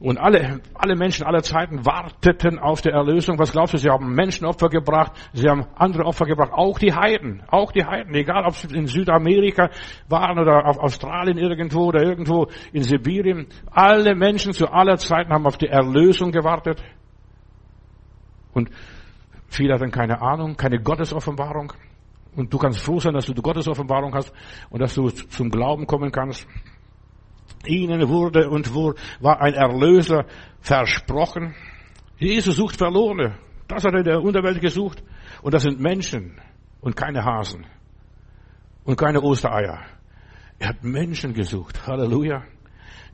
Und 0.00 0.16
alle, 0.16 0.60
alle 0.72 0.96
Menschen 0.96 1.26
aller 1.26 1.42
Zeiten 1.42 1.84
warteten 1.84 2.58
auf 2.58 2.80
die 2.80 2.88
Erlösung. 2.88 3.38
Was 3.38 3.52
glaubst 3.52 3.74
du? 3.74 3.78
Sie 3.78 3.90
haben 3.90 4.14
Menschenopfer 4.14 4.70
gebracht. 4.70 5.12
Sie 5.34 5.46
haben 5.46 5.66
andere 5.76 6.06
Opfer 6.06 6.24
gebracht. 6.24 6.52
Auch 6.54 6.78
die 6.78 6.94
Heiden. 6.94 7.42
Auch 7.48 7.70
die 7.70 7.84
Heiden. 7.84 8.14
Egal, 8.14 8.46
ob 8.46 8.54
sie 8.54 8.74
in 8.74 8.86
Südamerika 8.86 9.68
waren 10.08 10.38
oder 10.38 10.66
auf 10.66 10.78
Australien 10.78 11.36
irgendwo 11.36 11.88
oder 11.88 12.02
irgendwo 12.02 12.46
in 12.72 12.82
Sibirien. 12.82 13.48
Alle 13.70 14.14
Menschen 14.14 14.54
zu 14.54 14.68
aller 14.68 14.96
Zeiten 14.96 15.34
haben 15.34 15.46
auf 15.46 15.58
die 15.58 15.68
Erlösung 15.68 16.32
gewartet. 16.32 16.82
Und 18.54 18.70
viele 19.48 19.74
hatten 19.74 19.90
keine 19.90 20.22
Ahnung, 20.22 20.56
keine 20.56 20.80
Gottesoffenbarung. 20.80 21.74
Und 22.36 22.52
du 22.52 22.58
kannst 22.58 22.80
froh 22.80 23.00
sein, 23.00 23.14
dass 23.14 23.26
du 23.26 23.34
die 23.34 23.42
Gottesoffenbarung 23.42 24.14
hast 24.14 24.32
und 24.70 24.80
dass 24.80 24.94
du 24.94 25.08
zum 25.10 25.50
Glauben 25.50 25.86
kommen 25.86 26.12
kannst. 26.12 26.46
Ihnen 27.66 28.08
wurde 28.08 28.48
und 28.48 28.72
war 28.74 29.40
ein 29.40 29.54
Erlöser 29.54 30.24
versprochen. 30.60 31.54
Jesus 32.18 32.56
sucht 32.56 32.76
Verlorene. 32.76 33.38
Das 33.68 33.84
hat 33.84 33.92
er 33.92 33.98
in 33.98 34.04
der 34.04 34.22
Unterwelt 34.22 34.60
gesucht. 34.60 35.02
Und 35.42 35.54
das 35.54 35.62
sind 35.62 35.80
Menschen 35.80 36.40
und 36.80 36.96
keine 36.96 37.24
Hasen 37.24 37.66
und 38.84 38.96
keine 38.96 39.22
Ostereier. 39.22 39.80
Er 40.58 40.68
hat 40.68 40.84
Menschen 40.84 41.34
gesucht. 41.34 41.86
Halleluja. 41.86 42.44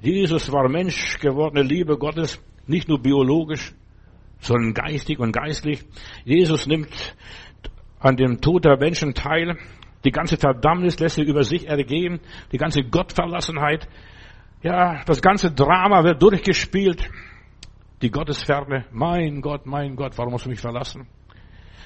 Jesus 0.01 0.53
war 0.53 0.69
Mensch 0.69 1.19
gewordene 1.19 1.63
Liebe 1.63 1.97
Gottes, 1.97 2.41
nicht 2.67 2.89
nur 2.89 3.01
biologisch, 3.01 3.75
sondern 4.41 4.75
geistig 4.75 5.19
und 5.19 5.33
geistlich. 5.33 5.85
Jesus 6.25 6.67
nimmt 6.67 7.17
an 7.99 8.17
dem 8.17 8.41
Tod 8.41 8.65
der 8.65 8.79
Menschen 8.79 9.15
teil. 9.15 9.57
Die 10.05 10.11
ganze 10.11 10.37
Verdammnis 10.37 10.99
lässt 10.99 11.19
er 11.19 11.25
über 11.25 11.43
sich 11.43 11.67
ergehen. 11.67 12.21
Die 12.53 12.59
ganze 12.59 12.83
Gottverlassenheit. 12.83 13.89
Ja, 14.63 15.03
das 15.05 15.21
ganze 15.23 15.51
Drama 15.51 16.05
wird 16.05 16.23
durchgespielt. 16.23 17.09
Die 18.03 18.11
Gottesferne. 18.11 18.85
Mein 18.93 19.41
Gott, 19.41 19.67
mein 19.67 19.97
Gott, 19.97 20.17
warum 20.17 20.33
musst 20.33 20.47
du 20.47 20.51
mich 20.51 20.61
verlassen? 20.61 21.07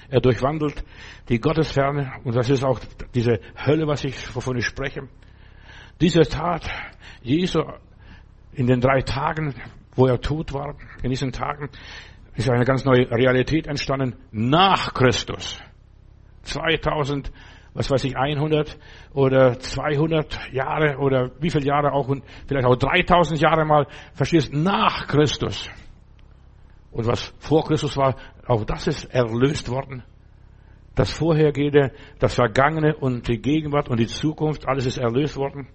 Er 0.09 0.21
durchwandelt 0.21 0.85
die 1.29 1.39
Gottesferne. 1.39 2.13
Und 2.25 2.35
das 2.35 2.51
ist 2.51 2.65
auch 2.65 2.81
diese 3.15 3.41
Hölle, 3.57 3.87
was 3.87 4.05
ich, 4.05 4.35
wovon 4.35 4.59
ich 4.59 4.67
spreche. 4.67 5.09
Diese 6.01 6.23
Tat 6.23 6.69
Jesu 7.23 7.63
in 8.53 8.67
den 8.67 8.81
drei 8.81 9.03
Tagen, 9.03 9.55
wo 9.95 10.07
er 10.07 10.21
tot 10.21 10.53
war, 10.53 10.75
in 11.03 11.11
diesen 11.11 11.31
Tagen, 11.31 11.69
ist 12.35 12.51
eine 12.51 12.65
ganz 12.65 12.85
neue 12.85 13.11
Realität 13.11 13.67
entstanden 13.67 14.17
nach 14.33 14.95
Christus. 14.95 15.61
2000, 16.43 17.31
was 17.75 17.91
weiß 17.91 18.05
ich, 18.05 18.17
100 18.17 18.79
oder 19.13 19.59
200 19.59 20.53
Jahre 20.53 20.99
oder 20.99 21.31
wie 21.41 21.51
viele 21.51 21.67
Jahre 21.67 21.93
auch 21.93 22.09
und 22.09 22.25
vielleicht 22.47 22.67
auch 22.67 22.77
3000 22.77 23.41
Jahre 23.41 23.65
mal, 23.65 23.87
verstehst, 24.15 24.53
nach 24.53 25.07
Christus. 25.07 25.69
Und 26.91 27.07
was 27.07 27.33
vor 27.39 27.65
Christus 27.65 27.97
war, 27.97 28.17
auch 28.47 28.65
das 28.65 28.87
ist 28.87 29.05
erlöst 29.05 29.69
worden. 29.71 30.03
Das 30.97 31.13
Vorhergehende, 31.13 31.93
das 32.19 32.35
Vergangene 32.35 32.97
und 32.97 33.29
die 33.29 33.41
Gegenwart 33.41 33.89
und 33.89 34.01
die 34.01 34.09
Zukunft, 34.09 34.67
alles 34.67 34.87
ist 34.87 34.99
erlöst 34.99 35.37
worden. 35.37 35.69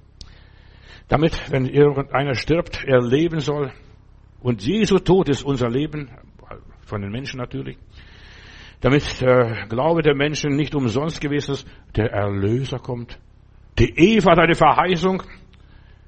Damit, 1.07 1.51
wenn 1.51 1.65
irgendeiner 1.65 2.35
stirbt, 2.35 2.83
er 2.85 3.01
leben 3.01 3.39
soll. 3.39 3.71
Und 4.41 4.65
Jesu 4.65 4.99
Tod 4.99 5.29
ist 5.29 5.43
unser 5.43 5.69
Leben, 5.69 6.09
von 6.85 7.01
den 7.01 7.11
Menschen 7.11 7.39
natürlich. 7.39 7.77
Damit 8.81 9.21
der 9.21 9.67
Glaube 9.67 10.01
der 10.01 10.15
Menschen 10.15 10.55
nicht 10.55 10.75
umsonst 10.75 11.21
gewesen 11.21 11.51
ist, 11.53 11.67
der 11.95 12.11
Erlöser 12.11 12.79
kommt. 12.79 13.19
Die 13.79 13.93
Eva 13.95 14.31
hat 14.31 14.39
eine 14.39 14.55
Verheißung. 14.55 15.23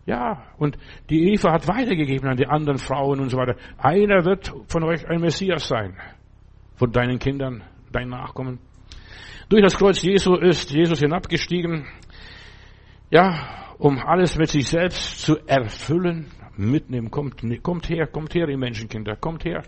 Ja, 0.06 0.46
und 0.58 0.78
die 1.10 1.34
Eva 1.34 1.52
hat 1.52 1.68
weitergegeben 1.68 2.30
an 2.30 2.38
die 2.38 2.48
anderen 2.48 2.78
Frauen 2.78 3.20
und 3.20 3.30
so 3.30 3.38
weiter. 3.38 3.56
Einer 3.78 4.24
wird 4.24 4.54
von 4.68 4.84
euch 4.84 5.06
ein 5.08 5.20
Messias 5.20 5.68
sein. 5.68 5.98
Von 6.76 6.92
deinen 6.92 7.20
Kindern, 7.20 7.64
deinen 7.92 8.12
Nachkommen. 8.12 8.60
Durch 9.50 9.64
das 9.64 9.78
Kreuz 9.78 10.02
Jesu 10.02 10.36
ist 10.36 10.72
Jesus 10.72 11.00
hinabgestiegen. 11.00 11.88
Ja, 13.10 13.74
um 13.80 14.00
alles 14.00 14.38
mit 14.38 14.50
sich 14.50 14.68
selbst 14.68 15.22
zu 15.22 15.38
erfüllen, 15.46 16.28
mitnehmen. 16.56 17.12
Kommt, 17.12 17.42
kommt 17.64 17.90
her, 17.90 18.08
kommt 18.08 18.34
her, 18.36 18.48
ihr 18.48 18.58
Menschenkinder, 18.58 19.16
kommt 19.16 19.46
her. 19.46 19.64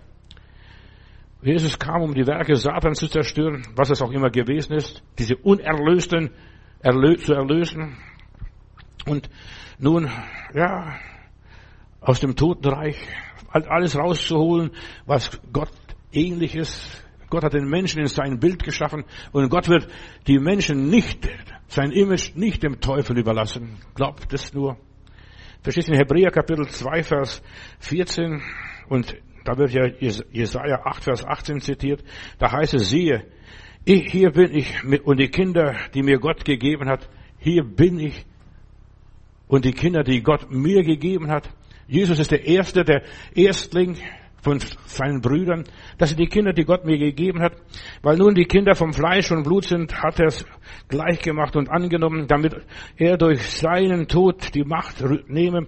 Jesus 1.42 1.80
kam, 1.80 2.02
um 2.02 2.14
die 2.14 2.28
Werke 2.28 2.56
Satans 2.56 3.00
zu 3.00 3.08
zerstören, 3.08 3.64
was 3.76 3.90
es 3.90 4.02
auch 4.02 4.12
immer 4.12 4.30
gewesen 4.30 4.74
ist, 4.74 5.02
diese 5.18 5.38
Unerlösten 5.38 6.32
erlö 6.80 7.16
zu 7.16 7.34
erlösen. 7.34 7.98
Und 9.06 9.30
nun, 9.78 10.10
ja, 10.54 11.00
aus 12.02 12.20
dem 12.20 12.36
Totenreich 12.36 12.98
alles 13.52 13.98
rauszuholen, 13.98 14.72
was 15.06 15.40
Gott 15.54 15.72
ähnlich 16.12 16.56
ist. 16.56 17.06
Gott 17.30 17.44
hat 17.44 17.54
den 17.54 17.70
Menschen 17.70 18.02
in 18.02 18.08
sein 18.08 18.40
Bild 18.40 18.64
geschaffen 18.64 19.06
und 19.32 19.50
Gott 19.50 19.70
wird 19.70 19.88
die 20.28 20.40
Menschen 20.40 20.90
nicht 20.90 21.30
sein 21.68 21.92
Image 21.92 22.36
nicht 22.36 22.64
dem 22.64 22.82
Teufel 22.82 23.18
überlassen. 23.18 23.78
Glaubt 23.96 24.34
es 24.34 24.54
nur. 24.54 24.78
Verstehst 25.62 25.88
du 25.88 25.94
in 25.94 26.00
Hebräer 26.00 26.32
Kapitel 26.32 26.68
2, 26.68 27.04
Vers 27.04 27.44
14 27.80 28.42
und 28.88 29.16
da 29.50 29.58
wird 29.58 29.72
ja 29.72 29.88
Jesaja 30.32 30.82
8, 30.86 31.04
Vers 31.04 31.26
18 31.26 31.60
zitiert. 31.62 32.04
Da 32.38 32.52
heißt 32.52 32.76
es, 32.76 32.92
siehe, 32.92 33.26
ich, 33.84 34.12
hier 34.12 34.30
bin 34.30 34.56
ich 34.56 34.84
und 35.04 35.20
die 35.20 35.30
Kinder, 35.30 35.76
die 35.96 36.04
mir 36.04 36.20
Gott 36.20 36.46
gegeben 36.46 36.88
hat, 36.88 37.10
hier 37.40 37.64
bin 37.64 38.00
ich 38.00 38.28
und 39.48 39.66
die 39.66 39.72
Kinder, 39.72 40.04
die 40.04 40.22
Gott 40.22 40.52
mir 40.52 40.84
gegeben 40.84 41.32
hat. 41.32 41.50
Jesus 41.88 42.20
ist 42.20 42.30
der 42.30 42.46
Erste, 42.46 42.84
der 42.84 43.02
Erstling, 43.34 43.98
von 44.42 44.60
seinen 44.86 45.22
Brüdern. 45.22 45.66
Das 45.98 46.10
sind 46.10 46.20
die 46.20 46.28
Kinder, 46.28 46.54
die 46.54 46.64
Gott 46.64 46.86
mir 46.86 46.98
gegeben 46.98 47.42
hat. 47.42 47.54
Weil 48.02 48.18
nun 48.18 48.36
die 48.36 48.46
Kinder 48.46 48.76
vom 48.76 48.94
Fleisch 48.94 49.32
und 49.32 49.44
Blut 49.44 49.66
sind, 49.66 50.02
hat 50.02 50.20
er 50.20 50.28
es 50.28 50.46
gleich 50.88 51.20
gemacht 51.20 51.56
und 51.56 51.70
angenommen, 51.70 52.28
damit 52.28 52.56
er 52.98 53.18
durch 53.18 53.42
seinen 53.50 54.08
Tod 54.08 54.54
die 54.56 54.64
Macht 54.64 55.04
nehme, 55.28 55.68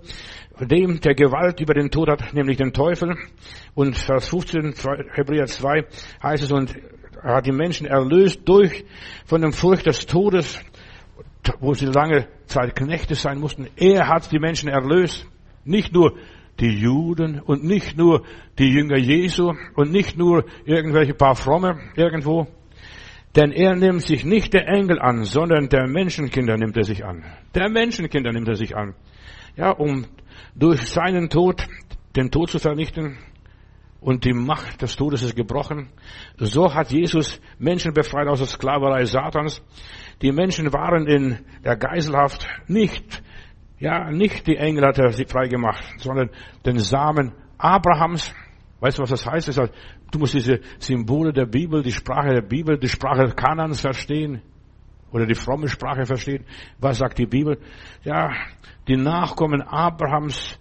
dem 0.66 1.00
der 1.00 1.16
Gewalt 1.16 1.60
über 1.60 1.74
den 1.74 1.90
Tod 1.90 2.10
hat, 2.10 2.34
nämlich 2.34 2.58
den 2.58 2.74
Teufel. 2.74 3.18
Und 3.74 3.98
Vers 3.98 4.30
15, 4.30 4.74
Hebräer 5.14 5.46
2 5.46 5.86
heißt 6.24 6.44
es, 6.44 6.52
und 6.52 6.76
er 7.24 7.36
hat 7.36 7.46
die 7.46 7.52
Menschen 7.52 7.86
erlöst 7.88 8.42
durch 8.46 8.84
von 9.26 9.42
dem 9.42 9.54
Furcht 9.54 9.86
des 9.86 10.06
Todes, 10.06 10.60
wo 11.60 11.74
sie 11.74 11.86
lange 11.86 12.28
Zeit 12.46 12.76
Knechte 12.76 13.16
sein 13.16 13.40
mussten. 13.40 13.68
Er 13.76 14.08
hat 14.08 14.32
die 14.32 14.40
Menschen 14.40 14.70
erlöst. 14.70 15.28
Nicht 15.64 15.94
nur 15.94 16.18
die 16.60 16.80
Juden 16.80 17.40
und 17.40 17.64
nicht 17.64 17.98
nur 17.98 18.24
die 18.58 18.70
Jünger 18.70 18.98
Jesu 18.98 19.54
und 19.76 19.92
nicht 19.92 20.18
nur 20.18 20.46
irgendwelche 20.66 21.14
paar 21.14 21.36
Fromme 21.36 21.80
irgendwo. 21.96 22.48
Denn 23.36 23.52
er 23.52 23.76
nimmt 23.76 24.02
sich 24.02 24.26
nicht 24.26 24.54
der 24.54 24.68
Engel 24.68 25.00
an, 25.00 25.24
sondern 25.24 25.70
der 25.70 25.88
Menschenkinder 25.88 26.58
nimmt 26.58 26.76
er 26.76 26.84
sich 26.84 27.06
an. 27.06 27.24
Der 27.56 27.70
Menschenkinder 27.70 28.32
nimmt 28.32 28.48
er 28.48 28.56
sich 28.56 28.76
an. 28.76 28.94
Ja, 29.56 29.72
um 29.72 30.06
durch 30.56 30.82
seinen 30.90 31.30
Tod 31.30 31.68
den 32.16 32.30
Tod 32.30 32.50
zu 32.50 32.60
vernichten 32.60 33.18
und 34.02 34.26
die 34.26 34.34
Macht 34.34 34.82
des 34.82 34.96
Todes 34.96 35.22
ist 35.22 35.36
gebrochen. 35.36 35.90
So 36.38 36.74
hat 36.74 36.92
Jesus 36.92 37.40
Menschen 37.60 37.94
befreit 37.94 38.28
aus 38.28 38.40
der 38.40 38.48
Sklaverei 38.48 39.06
Satans. 39.06 39.62
Die 40.22 40.32
Menschen 40.32 40.74
waren 40.74 41.08
in 41.08 41.40
der 41.64 41.78
Geiselhaft 41.78 42.48
nicht 42.68 43.22
ja, 43.82 44.12
nicht 44.12 44.46
die 44.46 44.58
Engel 44.58 44.86
hat 44.86 45.00
er 45.00 45.12
sie 45.12 45.26
freigemacht, 45.26 45.84
sondern 45.98 46.30
den 46.64 46.78
Samen 46.78 47.34
Abrahams. 47.58 48.32
Weißt 48.80 49.00
du, 49.00 49.02
was 49.02 49.10
das 49.10 49.26
heißt? 49.26 49.60
Du 50.12 50.20
musst 50.20 50.36
diese 50.36 50.60
Symbole 50.78 51.34
der 51.34 51.48
Bibel, 51.48 51.82
die 51.82 51.92
Sprache 51.92 52.30
der 52.30 52.44
Bibel, 52.44 52.78
die 52.78 52.88
Sprache 52.88 53.34
Kanans 53.34 53.82
verstehen. 53.82 54.44
Oder 55.12 55.26
die 55.26 55.36
fromme 55.36 55.68
Sprache 55.68 56.06
verstehen. 56.06 56.46
Was 56.80 56.98
sagt 56.98 57.18
die 57.18 57.26
Bibel? 57.26 57.60
Ja, 58.04 58.32
die 58.88 58.98
Nachkommen 58.98 59.62
Abrahams, 59.62 60.60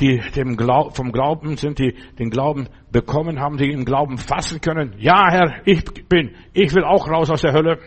die 0.00 0.20
dem 0.34 0.56
Glaub, 0.56 0.96
vom 0.96 1.12
Glauben 1.12 1.56
sind, 1.56 1.78
die 1.78 1.94
den 2.18 2.30
Glauben 2.30 2.68
bekommen 2.90 3.40
haben, 3.40 3.56
die 3.56 3.70
im 3.70 3.84
Glauben 3.84 4.18
fassen 4.18 4.60
können. 4.60 4.94
Ja, 4.98 5.30
Herr, 5.30 5.62
ich 5.64 5.84
bin, 6.08 6.34
ich 6.52 6.74
will 6.74 6.84
auch 6.84 7.08
raus 7.08 7.30
aus 7.30 7.42
der 7.42 7.52
Hölle. 7.52 7.78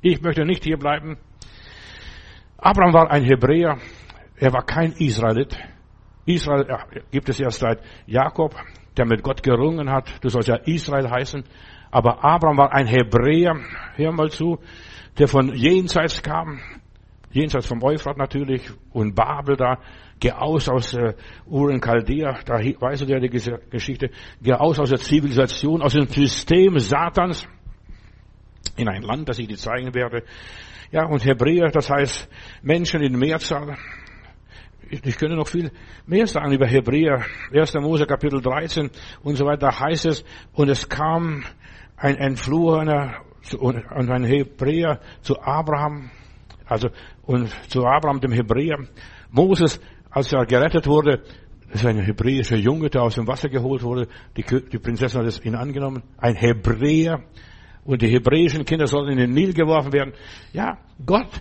Ich 0.00 0.20
möchte 0.22 0.44
nicht 0.44 0.64
hier 0.64 0.78
bleiben. 0.78 1.16
Abraham 2.58 2.94
war 2.94 3.10
ein 3.10 3.24
Hebräer. 3.24 3.78
Er 4.36 4.52
war 4.52 4.64
kein 4.64 4.92
Israelit. 4.92 5.58
Israel 6.26 6.66
gibt 7.10 7.28
es 7.28 7.40
erst 7.40 7.60
seit 7.60 7.80
Jakob, 8.06 8.54
der 8.96 9.06
mit 9.06 9.22
Gott 9.22 9.42
gerungen 9.42 9.90
hat. 9.90 10.22
Du 10.22 10.28
sollst 10.28 10.48
ja 10.48 10.56
Israel 10.56 11.10
heißen. 11.10 11.44
Aber 11.90 12.24
Abraham 12.24 12.58
war 12.58 12.72
ein 12.72 12.86
Hebräer, 12.86 13.56
hör 13.94 14.12
mal 14.12 14.30
zu, 14.30 14.58
der 15.18 15.28
von 15.28 15.54
jenseits 15.54 16.22
kam, 16.22 16.60
jenseits 17.30 17.66
vom 17.66 17.82
Euphrat 17.82 18.18
natürlich, 18.18 18.68
und 18.92 19.14
Babel 19.14 19.56
da, 19.56 19.78
geh 20.18 20.32
aus 20.32 20.68
äh, 20.94 21.14
Uren 21.46 21.80
Chaldea, 21.80 22.38
da 22.44 22.54
weißt 22.54 23.02
du 23.02 23.06
ja 23.06 23.20
die 23.20 23.30
Geschichte, 23.30 24.10
geh 24.42 24.52
aus 24.52 24.78
aus 24.80 24.90
der 24.90 24.98
Zivilisation, 24.98 25.80
aus 25.80 25.92
dem 25.92 26.06
System 26.08 26.78
Satans, 26.78 27.46
in 28.76 28.88
ein 28.88 29.02
Land, 29.02 29.28
das 29.28 29.38
ich 29.38 29.48
dir 29.48 29.56
zeigen 29.56 29.94
werde. 29.94 30.22
Ja, 30.90 31.06
und 31.06 31.24
Hebräer, 31.24 31.70
das 31.70 31.88
heißt 31.88 32.28
Menschen 32.62 33.02
in 33.02 33.18
Mehrzahl, 33.18 33.76
ich 34.90 35.16
könnte 35.16 35.36
noch 35.36 35.48
viel 35.48 35.70
mehr 36.06 36.26
sagen 36.26 36.52
über 36.52 36.66
Hebräer, 36.66 37.24
1. 37.52 37.74
Mose 37.74 38.06
Kapitel 38.06 38.40
13 38.40 38.90
und 39.22 39.36
so 39.36 39.44
weiter, 39.44 39.78
heißt 39.78 40.06
es, 40.06 40.24
und 40.52 40.68
es 40.68 40.88
kam 40.88 41.44
ein 41.96 42.16
Entflohener 42.16 43.22
und 43.58 44.10
ein 44.10 44.24
Hebräer 44.24 45.00
zu 45.22 45.40
Abraham, 45.40 46.10
also 46.66 46.88
und 47.22 47.48
zu 47.68 47.84
Abraham, 47.84 48.20
dem 48.20 48.32
Hebräer. 48.32 48.78
Moses, 49.30 49.80
als 50.10 50.32
er 50.32 50.46
gerettet 50.46 50.86
wurde, 50.86 51.22
das 51.68 51.80
ist 51.80 51.86
ein 51.86 51.98
hebräischer 51.98 52.56
Junge, 52.56 52.88
der 52.88 53.02
aus 53.02 53.16
dem 53.16 53.26
Wasser 53.26 53.48
geholt 53.48 53.82
wurde. 53.82 54.08
Die, 54.36 54.42
Prinzessin 54.78 55.20
hat 55.20 55.26
es 55.26 55.44
ihn 55.44 55.56
angenommen. 55.56 56.04
Ein 56.16 56.36
Hebräer. 56.36 57.24
Und 57.84 58.02
die 58.02 58.08
hebräischen 58.08 58.64
Kinder 58.64 58.86
sollten 58.86 59.12
in 59.12 59.18
den 59.18 59.32
Nil 59.32 59.52
geworfen 59.52 59.92
werden. 59.92 60.12
Ja, 60.52 60.78
Gott 61.04 61.40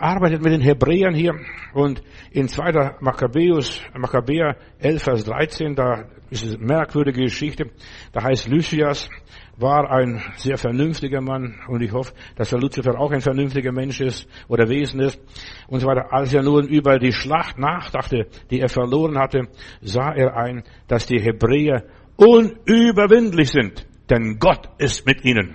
arbeitet 0.00 0.42
mit 0.42 0.52
den 0.52 0.60
Hebräern 0.60 1.14
hier 1.14 1.34
und 1.74 2.02
in 2.32 2.48
2. 2.48 2.96
Makkabäus, 3.00 3.82
Makkabäer 3.96 4.56
11, 4.78 5.02
Vers 5.02 5.24
13, 5.24 5.74
da 5.74 6.04
ist 6.30 6.44
eine 6.44 6.58
merkwürdige 6.64 7.22
Geschichte. 7.22 7.70
Da 8.12 8.22
heißt 8.22 8.48
Lysias, 8.48 9.08
war 9.56 9.90
ein 9.90 10.22
sehr 10.36 10.56
vernünftiger 10.56 11.20
Mann 11.20 11.60
und 11.68 11.82
ich 11.82 11.92
hoffe, 11.92 12.14
dass 12.36 12.50
der 12.50 12.58
Luzifer 12.58 12.98
auch 12.98 13.10
ein 13.10 13.20
vernünftiger 13.20 13.72
Mensch 13.72 14.00
ist 14.00 14.26
oder 14.48 14.68
Wesen 14.68 15.00
ist 15.00 15.20
und 15.68 15.80
so 15.80 15.86
weiter. 15.86 16.12
Als 16.12 16.32
er 16.32 16.42
nun 16.42 16.66
über 16.66 16.98
die 16.98 17.12
Schlacht 17.12 17.58
nachdachte, 17.58 18.26
die 18.50 18.60
er 18.60 18.68
verloren 18.68 19.18
hatte, 19.18 19.48
sah 19.82 20.12
er 20.12 20.36
ein, 20.36 20.62
dass 20.88 21.06
die 21.06 21.20
Hebräer 21.20 21.84
unüberwindlich 22.16 23.50
sind, 23.50 23.86
denn 24.08 24.38
Gott 24.38 24.68
ist 24.78 25.06
mit 25.06 25.24
ihnen. 25.24 25.54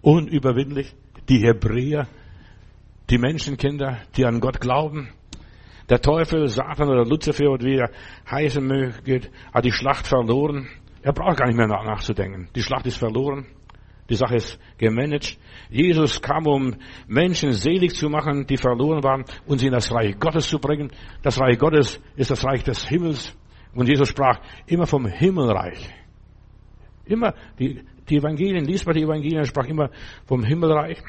Unüberwindlich. 0.00 0.94
Die 1.28 1.38
Hebräer, 1.38 2.06
die 3.10 3.18
Menschenkinder, 3.18 3.98
die 4.16 4.24
an 4.24 4.40
Gott 4.40 4.60
glauben. 4.60 5.10
Der 5.88 6.00
Teufel, 6.00 6.48
Satan 6.48 6.88
oder 6.88 7.04
Luzifer 7.04 7.50
oder 7.50 7.64
wie 7.64 7.76
er 7.76 7.90
heißen 8.30 8.66
möge, 8.66 9.20
hat 9.52 9.64
die 9.64 9.72
Schlacht 9.72 10.06
verloren. 10.06 10.68
Er 11.02 11.12
braucht 11.12 11.36
gar 11.36 11.46
nicht 11.46 11.56
mehr 11.56 11.66
nachzudenken. 11.66 12.48
Die 12.54 12.62
Schlacht 12.62 12.86
ist 12.86 12.96
verloren. 12.96 13.46
Die 14.08 14.14
Sache 14.14 14.36
ist 14.36 14.58
gemanagt. 14.78 15.38
Jesus 15.70 16.20
kam, 16.20 16.46
um 16.46 16.76
Menschen 17.06 17.52
selig 17.52 17.94
zu 17.94 18.08
machen, 18.08 18.46
die 18.46 18.56
verloren 18.56 19.02
waren, 19.02 19.24
und 19.46 19.58
sie 19.58 19.66
in 19.66 19.72
das 19.72 19.92
Reich 19.92 20.18
Gottes 20.18 20.48
zu 20.48 20.58
bringen. 20.58 20.90
Das 21.22 21.40
Reich 21.40 21.58
Gottes 21.58 22.00
ist 22.16 22.30
das 22.30 22.44
Reich 22.44 22.62
des 22.64 22.86
Himmels. 22.86 23.36
Und 23.74 23.88
Jesus 23.88 24.08
sprach 24.08 24.40
immer 24.66 24.86
vom 24.86 25.06
Himmelreich. 25.06 25.90
Immer, 27.06 27.34
die, 27.58 27.82
die 28.08 28.16
Evangelien, 28.16 28.64
liest 28.64 28.86
mal 28.86 28.92
die 28.92 29.02
Evangelien, 29.02 29.44
sprach 29.44 29.66
immer 29.66 29.90
vom 30.26 30.44
Himmelreich. 30.44 31.02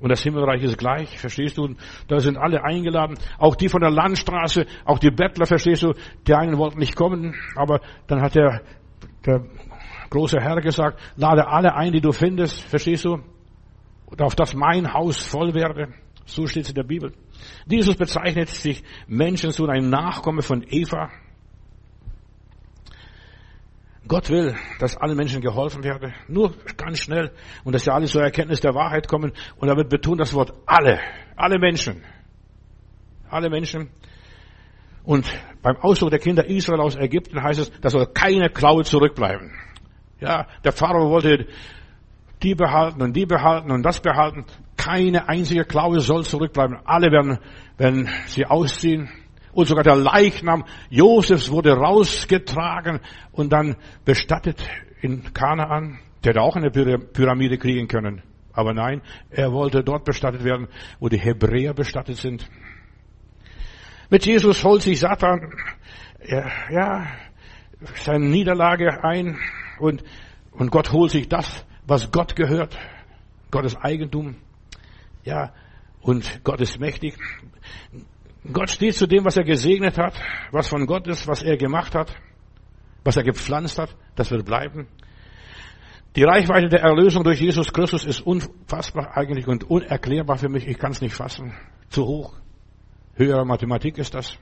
Und 0.00 0.08
das 0.08 0.22
Himmelreich 0.22 0.62
ist 0.62 0.78
gleich, 0.78 1.18
verstehst 1.18 1.58
du? 1.58 1.74
Da 2.08 2.20
sind 2.20 2.38
alle 2.38 2.64
eingeladen, 2.64 3.18
auch 3.38 3.54
die 3.54 3.68
von 3.68 3.80
der 3.80 3.90
Landstraße, 3.90 4.64
auch 4.84 4.98
die 4.98 5.10
Bettler, 5.10 5.46
verstehst 5.46 5.82
du? 5.82 5.92
Die 6.26 6.34
einen 6.34 6.56
wollten 6.56 6.78
nicht 6.78 6.96
kommen, 6.96 7.34
aber 7.54 7.80
dann 8.06 8.22
hat 8.22 8.34
der 8.34 8.62
der 9.26 9.44
große 10.08 10.40
Herr 10.40 10.60
gesagt, 10.60 11.00
lade 11.16 11.46
alle 11.46 11.74
ein, 11.74 11.92
die 11.92 12.00
du 12.00 12.12
findest, 12.12 12.62
verstehst 12.62 13.04
du? 13.04 13.18
Und 14.06 14.22
auf 14.22 14.34
das 14.34 14.54
mein 14.54 14.92
Haus 14.92 15.24
voll 15.24 15.54
werde. 15.54 15.94
So 16.26 16.46
steht 16.46 16.64
es 16.64 16.70
in 16.70 16.74
der 16.74 16.84
Bibel. 16.84 17.12
Jesus 17.66 17.96
bezeichnet 17.96 18.48
sich 18.48 18.82
Menschensohn, 19.06 19.70
ein 19.70 19.88
Nachkomme 19.88 20.42
von 20.42 20.64
Eva. 20.68 21.10
Gott 24.10 24.28
will, 24.28 24.56
dass 24.80 24.96
allen 24.96 25.16
Menschen 25.16 25.40
geholfen 25.40 25.84
werde. 25.84 26.12
Nur 26.26 26.52
ganz 26.76 26.98
schnell. 26.98 27.30
Und 27.62 27.74
dass 27.74 27.84
sie 27.84 27.92
alle 27.92 28.06
zur 28.06 28.24
Erkenntnis 28.24 28.60
der 28.60 28.74
Wahrheit 28.74 29.06
kommen. 29.06 29.30
Und 29.56 29.68
damit 29.68 29.88
betont 29.88 30.18
das 30.18 30.34
Wort 30.34 30.52
alle. 30.66 30.98
Alle 31.36 31.60
Menschen. 31.60 32.02
Alle 33.28 33.48
Menschen. 33.48 33.88
Und 35.04 35.32
beim 35.62 35.76
Ausdruck 35.76 36.10
der 36.10 36.18
Kinder 36.18 36.44
Israel 36.44 36.80
aus 36.80 36.96
Ägypten 36.96 37.40
heißt 37.40 37.60
es, 37.60 37.80
da 37.82 37.88
soll 37.88 38.04
keine 38.06 38.50
Klaue 38.50 38.82
zurückbleiben. 38.82 39.52
Ja, 40.18 40.48
der 40.64 40.72
Pharao 40.72 41.08
wollte 41.08 41.46
die 42.42 42.56
behalten 42.56 43.00
und 43.02 43.14
die 43.14 43.26
behalten 43.26 43.70
und 43.70 43.84
das 43.84 44.00
behalten. 44.00 44.44
Keine 44.76 45.28
einzige 45.28 45.64
Klaue 45.64 46.00
soll 46.00 46.24
zurückbleiben. 46.24 46.78
Alle 46.84 47.12
werden, 47.12 47.38
werden 47.78 48.08
sie 48.26 48.44
ausziehen. 48.44 49.08
Und 49.52 49.66
sogar 49.66 49.84
der 49.84 49.96
Leichnam 49.96 50.64
Josefs 50.90 51.50
wurde 51.50 51.72
rausgetragen 51.72 53.00
und 53.32 53.52
dann 53.52 53.76
bestattet 54.04 54.62
in 55.00 55.32
Kanaan. 55.32 55.98
Der 56.22 56.30
hätte 56.30 56.42
auch 56.42 56.56
eine 56.56 56.70
Pyramide 56.70 57.58
kriegen 57.58 57.88
können. 57.88 58.22
Aber 58.52 58.74
nein, 58.74 59.00
er 59.30 59.52
wollte 59.52 59.82
dort 59.82 60.04
bestattet 60.04 60.44
werden, 60.44 60.68
wo 60.98 61.08
die 61.08 61.18
Hebräer 61.18 61.72
bestattet 61.72 62.16
sind. 62.16 62.48
Mit 64.10 64.26
Jesus 64.26 64.64
holt 64.64 64.82
sich 64.82 64.98
Satan, 64.98 65.52
ja, 66.22 67.06
seine 67.94 68.26
Niederlage 68.26 69.04
ein 69.04 69.38
und, 69.78 70.02
und 70.52 70.70
Gott 70.70 70.92
holt 70.92 71.12
sich 71.12 71.28
das, 71.28 71.64
was 71.86 72.10
Gott 72.10 72.36
gehört. 72.36 72.76
Gottes 73.50 73.76
Eigentum. 73.76 74.36
Ja, 75.24 75.52
und 76.00 76.44
Gott 76.44 76.60
ist 76.60 76.78
mächtig. 76.78 77.16
Gott 78.52 78.70
steht 78.70 78.94
zu 78.94 79.06
dem, 79.06 79.24
was 79.24 79.36
er 79.36 79.44
gesegnet 79.44 79.98
hat, 79.98 80.14
was 80.50 80.68
von 80.68 80.86
Gott 80.86 81.06
ist, 81.06 81.26
was 81.26 81.42
er 81.42 81.56
gemacht 81.56 81.94
hat, 81.94 82.14
was 83.04 83.16
er 83.16 83.22
gepflanzt 83.22 83.78
hat, 83.78 83.94
das 84.14 84.30
wird 84.30 84.46
bleiben. 84.46 84.88
Die 86.16 86.24
Reichweite 86.24 86.68
der 86.68 86.80
Erlösung 86.80 87.22
durch 87.22 87.40
Jesus 87.40 87.72
Christus 87.72 88.04
ist 88.04 88.20
unfassbar 88.20 89.16
eigentlich 89.16 89.46
und 89.46 89.70
unerklärbar 89.70 90.38
für 90.38 90.48
mich. 90.48 90.66
Ich 90.66 90.78
kann 90.78 90.90
es 90.90 91.00
nicht 91.00 91.14
fassen. 91.14 91.54
Zu 91.88 92.04
hoch. 92.04 92.34
Höhere 93.14 93.44
Mathematik 93.44 93.98
ist 93.98 94.14
das. 94.14 94.36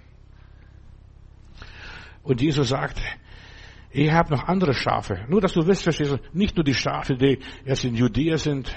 Und 2.22 2.40
Jesus 2.40 2.68
sagt, 2.68 3.00
ihr 3.90 4.14
habt 4.14 4.30
noch 4.30 4.44
andere 4.44 4.72
Schafe. 4.72 5.26
Nur, 5.28 5.40
dass 5.40 5.52
du 5.52 5.66
wisst, 5.66 5.82
verstehst 5.82 6.12
du, 6.12 6.18
nicht 6.32 6.56
nur 6.56 6.64
die 6.64 6.74
Schafe, 6.74 7.16
die 7.16 7.40
erst 7.64 7.84
in 7.84 7.94
Judäa 7.94 8.38
sind. 8.38 8.74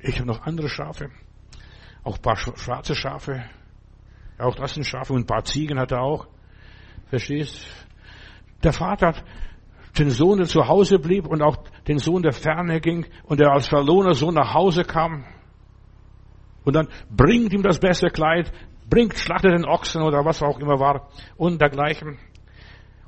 Ich 0.00 0.16
habe 0.16 0.26
noch 0.26 0.42
andere 0.42 0.68
Schafe. 0.68 1.10
Auch 2.08 2.16
ein 2.16 2.22
paar 2.22 2.36
schwarze 2.36 2.94
Schafe. 2.94 3.44
Auch 4.38 4.54
das 4.54 4.72
sind 4.72 4.84
Schafe 4.84 5.12
und 5.12 5.20
ein 5.24 5.26
paar 5.26 5.44
Ziegen 5.44 5.78
hat 5.78 5.92
er 5.92 6.00
auch. 6.00 6.26
Verstehst? 7.10 7.66
Der 8.62 8.72
Vater 8.72 9.08
hat 9.08 9.24
den 9.98 10.08
Sohn, 10.08 10.38
der 10.38 10.46
zu 10.46 10.66
Hause 10.66 10.98
blieb 10.98 11.26
und 11.26 11.42
auch 11.42 11.58
den 11.86 11.98
Sohn, 11.98 12.22
der 12.22 12.32
ferne 12.32 12.80
ging 12.80 13.04
und 13.24 13.40
der 13.40 13.52
als 13.52 13.68
verlorener 13.68 14.14
Sohn 14.14 14.32
nach 14.32 14.54
Hause 14.54 14.84
kam, 14.84 15.26
und 16.64 16.74
dann 16.74 16.88
bringt 17.14 17.52
ihm 17.52 17.62
das 17.62 17.78
beste 17.78 18.08
Kleid, 18.08 18.50
bringt, 18.88 19.18
schlachtet 19.18 19.52
den 19.52 19.66
Ochsen 19.66 20.02
oder 20.02 20.24
was 20.24 20.42
auch 20.42 20.58
immer 20.58 20.80
war 20.80 21.08
und 21.36 21.60
dergleichen. 21.60 22.18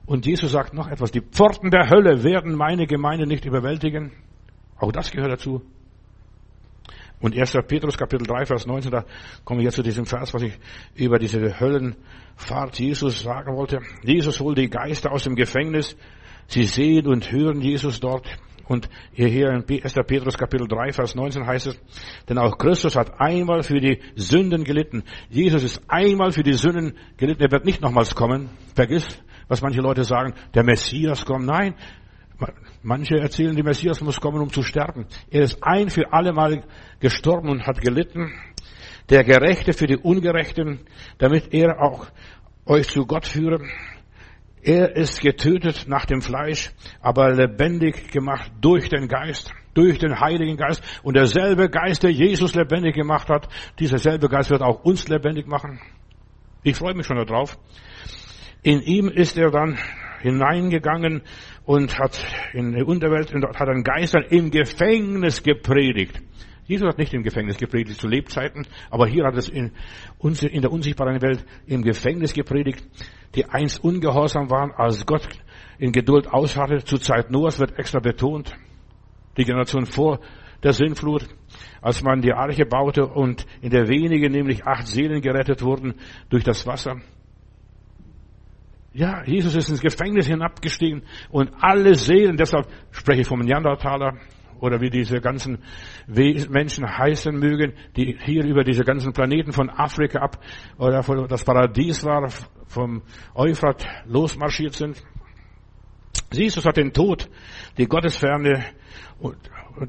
Und 0.05 0.27
Jesus 0.27 0.53
sagt 0.53 0.75
noch 0.75 0.89
etwas, 0.89 1.11
die 1.11 1.23
Pforten 1.23 1.71
der 1.71 1.89
Hölle 1.89 2.23
werden 2.23 2.55
meine 2.55 2.87
Gemeinde 2.87 3.27
nicht 3.27 3.47
überwältigen. 3.47 4.13
Auch 4.79 4.93
das 4.93 5.11
gehört 5.11 5.33
dazu. 5.33 5.63
Und 7.21 7.37
1. 7.37 7.53
Petrus 7.69 7.99
Kapitel 7.99 8.27
3, 8.27 8.47
Vers 8.47 8.67
19, 8.67 8.91
da 8.91 9.05
komme 9.45 9.61
ich 9.61 9.67
jetzt 9.67 9.75
zu 9.75 9.83
diesem 9.83 10.07
Vers, 10.07 10.33
was 10.33 10.43
ich 10.43 10.59
über 10.95 11.19
diese 11.19 11.61
Höllenfahrt 11.61 12.79
Jesus 12.79 13.21
sagen 13.21 13.55
wollte. 13.55 13.81
Jesus 14.03 14.41
holt 14.41 14.57
die 14.57 14.71
Geister 14.71 15.13
aus 15.13 15.25
dem 15.25 15.37
Gefängnis. 15.37 15.97
Sie 16.47 16.65
sehen 16.65 17.07
und 17.07 17.31
hören 17.31 17.61
Jesus 17.61 18.01
dort. 18.01 18.27
Und 18.67 18.89
hierher 19.13 19.51
in 19.51 19.65
1. 19.69 19.95
Petrus 20.07 20.39
Kapitel 20.39 20.67
3, 20.69 20.93
Vers 20.93 21.15
19 21.17 21.45
heißt 21.45 21.67
es, 21.67 21.81
denn 22.29 22.39
auch 22.39 22.57
Christus 22.57 22.95
hat 22.95 23.21
einmal 23.21 23.65
für 23.65 23.81
die 23.81 23.99
Sünden 24.15 24.63
gelitten. 24.63 25.03
Jesus 25.29 25.65
ist 25.65 25.83
einmal 25.89 26.31
für 26.31 26.45
die 26.45 26.53
Sünden 26.53 26.97
gelitten. 27.17 27.43
Er 27.43 27.51
wird 27.51 27.65
nicht 27.65 27.83
nochmals 27.83 28.15
kommen. 28.15 28.49
Vergiss, 28.77 29.07
was 29.49 29.61
manche 29.61 29.81
Leute 29.81 30.05
sagen, 30.05 30.35
der 30.55 30.63
Messias 30.63 31.25
kommt. 31.25 31.47
Nein, 31.47 31.75
manche 32.83 33.19
erzählen, 33.19 33.55
der 33.55 33.65
Messias 33.65 34.01
muss 34.01 34.21
kommen, 34.21 34.41
um 34.41 34.51
zu 34.51 34.63
sterben. 34.63 35.07
Er 35.31 35.43
ist 35.43 35.59
ein 35.63 35.91
für 35.91 36.13
alle 36.13 36.33
Mal 36.33 36.63
gestorben 37.01 37.49
und 37.49 37.67
hat 37.67 37.81
gelitten. 37.81 38.33
Der 39.09 39.25
Gerechte 39.25 39.73
für 39.73 39.87
die 39.87 39.97
Ungerechten, 39.97 40.81
damit 41.19 41.53
er 41.53 41.81
auch 41.83 42.07
euch 42.67 42.89
zu 42.89 43.07
Gott 43.07 43.27
führe. 43.27 43.61
Er 44.63 44.95
ist 44.95 45.21
getötet 45.21 45.87
nach 45.89 46.05
dem 46.05 46.21
Fleisch, 46.21 46.71
aber 47.01 47.33
lebendig 47.33 48.11
gemacht 48.11 48.53
durch 48.61 48.89
den 48.89 49.09
Geist, 49.09 49.53
durch 49.75 49.99
den 49.99 50.21
Heiligen 50.21 50.57
Geist. 50.57 50.83
Und 51.03 51.17
derselbe 51.17 51.71
Geist, 51.71 52.03
der 52.03 52.11
Jesus 52.11 52.55
lebendig 52.55 52.95
gemacht 52.95 53.29
hat, 53.31 53.49
dieser 53.79 53.99
selbe 53.99 54.29
Geist 54.29 54.51
wird 54.51 54.63
auch 54.63 54.85
uns 54.85 55.09
lebendig 55.09 55.47
machen. 55.47 55.81
Ich 56.63 56.77
freue 56.77 56.95
mich 56.95 57.07
schon 57.07 57.17
darauf. 57.17 57.59
In 58.63 58.83
ihm 58.83 59.09
ist 59.09 59.39
er 59.39 59.51
dann 59.51 59.79
hineingegangen 60.21 61.23
und 61.65 61.99
hat 61.99 62.25
in 62.53 62.73
die 62.73 62.83
Unterwelt 62.83 63.33
und 63.35 63.43
dort 63.43 63.59
hat 63.59 63.69
er 63.69 63.83
Geistern 63.83 64.25
im 64.31 64.51
Gefängnis 64.51 65.43
gepredigt. 65.43 66.21
Jesus 66.67 66.87
hat 66.87 66.99
nicht 66.99 67.13
im 67.15 67.25
Gefängnis 67.25 67.57
gepredigt 67.57 67.99
zu 67.99 68.07
Lebzeiten, 68.07 68.67
aber 68.91 69.09
hier 69.09 69.25
hat 69.25 69.37
es 69.37 69.49
in, 69.49 69.73
in 70.21 70.63
der 70.63 70.71
unsichtbaren 70.71 71.21
Welt 71.21 71.45
im 71.67 71.83
Gefängnis 71.83 72.33
gepredigt 72.33 72.85
die 73.35 73.47
einst 73.47 73.83
ungehorsam 73.83 74.51
waren, 74.51 74.73
als 74.73 75.07
Gott 75.07 75.29
in 75.79 75.93
Geduld 75.93 76.29
ausharrte. 76.33 76.85
Zur 76.85 77.01
Zeit 77.01 77.31
Noahs 77.31 77.59
wird 77.59 77.79
extra 77.79 78.01
betont. 78.01 78.53
Die 79.37 79.45
Generation 79.45 79.87
vor 79.87 80.21
der 80.63 80.73
Sinnflut, 80.73 81.27
als 81.81 82.03
man 82.03 82.21
die 82.21 82.33
Arche 82.33 82.67
baute 82.67 83.07
und 83.07 83.47
in 83.63 83.71
der 83.71 83.89
wenigen, 83.89 84.33
nämlich 84.33 84.67
acht 84.67 84.87
Seelen 84.87 85.23
gerettet 85.23 85.63
wurden 85.63 85.95
durch 86.29 86.45
das 86.45 86.67
Wasser. 86.67 87.01
Ja, 88.93 89.23
Jesus 89.25 89.55
ist 89.55 89.71
ins 89.71 89.81
Gefängnis 89.81 90.27
hinabgestiegen 90.27 91.03
und 91.31 91.51
alle 91.61 91.95
Seelen, 91.95 92.37
deshalb 92.37 92.67
spreche 92.91 93.23
ich 93.23 93.29
vom 93.29 93.41
Neandertaler, 93.41 94.19
oder 94.61 94.81
wie 94.81 94.91
diese 94.91 95.21
ganzen 95.21 95.59
Menschen 96.07 96.87
heißen 96.87 97.35
mögen, 97.35 97.73
die 97.97 98.17
hier 98.23 98.45
über 98.45 98.63
diese 98.63 98.85
ganzen 98.85 99.13
Planeten 99.13 99.53
von 99.53 99.71
Afrika 99.71 100.21
ab 100.21 100.39
oder 100.79 101.03
das 101.27 101.45
Paradies 101.45 102.05
war, 102.05 102.29
vom 102.67 103.03
Euphrat 103.35 103.87
losmarschiert 104.07 104.75
sind. 104.75 105.03
Jesus 106.33 106.65
hat 106.65 106.77
den 106.77 106.93
Tod, 106.93 107.29
die 107.79 107.87
Gottesferne 107.87 108.65
und 109.19 109.37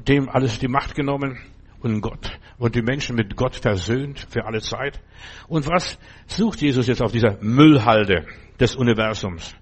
dem 0.08 0.28
alles 0.28 0.58
die 0.58 0.68
Macht 0.68 0.94
genommen 0.94 1.38
und 1.80 2.00
Gott 2.00 2.38
und 2.58 2.74
die 2.74 2.82
Menschen 2.82 3.16
mit 3.16 3.36
Gott 3.36 3.56
versöhnt 3.56 4.26
für 4.30 4.44
alle 4.46 4.60
Zeit. 4.60 5.00
Und 5.48 5.68
was 5.68 5.98
sucht 6.26 6.62
Jesus 6.62 6.86
jetzt 6.86 7.02
auf 7.02 7.12
dieser 7.12 7.38
Müllhalde 7.40 8.26
des 8.60 8.76
Universums? 8.76 9.56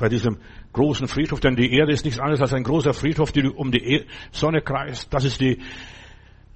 bei 0.00 0.08
diesem 0.08 0.38
großen 0.72 1.06
Friedhof, 1.06 1.40
denn 1.40 1.54
die 1.54 1.72
Erde 1.72 1.92
ist 1.92 2.04
nichts 2.04 2.18
anderes 2.18 2.40
als 2.40 2.54
ein 2.54 2.64
großer 2.64 2.94
Friedhof, 2.94 3.30
der 3.32 3.56
um 3.56 3.70
die 3.70 4.06
Sonne 4.32 4.62
kreist. 4.62 5.12
Das 5.12 5.24
ist 5.24 5.40
die, 5.40 5.60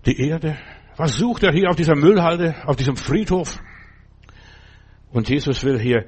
die 0.07 0.19
Erde. 0.19 0.57
Was 0.97 1.17
sucht 1.17 1.43
er 1.43 1.53
hier 1.53 1.69
auf 1.69 1.77
dieser 1.77 1.95
Müllhalde, 1.95 2.55
auf 2.65 2.77
diesem 2.77 2.97
Friedhof? 2.97 3.61
Und 5.13 5.29
Jesus 5.29 5.63
will 5.63 5.79
hier, 5.79 6.07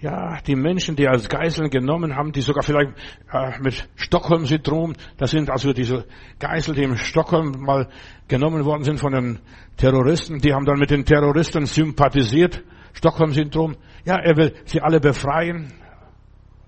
ja, 0.00 0.40
die 0.46 0.56
Menschen, 0.56 0.96
die 0.96 1.06
als 1.06 1.28
Geiseln 1.28 1.68
genommen 1.68 2.16
haben, 2.16 2.32
die 2.32 2.40
sogar 2.40 2.62
vielleicht 2.62 2.92
äh, 3.30 3.58
mit 3.60 3.86
Stockholm-Syndrom, 3.96 4.94
das 5.18 5.32
sind 5.32 5.50
also 5.50 5.74
diese 5.74 6.06
Geisel, 6.38 6.74
die 6.74 6.84
in 6.84 6.96
Stockholm 6.96 7.60
mal 7.60 7.88
genommen 8.26 8.64
worden 8.64 8.84
sind 8.84 8.98
von 8.98 9.12
den 9.12 9.38
Terroristen, 9.76 10.38
die 10.38 10.54
haben 10.54 10.64
dann 10.64 10.78
mit 10.78 10.90
den 10.90 11.04
Terroristen 11.04 11.66
sympathisiert, 11.66 12.62
Stockholm-Syndrom. 12.92 13.76
Ja, 14.04 14.16
er 14.16 14.36
will 14.36 14.54
sie 14.64 14.80
alle 14.80 15.00
befreien, 15.00 15.72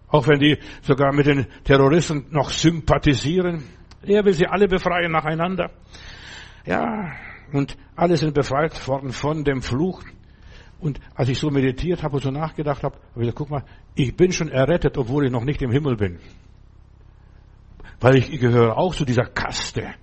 auch 0.08 0.28
wenn 0.28 0.38
die 0.38 0.58
sogar 0.82 1.12
mit 1.12 1.26
den 1.26 1.46
Terroristen 1.64 2.26
noch 2.30 2.50
sympathisieren. 2.50 3.64
Er 4.02 4.24
will 4.24 4.34
sie 4.34 4.46
alle 4.46 4.68
befreien 4.68 5.12
nacheinander. 5.12 5.70
Ja, 6.66 7.12
und 7.52 7.76
alle 7.96 8.16
sind 8.16 8.34
befreit 8.34 8.86
worden 8.88 9.12
von 9.12 9.44
dem 9.44 9.62
Fluch. 9.62 10.02
Und 10.80 10.98
als 11.14 11.28
ich 11.28 11.38
so 11.38 11.50
meditiert 11.50 12.02
habe 12.02 12.16
und 12.16 12.22
so 12.22 12.30
nachgedacht 12.30 12.82
habe, 12.82 12.96
habe 12.96 13.06
ich 13.14 13.20
gesagt, 13.20 13.38
guck 13.38 13.50
mal, 13.50 13.64
ich 13.94 14.16
bin 14.16 14.32
schon 14.32 14.48
errettet, 14.48 14.98
obwohl 14.98 15.26
ich 15.26 15.30
noch 15.32 15.44
nicht 15.44 15.62
im 15.62 15.70
Himmel 15.70 15.96
bin. 15.96 16.18
Weil 18.00 18.16
ich 18.16 18.40
gehöre 18.40 18.76
auch 18.76 18.94
zu 18.94 19.04
dieser 19.04 19.24
Kaste, 19.24 19.94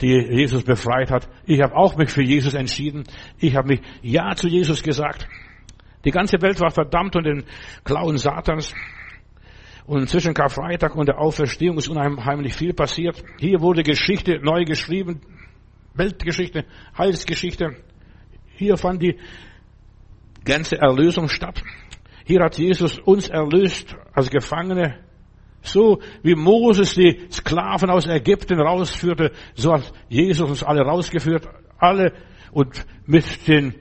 die 0.00 0.08
Jesus 0.08 0.64
befreit 0.64 1.10
hat. 1.10 1.28
Ich 1.44 1.60
habe 1.60 1.76
auch 1.76 1.96
mich 1.96 2.10
für 2.10 2.22
Jesus 2.22 2.54
entschieden. 2.54 3.04
Ich 3.38 3.56
habe 3.56 3.68
mich 3.68 3.80
Ja 4.00 4.34
zu 4.34 4.48
Jesus 4.48 4.82
gesagt. 4.82 5.28
Die 6.06 6.12
ganze 6.12 6.40
Welt 6.40 6.60
war 6.60 6.70
verdammt 6.70 7.16
und 7.16 7.24
den 7.24 7.44
Klauen 7.82 8.16
Satans. 8.16 8.72
Und 9.86 10.08
zwischen 10.08 10.34
Karfreitag 10.34 10.94
und 10.94 11.08
der 11.08 11.18
Auferstehung 11.18 11.78
ist 11.78 11.88
unheimlich 11.88 12.54
viel 12.54 12.72
passiert. 12.74 13.22
Hier 13.40 13.60
wurde 13.60 13.82
Geschichte 13.82 14.38
neu 14.40 14.64
geschrieben. 14.64 15.20
Weltgeschichte, 15.94 16.64
Heilsgeschichte. 16.96 17.76
Hier 18.54 18.76
fand 18.76 19.02
die 19.02 19.18
ganze 20.44 20.78
Erlösung 20.78 21.28
statt. 21.28 21.60
Hier 22.24 22.40
hat 22.40 22.56
Jesus 22.56 23.00
uns 23.00 23.28
erlöst 23.28 23.96
als 24.12 24.30
Gefangene. 24.30 25.00
So 25.62 26.00
wie 26.22 26.36
Moses 26.36 26.94
die 26.94 27.26
Sklaven 27.32 27.90
aus 27.90 28.06
Ägypten 28.06 28.60
rausführte, 28.60 29.32
so 29.54 29.72
hat 29.72 29.92
Jesus 30.08 30.48
uns 30.48 30.62
alle 30.62 30.82
rausgeführt. 30.82 31.48
Alle 31.78 32.12
und 32.52 32.86
mit 33.06 33.48
den 33.48 33.74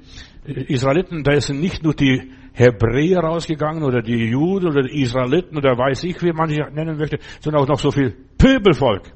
Israeliten, 0.46 1.24
da 1.24 1.40
sind 1.40 1.60
nicht 1.60 1.84
nur 1.84 1.94
die 1.94 2.32
Hebräer 2.54 3.20
rausgegangen 3.20 3.84
oder 3.84 4.02
die 4.02 4.30
Juden 4.30 4.68
oder 4.68 4.84
die 4.84 5.02
Israeliten 5.02 5.58
oder 5.58 5.78
weiß 5.78 6.04
ich, 6.06 6.22
wie 6.22 6.32
man 6.32 6.50
sie 6.50 6.62
nennen 6.72 6.98
möchte, 6.98 7.20
sondern 7.40 7.64
auch 7.64 7.68
noch 7.68 7.80
so 7.80 7.92
viel 7.92 8.16
Pöbelvolk. 8.38 9.12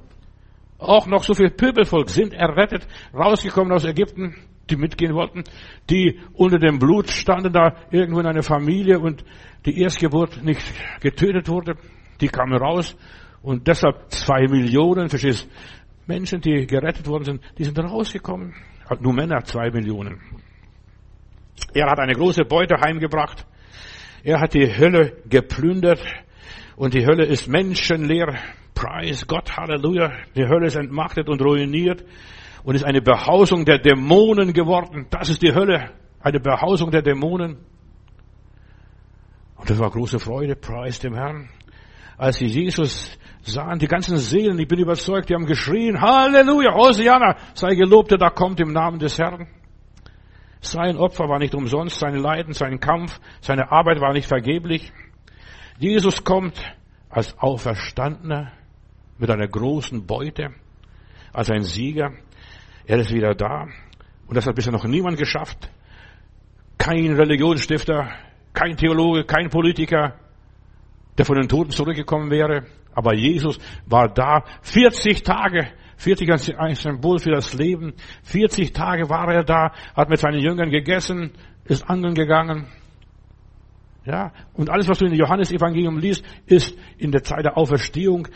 Auch 0.77 1.07
noch 1.07 1.23
so 1.23 1.33
viel 1.33 1.49
Pöbelvolk 1.49 2.09
sind 2.09 2.33
errettet, 2.33 2.87
rausgekommen 3.13 3.71
aus 3.71 3.85
Ägypten, 3.85 4.35
die 4.69 4.75
mitgehen 4.75 5.13
wollten, 5.13 5.43
die 5.89 6.19
unter 6.33 6.57
dem 6.57 6.79
Blut 6.79 7.09
standen 7.09 7.53
da 7.53 7.75
irgendwo 7.91 8.19
in 8.19 8.27
einer 8.27 8.43
Familie 8.43 8.99
und 8.99 9.23
die 9.65 9.81
Erstgeburt 9.81 10.43
nicht 10.43 10.61
getötet 11.01 11.47
wurde, 11.47 11.75
die 12.21 12.27
kamen 12.27 12.57
raus 12.57 12.95
und 13.41 13.67
deshalb 13.67 14.09
zwei 14.09 14.47
Millionen, 14.47 15.09
verstehst, 15.09 15.49
Menschen, 16.07 16.41
die 16.41 16.65
gerettet 16.65 17.07
worden 17.07 17.23
sind, 17.23 17.41
die 17.57 17.63
sind 17.63 17.77
rausgekommen. 17.79 18.53
Nur 18.99 19.13
Männer, 19.13 19.43
zwei 19.43 19.69
Millionen. 19.69 20.19
Er 21.73 21.89
hat 21.89 21.99
eine 21.99 22.13
große 22.13 22.45
Beute 22.45 22.75
heimgebracht. 22.79 23.45
Er 24.23 24.39
hat 24.39 24.53
die 24.53 24.67
Hölle 24.67 25.17
geplündert 25.27 26.01
und 26.75 26.93
die 26.93 27.05
Hölle 27.05 27.25
ist 27.25 27.47
menschenleer. 27.47 28.35
Preis 28.73 29.27
Gott, 29.27 29.57
Halleluja. 29.57 30.11
Die 30.35 30.47
Hölle 30.47 30.67
ist 30.67 30.75
entmachtet 30.75 31.27
und 31.27 31.41
ruiniert 31.41 32.05
und 32.63 32.75
ist 32.75 32.85
eine 32.85 33.01
Behausung 33.01 33.65
der 33.65 33.79
Dämonen 33.79 34.53
geworden. 34.53 35.07
Das 35.09 35.29
ist 35.29 35.41
die 35.41 35.53
Hölle, 35.53 35.91
eine 36.21 36.39
Behausung 36.39 36.91
der 36.91 37.01
Dämonen. 37.01 37.57
Und 39.55 39.69
das 39.69 39.79
war 39.79 39.89
große 39.89 40.19
Freude, 40.19 40.55
preis 40.55 40.99
dem 40.99 41.13
Herrn. 41.13 41.49
Als 42.17 42.37
sie 42.37 42.47
Jesus 42.47 43.17
sahen, 43.41 43.79
die 43.79 43.87
ganzen 43.87 44.17
Seelen, 44.17 44.59
ich 44.59 44.67
bin 44.67 44.79
überzeugt, 44.79 45.29
die 45.29 45.33
haben 45.33 45.45
geschrien, 45.45 45.99
Halleluja, 45.99 46.73
Hosianna, 46.73 47.35
sei 47.53 47.75
gelobt, 47.75 48.11
der 48.11 48.17
da 48.17 48.29
kommt 48.29 48.59
im 48.59 48.71
Namen 48.71 48.99
des 48.99 49.17
Herrn. 49.17 49.47
Sein 50.61 50.97
Opfer 50.97 51.29
war 51.29 51.39
nicht 51.39 51.55
umsonst, 51.55 51.99
seine 51.99 52.17
Leiden, 52.17 52.53
sein 52.53 52.79
Kampf, 52.79 53.19
seine 53.41 53.71
Arbeit 53.71 54.01
war 54.01 54.13
nicht 54.13 54.27
vergeblich. 54.27 54.91
Jesus 55.77 56.23
kommt 56.23 56.59
als 57.09 57.37
Auferstandener 57.39 58.51
mit 59.17 59.29
einer 59.29 59.47
großen 59.47 60.05
Beute, 60.05 60.53
als 61.31 61.49
ein 61.49 61.63
Sieger. 61.63 62.11
Er 62.85 62.97
ist 62.97 63.13
wieder 63.13 63.35
da. 63.35 63.67
Und 64.27 64.35
das 64.35 64.45
hat 64.45 64.55
bisher 64.55 64.73
noch 64.73 64.85
niemand 64.85 65.17
geschafft. 65.17 65.69
Kein 66.77 67.13
Religionsstifter, 67.13 68.09
kein 68.53 68.75
Theologe, 68.75 69.23
kein 69.23 69.49
Politiker, 69.49 70.15
der 71.17 71.25
von 71.25 71.35
den 71.35 71.47
Toten 71.47 71.71
zurückgekommen 71.71 72.29
wäre. 72.31 72.65
Aber 72.93 73.13
Jesus 73.13 73.59
war 73.85 74.09
da 74.09 74.43
40 74.61 75.23
Tage 75.23 75.71
40 75.99 76.31
als 76.31 76.49
ein 76.49 76.75
Symbol 76.75 77.19
für 77.19 77.31
das 77.31 77.53
Leben. 77.53 77.93
40 78.23 78.73
Tage 78.73 79.09
war 79.09 79.31
er 79.33 79.43
da, 79.43 79.73
hat 79.95 80.09
mit 80.09 80.19
seinen 80.19 80.39
Jüngern 80.39 80.69
gegessen, 80.69 81.31
ist 81.65 81.89
anderen 81.89 82.15
gegangen. 82.15 82.67
Ja, 84.05 84.31
und 84.53 84.69
alles, 84.69 84.87
was 84.87 84.97
du 84.99 85.05
in 85.05 85.13
Johannes 85.13 85.51
Evangelium 85.51 85.99
liest, 85.99 86.23
ist 86.45 86.75
in 86.97 87.11
der 87.11 87.21
Zeit 87.21 87.43
der 87.43 87.57
Auferstehung 87.57 88.27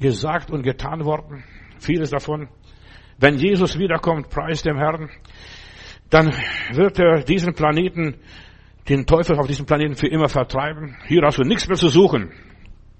gesagt 0.00 0.50
und 0.50 0.62
getan 0.62 1.04
worden. 1.04 1.44
Vieles 1.78 2.10
davon. 2.10 2.48
Wenn 3.18 3.36
Jesus 3.36 3.78
wiederkommt, 3.78 4.28
preis 4.28 4.62
dem 4.62 4.76
Herrn, 4.76 5.08
dann 6.10 6.34
wird 6.72 6.98
er 6.98 7.22
diesen 7.22 7.54
Planeten, 7.54 8.16
den 8.88 9.06
Teufel 9.06 9.38
auf 9.38 9.46
diesem 9.46 9.64
Planeten 9.64 9.94
für 9.94 10.08
immer 10.08 10.28
vertreiben. 10.28 10.96
Hier 11.06 11.22
hast 11.22 11.38
du 11.38 11.44
nichts 11.44 11.68
mehr 11.68 11.76
zu 11.76 11.88
suchen. 11.88 12.32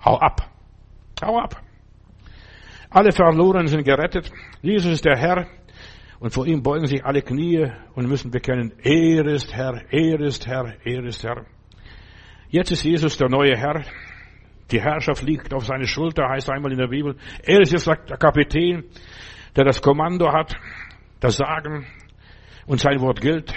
Hau 0.05 0.17
ab. 0.17 0.49
Hau 1.21 1.39
ab. 1.41 1.61
Alle 2.95 3.11
Verlorenen 3.11 3.69
sind 3.69 3.85
gerettet. 3.85 4.31
Jesus 4.61 4.93
ist 4.93 5.05
der 5.07 5.17
Herr. 5.17 5.47
Und 6.21 6.35
vor 6.35 6.47
ihm 6.47 6.63
beugen 6.63 6.87
sich 6.87 7.05
alle 7.05 7.23
Knie 7.23 7.67
und 7.95 8.07
müssen 8.07 8.31
bekennen, 8.31 8.73
er 8.83 9.27
ist 9.27 9.53
Herr, 9.53 9.83
er 9.91 10.21
ist 10.21 10.47
Herr, 10.47 10.75
er 10.85 11.05
ist 11.05 11.25
Herr. 11.25 11.47
Jetzt 12.49 12.71
ist 12.71 12.85
Jesus 12.85 13.17
der 13.17 13.29
neue 13.29 13.57
Herr. 13.57 13.83
Die 14.71 14.81
Herrschaft 14.81 15.23
liegt 15.23 15.53
auf 15.53 15.65
seine 15.65 15.87
Schulter, 15.87 16.29
heißt 16.29 16.51
einmal 16.51 16.71
in 16.71 16.79
der 16.79 16.89
Bibel. 16.89 17.17
Er 17.43 17.61
ist 17.61 17.73
jetzt 17.73 17.89
der 17.89 17.97
Kapitän, 18.19 18.85
der 19.57 19.65
das 19.65 19.81
Kommando 19.81 20.31
hat, 20.31 20.55
das 21.19 21.39
Sagen 21.39 21.87
und 22.67 22.79
sein 22.79 23.01
Wort 23.01 23.21
gilt. 23.21 23.53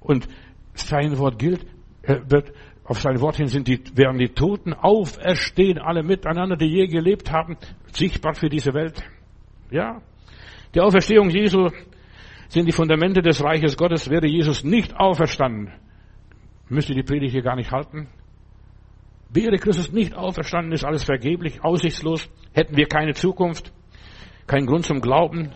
Und 0.00 0.28
sein 0.72 1.18
Wort 1.18 1.38
gilt, 1.38 1.66
wird 2.02 2.52
auf 2.88 3.00
sein 3.00 3.20
Wort 3.20 3.36
hin 3.36 3.48
sind 3.48 3.68
die, 3.68 3.78
werden 3.94 4.18
die 4.18 4.30
Toten 4.30 4.72
auferstehen, 4.72 5.78
alle 5.78 6.02
miteinander, 6.02 6.56
die 6.56 6.64
je 6.64 6.86
gelebt 6.86 7.30
haben, 7.30 7.58
sichtbar 7.92 8.34
für 8.34 8.48
diese 8.48 8.72
Welt. 8.72 9.02
Ja. 9.70 10.00
Die 10.74 10.80
Auferstehung 10.80 11.28
Jesu 11.28 11.68
sind 12.48 12.66
die 12.66 12.72
Fundamente 12.72 13.20
des 13.20 13.44
Reiches 13.44 13.76
Gottes. 13.76 14.08
Wäre 14.08 14.26
Jesus 14.26 14.64
nicht 14.64 14.96
auferstanden, 14.96 15.70
müsste 16.70 16.94
die 16.94 17.02
Predigt 17.02 17.32
hier 17.32 17.42
gar 17.42 17.56
nicht 17.56 17.70
halten. 17.70 18.08
Wäre 19.28 19.58
Christus 19.58 19.92
nicht 19.92 20.14
auferstanden, 20.14 20.72
ist 20.72 20.86
alles 20.86 21.04
vergeblich, 21.04 21.62
aussichtslos, 21.62 22.30
hätten 22.54 22.74
wir 22.78 22.86
keine 22.86 23.12
Zukunft, 23.12 23.70
keinen 24.46 24.64
Grund 24.64 24.86
zum 24.86 25.02
Glauben, 25.02 25.52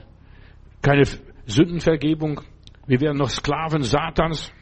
keine 0.82 1.04
Sündenvergebung, 1.46 2.42
wir 2.86 3.00
wären 3.00 3.16
noch 3.16 3.30
Sklaven 3.30 3.82
Satans, 3.82 4.52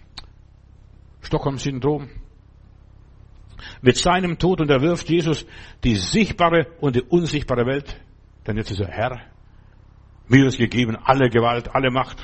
Stockholm-Syndrom. 1.20 2.08
Mit 3.82 3.96
seinem 3.96 4.38
Tod 4.38 4.60
unterwirft 4.60 5.08
Jesus 5.08 5.46
die 5.84 5.96
sichtbare 5.96 6.66
und 6.80 6.96
die 6.96 7.02
unsichtbare 7.02 7.66
Welt. 7.66 8.00
Denn 8.46 8.56
jetzt 8.56 8.70
ist 8.70 8.80
er 8.80 8.88
Herr. 8.88 9.20
Mir 10.28 10.46
ist 10.46 10.58
gegeben 10.58 10.96
alle 11.02 11.28
Gewalt, 11.28 11.74
alle 11.74 11.90
Macht. 11.90 12.18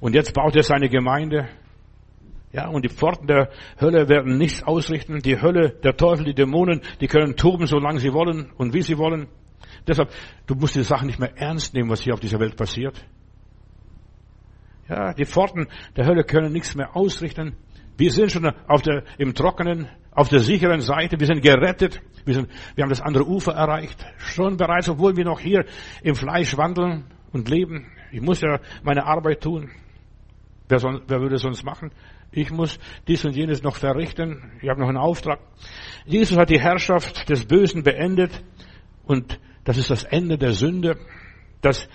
Und 0.00 0.14
jetzt 0.14 0.32
baut 0.34 0.56
er 0.56 0.62
seine 0.62 0.88
Gemeinde. 0.88 1.48
Ja, 2.52 2.68
und 2.68 2.84
die 2.84 2.88
Pforten 2.88 3.26
der 3.26 3.50
Hölle 3.80 4.08
werden 4.08 4.38
nichts 4.38 4.62
ausrichten. 4.62 5.18
Die 5.20 5.40
Hölle, 5.40 5.70
der 5.70 5.96
Teufel, 5.96 6.24
die 6.24 6.34
Dämonen, 6.34 6.80
die 7.00 7.06
können 7.06 7.36
toben, 7.36 7.66
solange 7.66 8.00
sie 8.00 8.12
wollen 8.12 8.50
und 8.56 8.72
wie 8.72 8.82
sie 8.82 8.96
wollen. 8.96 9.28
Deshalb, 9.86 10.10
du 10.46 10.54
musst 10.54 10.74
die 10.74 10.82
Sachen 10.82 11.06
nicht 11.06 11.18
mehr 11.18 11.36
ernst 11.36 11.74
nehmen, 11.74 11.90
was 11.90 12.00
hier 12.00 12.14
auf 12.14 12.20
dieser 12.20 12.40
Welt 12.40 12.56
passiert. 12.56 13.04
Ja, 14.88 15.12
die 15.12 15.26
Pforten 15.26 15.68
der 15.96 16.06
Hölle 16.06 16.24
können 16.24 16.52
nichts 16.52 16.74
mehr 16.74 16.96
ausrichten. 16.96 17.56
Wir 17.98 18.10
sind 18.10 18.32
schon 18.32 18.46
auf 18.66 18.80
der, 18.80 19.04
im 19.18 19.34
Trockenen 19.34 19.88
auf 20.18 20.28
der 20.28 20.40
sicheren 20.40 20.80
Seite. 20.80 21.20
Wir 21.20 21.28
sind 21.28 21.42
gerettet. 21.42 22.02
Wir, 22.24 22.34
sind, 22.34 22.48
wir 22.74 22.82
haben 22.82 22.90
das 22.90 23.00
andere 23.00 23.24
Ufer 23.24 23.52
erreicht. 23.52 24.04
Schon 24.16 24.56
bereits, 24.56 24.88
obwohl 24.88 25.16
wir 25.16 25.24
noch 25.24 25.38
hier 25.38 25.64
im 26.02 26.16
Fleisch 26.16 26.56
wandeln 26.56 27.04
und 27.32 27.48
leben. 27.48 27.86
Ich 28.10 28.20
muss 28.20 28.40
ja 28.40 28.58
meine 28.82 29.06
Arbeit 29.06 29.42
tun. 29.42 29.70
Wer, 30.68 30.80
soll, 30.80 31.02
wer 31.06 31.20
würde 31.20 31.36
es 31.36 31.42
sonst 31.42 31.62
machen? 31.62 31.92
Ich 32.32 32.50
muss 32.50 32.80
dies 33.06 33.24
und 33.24 33.36
jenes 33.36 33.62
noch 33.62 33.76
verrichten. 33.76 34.50
Ich 34.60 34.68
habe 34.68 34.80
noch 34.80 34.88
einen 34.88 34.98
Auftrag. 34.98 35.38
Jesus 36.04 36.36
hat 36.36 36.50
die 36.50 36.60
Herrschaft 36.60 37.28
des 37.28 37.44
Bösen 37.46 37.84
beendet 37.84 38.42
und 39.04 39.38
das 39.62 39.78
ist 39.78 39.88
das 39.88 40.02
Ende 40.02 40.36
der 40.36 40.52
Sünde, 40.52 40.96
das 41.60 41.88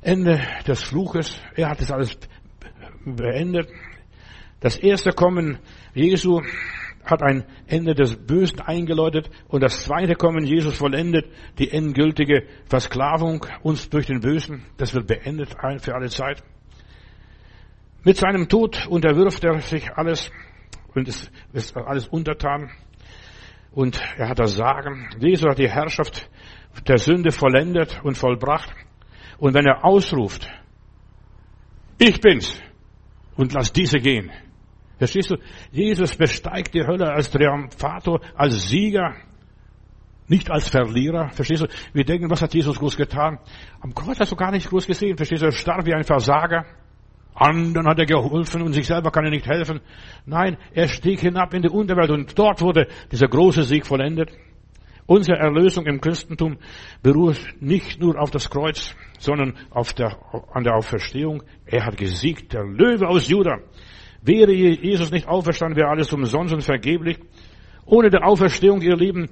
Ende 0.00 0.40
des 0.68 0.80
Fluches. 0.84 1.40
Er 1.56 1.70
hat 1.70 1.80
das 1.80 1.90
alles 1.90 2.16
beendet. 3.04 3.68
Das 4.60 4.76
erste 4.76 5.10
Kommen 5.10 5.58
Jesu 5.92 6.40
hat 7.06 7.22
ein 7.22 7.44
Ende 7.66 7.94
des 7.94 8.16
Bösen 8.16 8.60
eingeläutet 8.60 9.30
und 9.48 9.62
das 9.62 9.84
zweite 9.84 10.14
Kommen 10.14 10.44
Jesus 10.44 10.76
vollendet 10.76 11.26
die 11.58 11.70
endgültige 11.70 12.46
Versklavung 12.66 13.46
uns 13.62 13.88
durch 13.88 14.06
den 14.06 14.20
Bösen. 14.20 14.64
Das 14.76 14.94
wird 14.94 15.06
beendet 15.06 15.56
für 15.78 15.94
alle 15.94 16.08
Zeit. 16.08 16.42
Mit 18.04 18.16
seinem 18.16 18.48
Tod 18.48 18.86
unterwirft 18.86 19.42
er 19.44 19.60
sich 19.60 19.90
alles 19.92 20.30
und 20.94 21.08
ist 21.08 21.76
alles 21.76 22.06
untertan. 22.08 22.70
Und 23.72 24.00
er 24.16 24.28
hat 24.28 24.38
das 24.38 24.54
Sagen. 24.54 25.08
Jesus 25.18 25.48
hat 25.48 25.58
die 25.58 25.68
Herrschaft 25.68 26.28
der 26.86 26.98
Sünde 26.98 27.30
vollendet 27.30 28.00
und 28.02 28.16
vollbracht. 28.16 28.70
Und 29.38 29.54
wenn 29.54 29.66
er 29.66 29.84
ausruft, 29.84 30.48
ich 31.98 32.20
bin's 32.20 32.60
und 33.36 33.52
lass 33.52 33.72
diese 33.72 33.98
gehen. 33.98 34.30
Verstehst 34.98 35.30
du? 35.30 35.36
Jesus 35.72 36.16
besteigt 36.16 36.74
die 36.74 36.86
Hölle 36.86 37.12
als 37.12 37.30
Triumphator, 37.30 38.20
als 38.34 38.68
Sieger, 38.68 39.14
nicht 40.28 40.50
als 40.50 40.68
Verlierer. 40.68 41.28
Verstehst 41.28 41.62
du? 41.62 41.66
Wir 41.92 42.04
denken, 42.04 42.30
was 42.30 42.42
hat 42.42 42.54
Jesus 42.54 42.78
groß 42.78 42.96
getan? 42.96 43.38
Am 43.80 43.94
Kreuz 43.94 44.18
hast 44.18 44.32
du 44.32 44.36
gar 44.36 44.50
nicht 44.50 44.68
groß 44.68 44.86
gesehen. 44.86 45.16
Verstehst 45.16 45.42
du? 45.42 45.46
Er 45.46 45.52
starb 45.52 45.86
wie 45.86 45.94
ein 45.94 46.04
Versager. 46.04 46.64
Anderen 47.34 47.86
hat 47.86 47.98
er 47.98 48.06
geholfen 48.06 48.62
und 48.62 48.72
sich 48.72 48.86
selber 48.86 49.10
kann 49.10 49.24
er 49.24 49.30
nicht 49.30 49.46
helfen. 49.46 49.80
Nein, 50.24 50.56
er 50.72 50.88
stieg 50.88 51.20
hinab 51.20 51.52
in 51.52 51.62
die 51.62 51.68
Unterwelt 51.68 52.10
und 52.10 52.38
dort 52.38 52.62
wurde 52.62 52.88
dieser 53.12 53.28
große 53.28 53.62
Sieg 53.64 53.86
vollendet. 53.86 54.32
Unsere 55.04 55.38
Erlösung 55.38 55.86
im 55.86 56.00
Christentum 56.00 56.56
beruht 57.02 57.38
nicht 57.60 58.00
nur 58.00 58.18
auf 58.18 58.30
das 58.30 58.48
Kreuz, 58.48 58.96
sondern 59.18 59.54
auf 59.70 59.92
der, 59.92 60.16
an 60.52 60.64
der 60.64 60.74
Auferstehung. 60.74 61.42
Er 61.66 61.84
hat 61.84 61.98
gesiegt, 61.98 62.54
der 62.54 62.64
Löwe 62.64 63.06
aus 63.06 63.28
Juda. 63.28 63.58
Wäre 64.26 64.52
Jesus 64.52 65.12
nicht 65.12 65.28
auferstanden, 65.28 65.76
wäre 65.76 65.88
alles 65.88 66.12
umsonst 66.12 66.52
und 66.52 66.62
vergeblich. 66.62 67.18
Ohne 67.84 68.10
die 68.10 68.18
Auferstehung, 68.18 68.82
ihr 68.82 68.96
Lieben, 68.96 69.28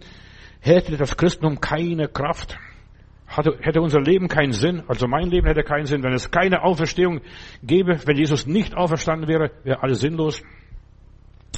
hätte 0.61 0.97
das 0.97 1.17
Christentum 1.17 1.61
keine 1.61 2.07
Kraft. 2.07 2.57
Hätte 3.27 3.81
unser 3.81 4.01
Leben 4.01 4.29
keinen 4.29 4.53
Sinn, 4.53 4.85
also 4.87 5.09
mein 5.09 5.29
Leben 5.29 5.49
hätte 5.49 5.65
keinen 5.65 5.87
Sinn. 5.87 6.05
Wenn 6.05 6.13
es 6.13 6.31
keine 6.31 6.63
Auferstehung 6.63 7.21
gäbe, 7.65 7.99
wenn 8.07 8.17
Jesus 8.17 8.47
nicht 8.47 8.77
auferstanden 8.77 9.29
wäre, 9.29 9.51
wäre 9.65 9.83
alles 9.83 10.01
sinnlos. 10.01 10.41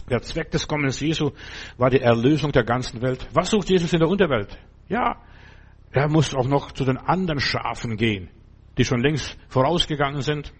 Der 0.08 0.22
Zweck 0.22 0.50
des 0.52 0.66
Kommens 0.66 1.00
Jesu 1.00 1.32
war 1.76 1.90
die 1.90 2.00
Erlösung 2.00 2.52
der 2.52 2.64
ganzen 2.64 3.02
Welt. 3.02 3.28
Was 3.34 3.50
sucht 3.50 3.68
Jesus 3.68 3.92
in 3.92 3.98
der 3.98 4.08
Unterwelt? 4.08 4.56
Ja, 4.88 5.20
er 5.90 6.08
muss 6.08 6.34
auch 6.34 6.48
noch 6.48 6.72
zu 6.72 6.84
den 6.84 6.96
anderen 6.96 7.40
Schafen 7.40 7.96
gehen, 7.96 8.30
die 8.78 8.84
schon 8.84 9.02
längst 9.02 9.36
vorausgegangen 9.48 10.22
sind. 10.22 10.54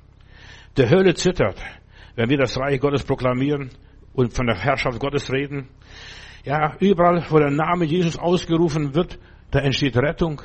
Der 0.76 0.90
Hölle 0.90 1.14
zittert, 1.14 1.56
wenn 2.16 2.28
wir 2.28 2.38
das 2.38 2.58
Reich 2.58 2.80
Gottes 2.80 3.04
proklamieren 3.04 3.70
und 4.12 4.32
von 4.32 4.46
der 4.46 4.56
Herrschaft 4.56 4.98
Gottes 4.98 5.30
reden. 5.30 5.68
Ja, 6.44 6.76
überall, 6.80 7.24
wo 7.28 7.38
der 7.38 7.50
Name 7.50 7.84
Jesus 7.84 8.18
ausgerufen 8.18 8.94
wird, 8.94 9.18
da 9.50 9.60
entsteht 9.60 9.96
Rettung. 9.96 10.42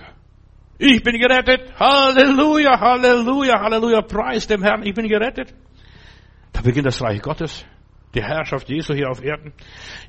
Ich 0.77 1.03
bin 1.03 1.19
gerettet. 1.19 1.73
Halleluja, 1.79 2.79
Halleluja, 2.79 3.61
Halleluja. 3.61 4.01
Preis 4.01 4.47
dem 4.47 4.63
Herrn. 4.63 4.83
Ich 4.83 4.93
bin 4.95 5.07
gerettet. 5.07 5.53
Da 6.53 6.61
beginnt 6.61 6.87
das 6.87 7.01
Reich 7.01 7.21
Gottes. 7.21 7.65
Die 8.15 8.23
Herrschaft 8.23 8.67
Jesu 8.67 8.93
hier 8.93 9.09
auf 9.09 9.23
Erden. 9.23 9.53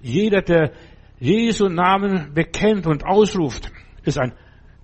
Jeder, 0.00 0.40
der 0.40 0.72
Jesu 1.20 1.68
Namen 1.68 2.32
bekennt 2.34 2.86
und 2.86 3.04
ausruft, 3.04 3.70
ist 4.02 4.18
ein 4.18 4.32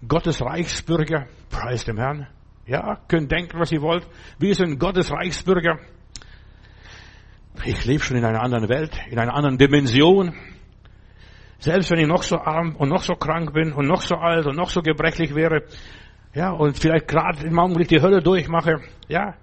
Gottes 0.07 0.43
Reichsbürger. 0.43 1.27
Preis 1.51 1.87
dem 1.87 1.97
Herrn. 1.97 2.29
Ja, 2.67 3.01
könnt 3.09 3.33
denken, 3.33 3.59
was 3.59 3.73
ihr 3.73 3.81
wollt. 3.81 4.07
Wir 4.39 4.55
sind 4.55 4.79
Gottes 4.79 5.11
Reichsbürger. 5.11 5.79
Ich 7.65 7.85
lebe 7.85 8.03
schon 8.03 8.17
in 8.17 8.25
einer 8.25 8.43
anderen 8.43 8.69
Welt, 8.69 8.99
in 9.11 9.19
einer 9.19 9.35
anderen 9.35 9.59
Dimension. 9.59 10.35
Selbst 11.59 11.91
wenn 11.91 11.99
ich 11.99 12.07
noch 12.07 12.23
so 12.23 12.39
arm 12.39 12.77
und 12.77 12.89
noch 12.89 13.03
so 13.03 13.15
krank 13.15 13.53
bin 13.53 13.73
und 13.73 13.87
noch 13.87 14.03
so 14.03 14.15
alt 14.17 14.47
und 14.47 14.57
noch 14.57 14.71
so 14.71 14.81
gebrechlich 14.81 15.35
wäre, 15.35 15.65
ja, 16.35 16.51
und 16.51 16.79
vielleicht 16.79 17.09
gerade 17.09 17.47
im 17.47 17.59
Augenblick 17.59 17.89
die 17.89 18.01
Hölle 18.01 18.23
durchmache, 18.23 18.81
ja, 19.09 19.35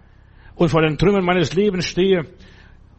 und 0.55 0.69
vor 0.69 0.81
den 0.81 0.97
Trümmern 0.97 1.25
meines 1.25 1.53
Lebens 1.53 1.85
stehe 1.85 2.25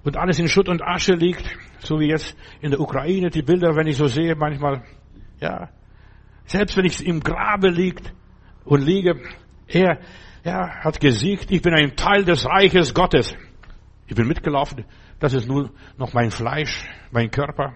und 0.05 0.17
alles 0.17 0.39
in 0.39 0.49
Schutt 0.49 0.69
und 0.69 0.83
Asche 0.83 1.15
liegt, 1.15 1.57
so 1.79 1.99
wie 1.99 2.09
jetzt 2.09 2.37
in 2.61 2.71
der 2.71 2.81
Ukraine, 2.81 3.31
die 3.31 3.43
Bilder, 3.43 3.75
wenn 3.75 3.87
ich 3.87 3.97
so 3.97 4.07
sehe, 4.07 4.37
manchmal, 4.37 4.83
ja, 5.41 5.71
selbst 6.45 6.77
wenn 6.77 6.85
ich 6.85 7.05
im 7.05 7.21
Grabe 7.21 7.69
liegt 7.69 8.13
und 8.65 8.83
liege, 8.83 9.21
er, 9.67 9.99
ja, 10.45 10.69
hat 10.85 11.01
gesiegt, 11.01 11.51
ich 11.51 11.63
bin 11.63 11.75
ein 11.75 11.97
Teil 11.97 12.25
des 12.25 12.47
Reiches 12.47 12.93
Gottes. 12.93 13.35
Ich 14.07 14.15
bin 14.15 14.29
mitgelaufen, 14.29 14.85
das 15.19 15.35
ist 15.35 15.49
nur 15.49 15.71
noch 15.97 16.13
mein 16.13 16.31
Fleisch, 16.31 16.85
mein 17.11 17.31
Körper. 17.31 17.75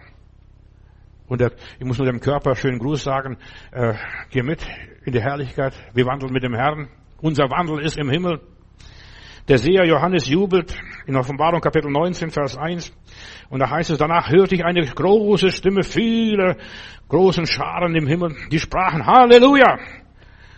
Und 1.26 1.42
ich 1.42 1.86
muss 1.86 1.98
nur 1.98 2.06
dem 2.06 2.20
Körper 2.20 2.56
schönen 2.56 2.78
Gruß 2.78 3.04
sagen, 3.04 3.38
äh, 3.70 3.94
geh 4.30 4.42
mit 4.42 4.66
in 5.04 5.12
die 5.12 5.20
Herrlichkeit, 5.20 5.74
wir 5.94 6.06
wandeln 6.06 6.32
mit 6.32 6.42
dem 6.42 6.54
Herrn. 6.54 6.88
Unser 7.20 7.50
Wandel 7.50 7.80
ist 7.80 7.98
im 7.98 8.10
Himmel. 8.10 8.40
Der 9.48 9.58
Seher 9.58 9.84
Johannes 9.84 10.28
jubelt 10.28 10.76
in 11.06 11.16
Offenbarung 11.16 11.60
Kapitel 11.60 11.90
19, 11.90 12.30
Vers 12.30 12.56
1. 12.56 12.92
Und 13.48 13.60
da 13.60 13.70
heißt 13.70 13.90
es, 13.90 13.98
danach 13.98 14.30
hörte 14.30 14.54
ich 14.54 14.64
eine 14.64 14.84
große 14.84 15.50
Stimme 15.50 15.82
viele 15.82 16.56
großen 17.10 17.44
Scharen 17.46 17.94
im 17.94 18.06
Himmel, 18.06 18.34
die 18.50 18.58
sprachen, 18.58 19.04
Halleluja! 19.04 19.78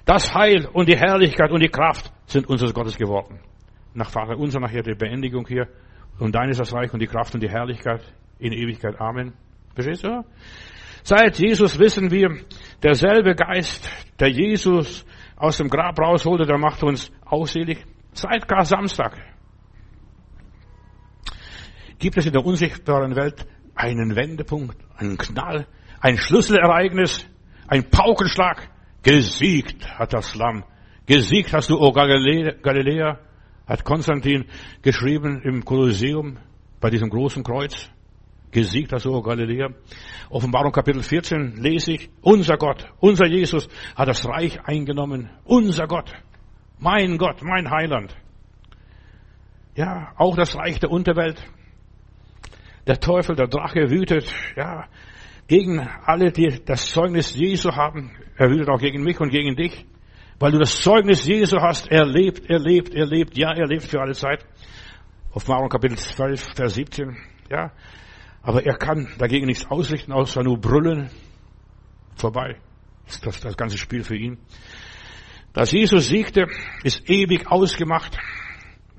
Das 0.04 0.34
Heil 0.34 0.68
und 0.72 0.88
die 0.88 0.96
Herrlichkeit 0.96 1.50
und 1.50 1.60
die 1.60 1.68
Kraft 1.68 2.12
sind 2.26 2.48
unseres 2.48 2.74
Gottes 2.74 2.96
geworden. 2.96 3.40
Nach 3.94 4.10
Vater 4.10 4.36
unser 4.36 4.60
nachher 4.60 4.82
die 4.82 4.94
Beendigung 4.94 5.46
hier. 5.46 5.68
Und 6.18 6.34
dein 6.34 6.50
ist 6.50 6.60
das 6.60 6.72
Reich 6.72 6.92
und 6.92 7.00
die 7.00 7.06
Kraft 7.06 7.34
und 7.34 7.42
die 7.42 7.48
Herrlichkeit 7.48 8.02
in 8.38 8.52
Ewigkeit. 8.52 9.00
Amen. 9.00 9.32
Verstehst 9.74 10.04
du? 10.04 10.24
Seit 11.02 11.38
Jesus 11.38 11.78
wissen 11.78 12.10
wir, 12.10 12.44
derselbe 12.82 13.34
Geist, 13.34 13.90
der 14.20 14.28
Jesus 14.28 15.04
aus 15.36 15.56
dem 15.56 15.68
Grab 15.68 15.98
rausholte, 15.98 16.44
der 16.44 16.58
macht 16.58 16.82
uns 16.82 17.10
ausselig. 17.24 17.84
Seit 18.12 18.46
gar 18.46 18.64
Samstag 18.64 19.18
gibt 21.98 22.16
es 22.18 22.26
in 22.26 22.32
der 22.32 22.44
unsichtbaren 22.44 23.16
Welt 23.16 23.46
einen 23.74 24.14
Wendepunkt, 24.16 24.76
einen 24.96 25.16
Knall, 25.16 25.66
ein 26.00 26.18
Schlüsselereignis, 26.18 27.26
ein 27.66 27.88
Paukenschlag. 27.90 28.68
Gesiegt 29.02 29.98
hat 29.98 30.12
das 30.12 30.36
Lamm. 30.36 30.64
Gesiegt 31.06 31.52
hast 31.52 31.70
du, 31.70 31.80
O 31.80 31.90
Galiläa, 31.90 33.18
hat 33.66 33.84
Konstantin 33.84 34.46
geschrieben 34.82 35.42
im 35.42 35.64
Kolosseum 35.64 36.38
bei 36.80 36.90
diesem 36.90 37.08
großen 37.08 37.42
Kreuz. 37.42 37.90
Gesiegt 38.50 38.92
hast 38.92 39.06
du, 39.06 39.22
Galiläa. 39.22 39.70
Offenbarung 40.28 40.72
Kapitel 40.72 41.02
14 41.02 41.56
lese 41.56 41.92
ich, 41.92 42.10
unser 42.20 42.58
Gott, 42.58 42.86
unser 43.00 43.26
Jesus 43.26 43.66
hat 43.96 44.08
das 44.08 44.26
Reich 44.28 44.60
eingenommen. 44.66 45.30
Unser 45.44 45.86
Gott, 45.86 46.12
mein 46.78 47.16
Gott, 47.16 47.42
mein 47.42 47.70
Heiland. 47.70 48.14
Ja, 49.74 50.12
auch 50.16 50.36
das 50.36 50.54
Reich 50.54 50.80
der 50.80 50.90
Unterwelt. 50.90 51.42
Der 52.86 53.00
Teufel, 53.00 53.36
der 53.36 53.46
Drache 53.46 53.88
wütet, 53.90 54.30
ja, 54.54 54.86
gegen 55.46 55.80
alle, 56.04 56.30
die 56.30 56.62
das 56.64 56.90
Zeugnis 56.90 57.34
Jesu 57.34 57.72
haben. 57.72 58.10
Er 58.36 58.50
wütet 58.50 58.68
auch 58.68 58.80
gegen 58.80 59.02
mich 59.02 59.18
und 59.20 59.30
gegen 59.30 59.56
dich. 59.56 59.86
Weil 60.42 60.50
du 60.50 60.58
das 60.58 60.80
Zeugnis 60.80 61.24
Jesu 61.24 61.60
hast. 61.60 61.88
Er 61.88 62.04
lebt, 62.04 62.50
er 62.50 62.58
lebt, 62.58 62.92
er 62.92 63.06
lebt. 63.06 63.38
Ja, 63.38 63.52
er 63.52 63.68
lebt 63.68 63.84
für 63.84 64.00
alle 64.00 64.12
Zeit. 64.12 64.44
Offenbarung 65.30 65.68
Kapitel 65.68 65.96
12, 65.96 66.56
Vers 66.56 66.74
17. 66.74 67.16
Ja. 67.48 67.70
Aber 68.42 68.66
er 68.66 68.74
kann 68.74 69.06
dagegen 69.18 69.46
nichts 69.46 69.70
ausrichten, 69.70 70.10
außer 70.10 70.42
nur 70.42 70.58
brüllen. 70.58 71.10
Vorbei. 72.16 72.56
Das 73.06 73.36
ist 73.36 73.44
das 73.44 73.56
ganze 73.56 73.78
Spiel 73.78 74.02
für 74.02 74.16
ihn. 74.16 74.38
Dass 75.52 75.70
Jesus 75.70 76.08
siegte, 76.08 76.48
ist 76.82 77.08
ewig 77.08 77.46
ausgemacht. 77.46 78.18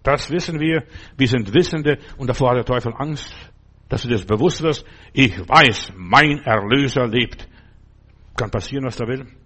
Das 0.01 0.31
wissen 0.31 0.61
wir. 0.61 0.85
Wir 1.17 1.27
sind 1.27 1.53
Wissende 1.53 1.97
und 2.15 2.27
davor 2.27 2.51
hat 2.51 2.59
der 2.59 2.65
Teufel 2.65 2.93
Angst, 2.95 3.35
dass 3.89 4.03
du 4.03 4.07
das 4.07 4.23
bewusst 4.23 4.63
wirst. 4.63 4.85
Ich 5.11 5.37
weiß, 5.37 5.91
mein 5.97 6.39
Erlöser 6.45 7.05
lebt. 7.05 7.49
Kann 8.37 8.49
passieren, 8.49 8.85
was 8.85 8.97
er 8.97 9.09
will. 9.09 9.42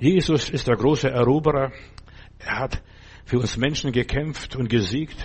Jesus 0.00 0.48
ist 0.48 0.66
der 0.66 0.76
große 0.76 1.10
Eroberer. 1.10 1.72
Er 2.38 2.58
hat 2.58 2.82
für 3.26 3.38
uns 3.38 3.58
Menschen 3.58 3.92
gekämpft 3.92 4.56
und 4.56 4.70
gesiegt. 4.70 5.16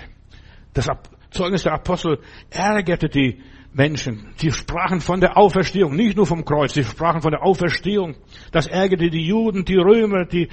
Das 0.74 0.88
Zeugnis 1.32 1.64
der 1.64 1.74
Apostel 1.74 2.20
ärgerte 2.50 3.08
die 3.08 3.42
Menschen. 3.72 4.34
Sie 4.36 4.52
sprachen 4.52 5.00
von 5.00 5.22
der 5.22 5.38
Auferstehung, 5.38 5.96
nicht 5.96 6.18
nur 6.18 6.26
vom 6.26 6.44
Kreuz, 6.44 6.74
sie 6.74 6.84
sprachen 6.84 7.22
von 7.22 7.32
der 7.32 7.44
Auferstehung. 7.44 8.16
Das 8.52 8.68
ärgerte 8.68 9.10
die 9.10 9.26
Juden, 9.26 9.64
die 9.64 9.78
Römer, 9.78 10.26
die 10.26 10.50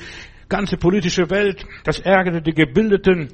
ganze 0.48 0.76
politische 0.76 1.28
Welt. 1.28 1.66
Das 1.82 1.98
ärgerte 1.98 2.42
die 2.42 2.54
Gebildeten 2.54 3.28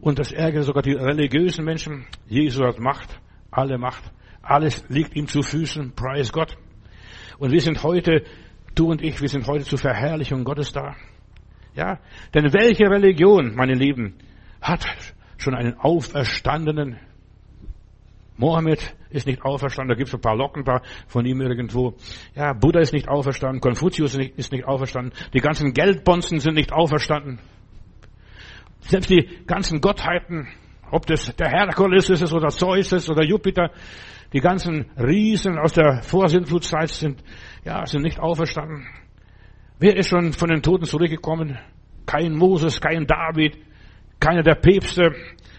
Und 0.00 0.20
das 0.20 0.30
ärgert 0.30 0.64
sogar 0.64 0.82
die 0.82 0.92
religiösen 0.92 1.64
Menschen. 1.64 2.06
Jesus 2.28 2.64
hat 2.64 2.78
Macht, 2.78 3.20
alle 3.50 3.78
Macht. 3.78 4.04
Alles 4.40 4.84
liegt 4.88 5.16
ihm 5.16 5.26
zu 5.26 5.42
Füßen, 5.42 5.94
preis 5.96 6.32
Gott. 6.32 6.56
Und 7.38 7.50
wir 7.50 7.60
sind 7.60 7.82
heute, 7.82 8.22
du 8.78 8.90
und 8.90 9.02
ich, 9.02 9.20
wir 9.20 9.28
sind 9.28 9.46
heute 9.46 9.64
zur 9.64 9.78
Verherrlichung 9.78 10.44
Gottes 10.44 10.72
da. 10.72 10.96
Ja, 11.74 11.98
denn 12.34 12.52
welche 12.52 12.84
Religion, 12.90 13.54
meine 13.54 13.74
Lieben, 13.74 14.14
hat 14.60 14.86
schon 15.36 15.54
einen 15.54 15.74
auferstandenen 15.78 16.98
Mohammed 18.36 18.94
ist 19.10 19.26
nicht 19.26 19.42
auferstanden, 19.42 19.88
da 19.88 19.94
gibt 19.96 20.08
es 20.08 20.14
ein 20.14 20.20
paar 20.20 20.36
Locken 20.36 20.64
da 20.64 20.80
von 21.08 21.26
ihm 21.26 21.40
irgendwo. 21.40 21.94
Ja, 22.36 22.52
Buddha 22.52 22.78
ist 22.78 22.92
nicht 22.92 23.08
auferstanden, 23.08 23.60
Konfuzius 23.60 24.12
ist 24.12 24.18
nicht, 24.18 24.38
ist 24.38 24.52
nicht 24.52 24.64
auferstanden, 24.64 25.12
die 25.34 25.40
ganzen 25.40 25.72
Geldbonzen 25.72 26.38
sind 26.38 26.54
nicht 26.54 26.72
auferstanden. 26.72 27.40
Selbst 28.80 29.10
die 29.10 29.28
ganzen 29.46 29.80
Gottheiten, 29.80 30.46
ob 30.90 31.06
das 31.06 31.34
der 31.36 31.48
Herkules 31.48 32.10
ist 32.10 32.32
oder 32.32 32.48
Zeus 32.48 32.92
ist 32.92 33.10
oder 33.10 33.24
Jupiter, 33.24 33.70
die 34.32 34.40
ganzen 34.40 34.90
Riesen 34.98 35.58
aus 35.58 35.72
der 35.72 36.02
Vorsintflutzeit 36.02 36.90
sind, 36.90 37.22
ja, 37.64 37.84
sind 37.86 38.02
nicht 38.02 38.20
auferstanden. 38.20 38.86
Wer 39.78 39.96
ist 39.96 40.08
schon 40.08 40.32
von 40.32 40.48
den 40.48 40.62
Toten 40.62 40.84
zurückgekommen? 40.84 41.58
Kein 42.06 42.34
Moses, 42.34 42.80
kein 42.80 43.06
David, 43.06 43.58
keiner 44.20 44.42
der 44.42 44.56
Päpste, 44.56 45.12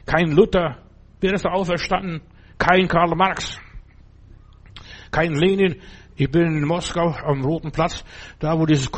kein 0.06 0.32
Luther. 0.32 0.78
Wer 1.22 1.34
ist 1.34 1.46
da 1.46 1.50
auferstanden? 1.50 2.22
Kein 2.58 2.88
Karl 2.88 3.16
Marx, 3.16 3.60
kein 5.12 5.34
Lenin. 5.34 5.82
Ich 6.20 6.30
bin 6.30 6.42
in 6.42 6.66
Moskau 6.66 7.16
am 7.24 7.46
Roten 7.46 7.72
Platz, 7.72 8.04
da 8.40 8.60
wo 8.60 8.66
dieses 8.66 8.90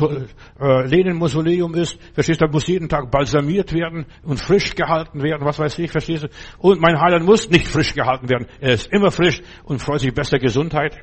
äh, 0.60 0.86
Lenin-Mausoleum 0.88 1.72
ist. 1.76 1.96
Verstehst 2.14 2.40
du, 2.40 2.46
da 2.46 2.50
muss 2.50 2.66
jeden 2.66 2.88
Tag 2.88 3.12
balsamiert 3.12 3.72
werden 3.72 4.06
und 4.24 4.40
frisch 4.40 4.74
gehalten 4.74 5.22
werden, 5.22 5.46
was 5.46 5.56
weiß 5.60 5.78
ich, 5.78 5.92
verstehst 5.92 6.24
du? 6.24 6.28
Und 6.58 6.80
mein 6.80 7.00
Heiland 7.00 7.24
muss 7.24 7.48
nicht 7.48 7.68
frisch 7.68 7.94
gehalten 7.94 8.28
werden. 8.28 8.48
Er 8.60 8.72
ist 8.72 8.92
immer 8.92 9.12
frisch 9.12 9.40
und 9.62 9.78
freut 9.78 10.00
sich 10.00 10.12
bester 10.12 10.40
Gesundheit. 10.40 10.98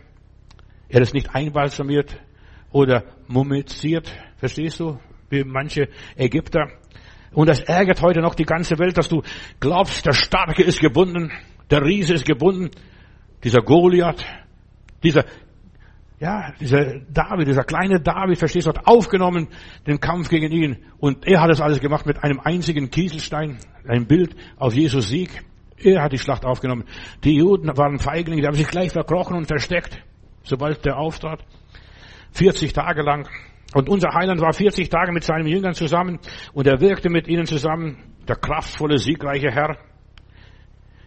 Er 0.89 0.99
ist 0.99 1.13
nicht 1.13 1.34
einbalsamiert 1.34 2.20
oder 2.74 3.05
mumiziert, 3.30 4.11
verstehst 4.39 4.82
du? 4.82 4.99
Wie 5.30 5.45
manche 5.45 5.88
Ägypter. 6.17 6.67
Und 7.32 7.47
das 7.47 7.61
ärgert 7.61 8.01
heute 8.01 8.20
noch 8.20 8.36
die 8.36 8.43
ganze 8.43 8.78
Welt, 8.78 8.97
dass 8.97 9.07
du 9.07 9.22
glaubst, 9.61 10.05
der 10.05 10.11
Starke 10.11 10.63
ist 10.63 10.82
gebunden. 10.82 11.32
Der 11.72 11.82
Riese 11.82 12.15
ist 12.15 12.26
gebunden. 12.26 12.72
Dieser 13.41 13.61
Goliath, 13.61 14.26
dieser, 15.01 15.24
ja, 16.20 16.51
dieser 16.59 16.99
David, 17.09 17.47
dieser 17.47 17.63
kleine 17.63 18.01
David, 18.01 18.38
verstehst 18.38 18.67
du, 18.67 18.72
hat 18.72 18.86
aufgenommen 18.88 19.47
den 19.88 20.01
Kampf 20.01 20.30
gegen 20.30 20.51
ihn. 20.51 20.78
Und 20.99 21.26
er 21.26 21.41
hat 21.41 21.49
das 21.49 21.61
alles 21.61 21.80
gemacht 21.80 22.05
mit 22.05 22.24
einem 22.24 22.41
einzigen 22.41 22.89
Kieselstein, 22.89 23.57
ein 23.88 24.05
Bild 24.05 24.36
auf 24.57 24.74
Jesus 24.74 25.07
Sieg. 25.07 25.45
Er 25.78 26.03
hat 26.03 26.11
die 26.11 26.17
Schlacht 26.17 26.43
aufgenommen. 26.43 26.84
Die 27.24 27.36
Juden 27.36 27.76
waren 27.78 27.99
Feiglinge, 27.99 28.41
die 28.41 28.47
haben 28.47 28.55
sich 28.55 28.67
gleich 28.67 28.91
verkrochen 28.91 29.38
und 29.38 29.47
versteckt, 29.47 29.97
sobald 30.43 30.84
der 30.84 30.97
auftrat. 30.97 31.39
40 32.34 32.74
Tage 32.74 33.01
lang. 33.01 33.30
Und 33.74 33.88
unser 33.88 34.13
Heiland 34.13 34.41
war 34.41 34.51
40 34.51 34.89
Tage 34.89 35.13
mit 35.13 35.24
seinen 35.24 35.47
Jüngern 35.47 35.74
zusammen 35.74 36.20
und 36.53 36.67
er 36.67 36.82
wirkte 36.82 37.09
mit 37.09 37.30
ihnen 37.30 37.45
zusammen, 37.45 37.97
der 38.28 38.36
kraftvolle, 38.36 38.97
siegreiche 38.97 39.51
Herr. 39.51 39.78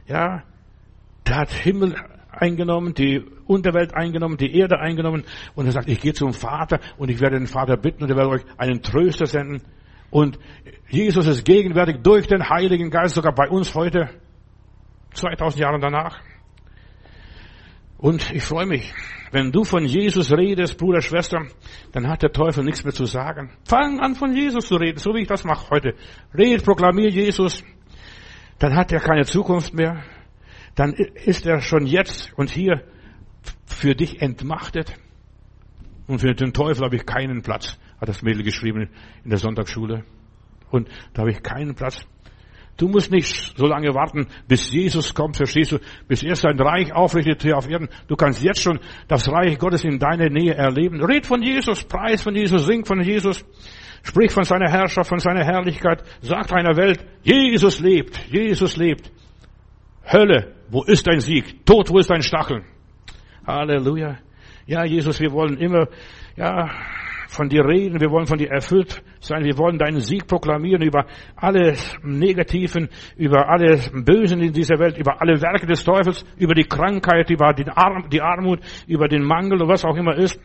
Ja, 0.07 0.43
der 1.27 1.37
hat 1.37 1.51
Himmel 1.51 1.97
eingenommen, 2.33 2.95
die 2.95 3.23
Unterwelt 3.47 3.95
eingenommen, 3.95 4.37
die 4.37 4.57
Erde 4.57 4.79
eingenommen 4.79 5.25
und 5.55 5.67
er 5.67 5.73
sagt, 5.73 5.89
ich 5.89 6.01
gehe 6.01 6.15
zum 6.15 6.33
Vater 6.33 6.81
und 6.97 7.11
ich 7.11 7.21
werde 7.21 7.39
den 7.39 7.47
Vater 7.47 7.77
bitten 7.77 8.05
und 8.05 8.11
er 8.11 8.17
wird 8.17 8.29
euch 8.29 8.43
einen 8.57 8.83
Tröster 8.83 9.27
senden. 9.27 9.63
Und 10.11 10.39
Jesus 10.89 11.27
ist 11.27 11.45
gegenwärtig 11.45 12.03
durch 12.03 12.27
den 12.27 12.49
Heiligen 12.49 12.91
Geist, 12.91 13.15
sogar 13.15 13.35
bei 13.35 13.49
uns 13.49 13.75
heute, 13.75 14.11
2000 15.15 15.61
Jahre 15.61 15.79
danach. 15.79 16.21
Und 17.99 18.33
ich 18.35 18.43
freue 18.43 18.67
mich, 18.67 18.93
wenn 19.31 19.53
du 19.53 19.65
von 19.65 19.85
Jesus 19.85 20.33
redest, 20.33 20.77
Bruder, 20.77 21.01
Schwester, 21.01 21.47
dann 21.93 22.09
hat 22.09 22.23
der 22.23 22.33
Teufel 22.33 22.65
nichts 22.65 22.85
mehr 22.85 22.93
zu 22.93 23.07
sagen. 23.07 23.51
Fang 23.65 24.01
an 24.01 24.15
von 24.15 24.35
Jesus 24.35 24.67
zu 24.67 24.77
reden, 24.77 24.99
so 24.99 25.15
wie 25.15 25.23
ich 25.23 25.29
das 25.29 25.45
mache 25.45 25.71
heute. 25.71 25.95
Red, 26.37 26.65
proklamier 26.65 27.09
Jesus, 27.09 27.65
dann 28.59 28.75
hat 28.77 28.93
er 28.93 29.01
keine 29.01 29.25
Zukunft 29.25 29.73
mehr 29.73 30.03
dann 30.75 30.93
ist 30.93 31.47
er 31.47 31.61
schon 31.61 31.87
jetzt 31.87 32.33
und 32.37 32.51
hier 32.51 32.83
für 33.67 33.95
dich 33.95 34.23
entmachtet. 34.23 34.95
Und 36.07 36.21
für 36.21 36.35
den 36.35 36.53
Teufel 36.53 36.85
habe 36.85 36.97
ich 36.97 37.07
keinen 37.07 37.43
Platz, 37.43 37.79
hat 38.01 38.09
das 38.09 38.23
Mädel 38.23 38.43
geschrieben 38.43 38.89
in 39.25 39.31
der 39.31 39.39
Sonntagsschule. 39.39 40.05
Und 40.71 40.89
da 41.13 41.23
habe 41.23 41.31
ich 41.31 41.43
keinen 41.43 41.75
Platz. 41.75 42.07
Du 42.79 42.89
musst 42.89 43.13
nicht 43.13 43.57
so 43.57 43.67
lange 43.67 43.95
warten, 43.95 44.27
bis 44.49 44.73
Jesus 44.73 45.15
kommt, 45.15 45.37
verstehst 45.37 45.73
du, 45.73 45.79
bis 46.09 46.23
er 46.23 46.35
sein 46.35 46.59
Reich 46.59 46.93
aufrichtet 46.93 47.43
hier 47.43 47.57
auf 47.57 47.69
Erden. 47.69 47.89
Du 48.09 48.17
kannst 48.17 48.43
jetzt 48.43 48.63
schon 48.63 48.81
das 49.09 49.31
Reich 49.31 49.59
Gottes 49.59 49.85
in 49.85 49.99
deiner 49.99 50.31
Nähe 50.31 50.55
erleben. 50.55 51.03
Red 51.05 51.27
von 51.27 51.43
Jesus, 51.43 51.85
preis 51.85 52.23
von 52.23 52.35
Jesus, 52.35 52.65
sing 52.65 52.85
von 52.85 53.03
Jesus, 53.03 53.45
sprich 54.03 54.33
von 54.33 54.45
seiner 54.45 54.71
Herrschaft, 54.71 55.11
von 55.11 55.19
seiner 55.19 55.45
Herrlichkeit, 55.45 56.03
sag 56.23 56.51
einer 56.53 56.77
Welt, 56.77 57.05
Jesus 57.23 57.79
lebt, 57.79 58.19
Jesus 58.31 58.77
lebt. 58.77 59.13
Hölle, 60.11 60.55
wo 60.71 60.83
ist 60.85 61.07
dein 61.07 61.21
Sieg? 61.21 61.65
Tod, 61.67 61.91
wo 61.91 61.99
ist 61.99 62.11
dein 62.11 62.23
Stachel? 62.23 62.65
Halleluja. 63.47 64.19
Ja, 64.67 64.85
Jesus, 64.85 65.21
wir 65.21 65.33
wollen 65.33 65.59
immer, 65.59 65.89
ja, 66.37 66.71
von 67.29 67.49
dir 67.49 67.65
reden, 67.65 68.01
wir 68.01 68.11
wollen 68.11 68.27
von 68.27 68.39
dir 68.39 68.51
erfüllt 68.51 69.03
sein, 69.21 69.45
wir 69.45 69.57
wollen 69.57 69.79
deinen 69.79 70.01
Sieg 70.01 70.27
proklamieren 70.27 70.83
über 70.83 71.07
alle 71.35 71.77
Negativen, 72.03 72.89
über 73.17 73.49
alle 73.49 73.79
Bösen 74.05 74.41
in 74.41 74.53
dieser 74.53 74.79
Welt, 74.79 74.99
über 74.99 75.21
alle 75.21 75.41
Werke 75.41 75.67
des 75.67 75.83
Teufels, 75.83 76.25
über 76.37 76.55
die 76.55 76.65
Krankheit, 76.65 77.31
über 77.31 77.53
die, 77.55 77.67
Arm, 77.69 78.09
die 78.11 78.21
Armut, 78.21 78.61
über 78.87 79.09
den 79.09 79.25
Mangel 79.25 79.63
und 79.63 79.69
was 79.69 79.85
auch 79.85 79.97
immer 79.97 80.17
ist. 80.17 80.39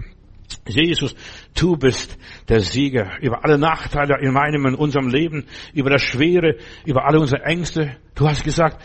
Jesus, 0.66 1.14
du 1.60 1.76
bist 1.76 2.18
der 2.48 2.62
Sieger 2.62 3.18
über 3.22 3.44
alle 3.44 3.58
Nachteile 3.58 4.18
in 4.22 4.32
meinem 4.34 4.66
und 4.66 4.76
unserem 4.76 5.10
Leben, 5.10 5.46
über 5.74 5.90
das 5.90 6.02
Schwere, 6.02 6.56
über 6.86 7.06
alle 7.06 7.20
unsere 7.20 7.44
Ängste. 7.44 7.98
Du 8.16 8.28
hast 8.28 8.44
gesagt, 8.44 8.82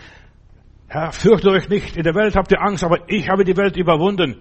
Herr, 0.92 1.10
fürchte 1.10 1.48
euch 1.48 1.70
nicht. 1.70 1.96
In 1.96 2.02
der 2.02 2.14
Welt 2.14 2.36
habt 2.36 2.52
ihr 2.52 2.60
Angst, 2.60 2.84
aber 2.84 3.08
ich 3.08 3.30
habe 3.30 3.44
die 3.44 3.56
Welt 3.56 3.78
überwunden. 3.78 4.36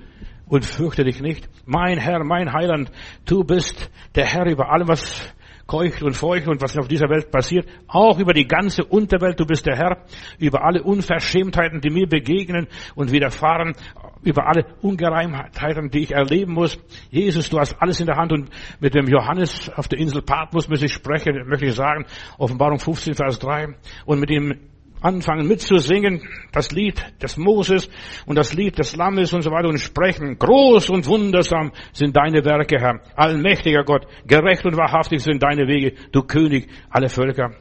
Und 0.48 0.66
fürchte 0.66 1.06
dich 1.06 1.22
nicht. 1.22 1.48
Mein 1.66 1.98
Herr, 1.98 2.26
mein 2.26 2.52
Heiland, 2.52 2.92
du 3.24 3.46
bist 3.46 3.90
der 4.16 4.26
Herr 4.26 4.46
über 4.48 4.70
allem, 4.70 4.90
was 4.90 5.34
keucht 5.66 6.04
und 6.04 6.14
feucht 6.14 6.50
und 6.50 6.62
was 6.62 6.78
auf 6.78 6.90
dieser 6.90 7.10
Welt 7.10 7.32
passiert. 7.32 7.70
Auch 7.88 8.20
über 8.20 8.34
die 8.34 8.50
ganze 8.50 8.84
Unterwelt. 8.84 9.40
Du 9.40 9.46
bist 9.46 9.66
der 9.66 9.78
Herr 9.78 10.04
über 10.40 10.66
alle 10.66 10.84
Unverschämtheiten, 10.84 11.80
die 11.80 11.90
mir 11.90 12.06
begegnen 12.06 12.68
und 12.96 13.14
widerfahren. 13.14 13.74
Über 14.22 14.46
alle 14.46 14.66
Ungereimtheiten, 14.82 15.90
die 15.90 16.00
ich 16.00 16.12
erleben 16.12 16.52
muss. 16.52 16.78
Jesus, 17.12 17.50
du 17.50 17.60
hast 17.60 17.82
alles 17.82 18.02
in 18.02 18.08
der 18.08 18.18
Hand 18.18 18.34
und 18.34 18.50
mit 18.82 18.94
dem 18.94 19.08
Johannes 19.08 19.72
auf 19.74 19.88
der 19.88 20.00
Insel 20.00 20.22
Patmos 20.22 20.68
muss 20.68 20.82
ich 20.82 20.92
sprechen, 20.92 21.48
möchte 21.48 21.68
ich 21.68 21.76
sagen. 21.76 22.06
Offenbarung 22.38 22.78
15, 22.78 23.14
Vers 23.14 23.40
3. 23.40 23.70
Und 24.06 24.20
mit 24.20 24.30
dem 24.30 24.71
anfangen 25.02 25.48
mitzusingen, 25.48 26.22
das 26.52 26.72
Lied 26.72 27.04
des 27.22 27.38
Moses 27.38 27.90
und 28.26 28.38
das 28.38 28.54
Lied 28.54 28.78
des 28.78 28.96
Lammes 28.96 29.34
und 29.34 29.42
so 29.42 29.52
weiter 29.52 29.68
und 29.68 29.80
sprechen. 29.80 30.38
Groß 30.38 30.90
und 30.90 31.08
wundersam 31.08 31.72
sind 31.92 32.16
deine 32.16 32.46
Werke, 32.46 32.80
Herr. 32.80 33.02
Allmächtiger 33.16 33.84
Gott, 33.84 34.08
gerecht 34.26 34.66
und 34.66 34.78
wahrhaftig 34.78 35.22
sind 35.22 35.44
deine 35.44 35.68
Wege, 35.68 35.94
du 36.12 36.22
König 36.24 36.68
aller 36.90 37.10
Völker. 37.10 37.52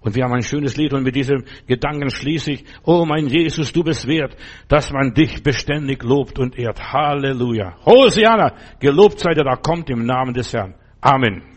Und 0.00 0.14
wir 0.14 0.22
haben 0.22 0.34
ein 0.34 0.42
schönes 0.42 0.76
Lied 0.76 0.92
und 0.92 1.02
mit 1.02 1.16
diesem 1.16 1.44
Gedanken 1.66 2.10
schließe 2.10 2.52
ich, 2.52 2.64
oh 2.84 3.04
mein 3.04 3.26
Jesus, 3.26 3.72
du 3.72 3.82
bist 3.82 4.06
wert, 4.06 4.36
dass 4.68 4.92
man 4.92 5.12
dich 5.12 5.42
beständig 5.42 6.04
lobt 6.04 6.38
und 6.38 6.56
ehrt. 6.56 6.92
Halleluja. 6.92 7.76
Hosiana, 7.84 8.54
gelobt 8.78 9.18
sei 9.18 9.34
der 9.34 9.42
da 9.42 9.56
kommt 9.56 9.90
im 9.90 10.06
Namen 10.06 10.32
des 10.32 10.52
Herrn. 10.54 10.74
Amen. 11.00 11.55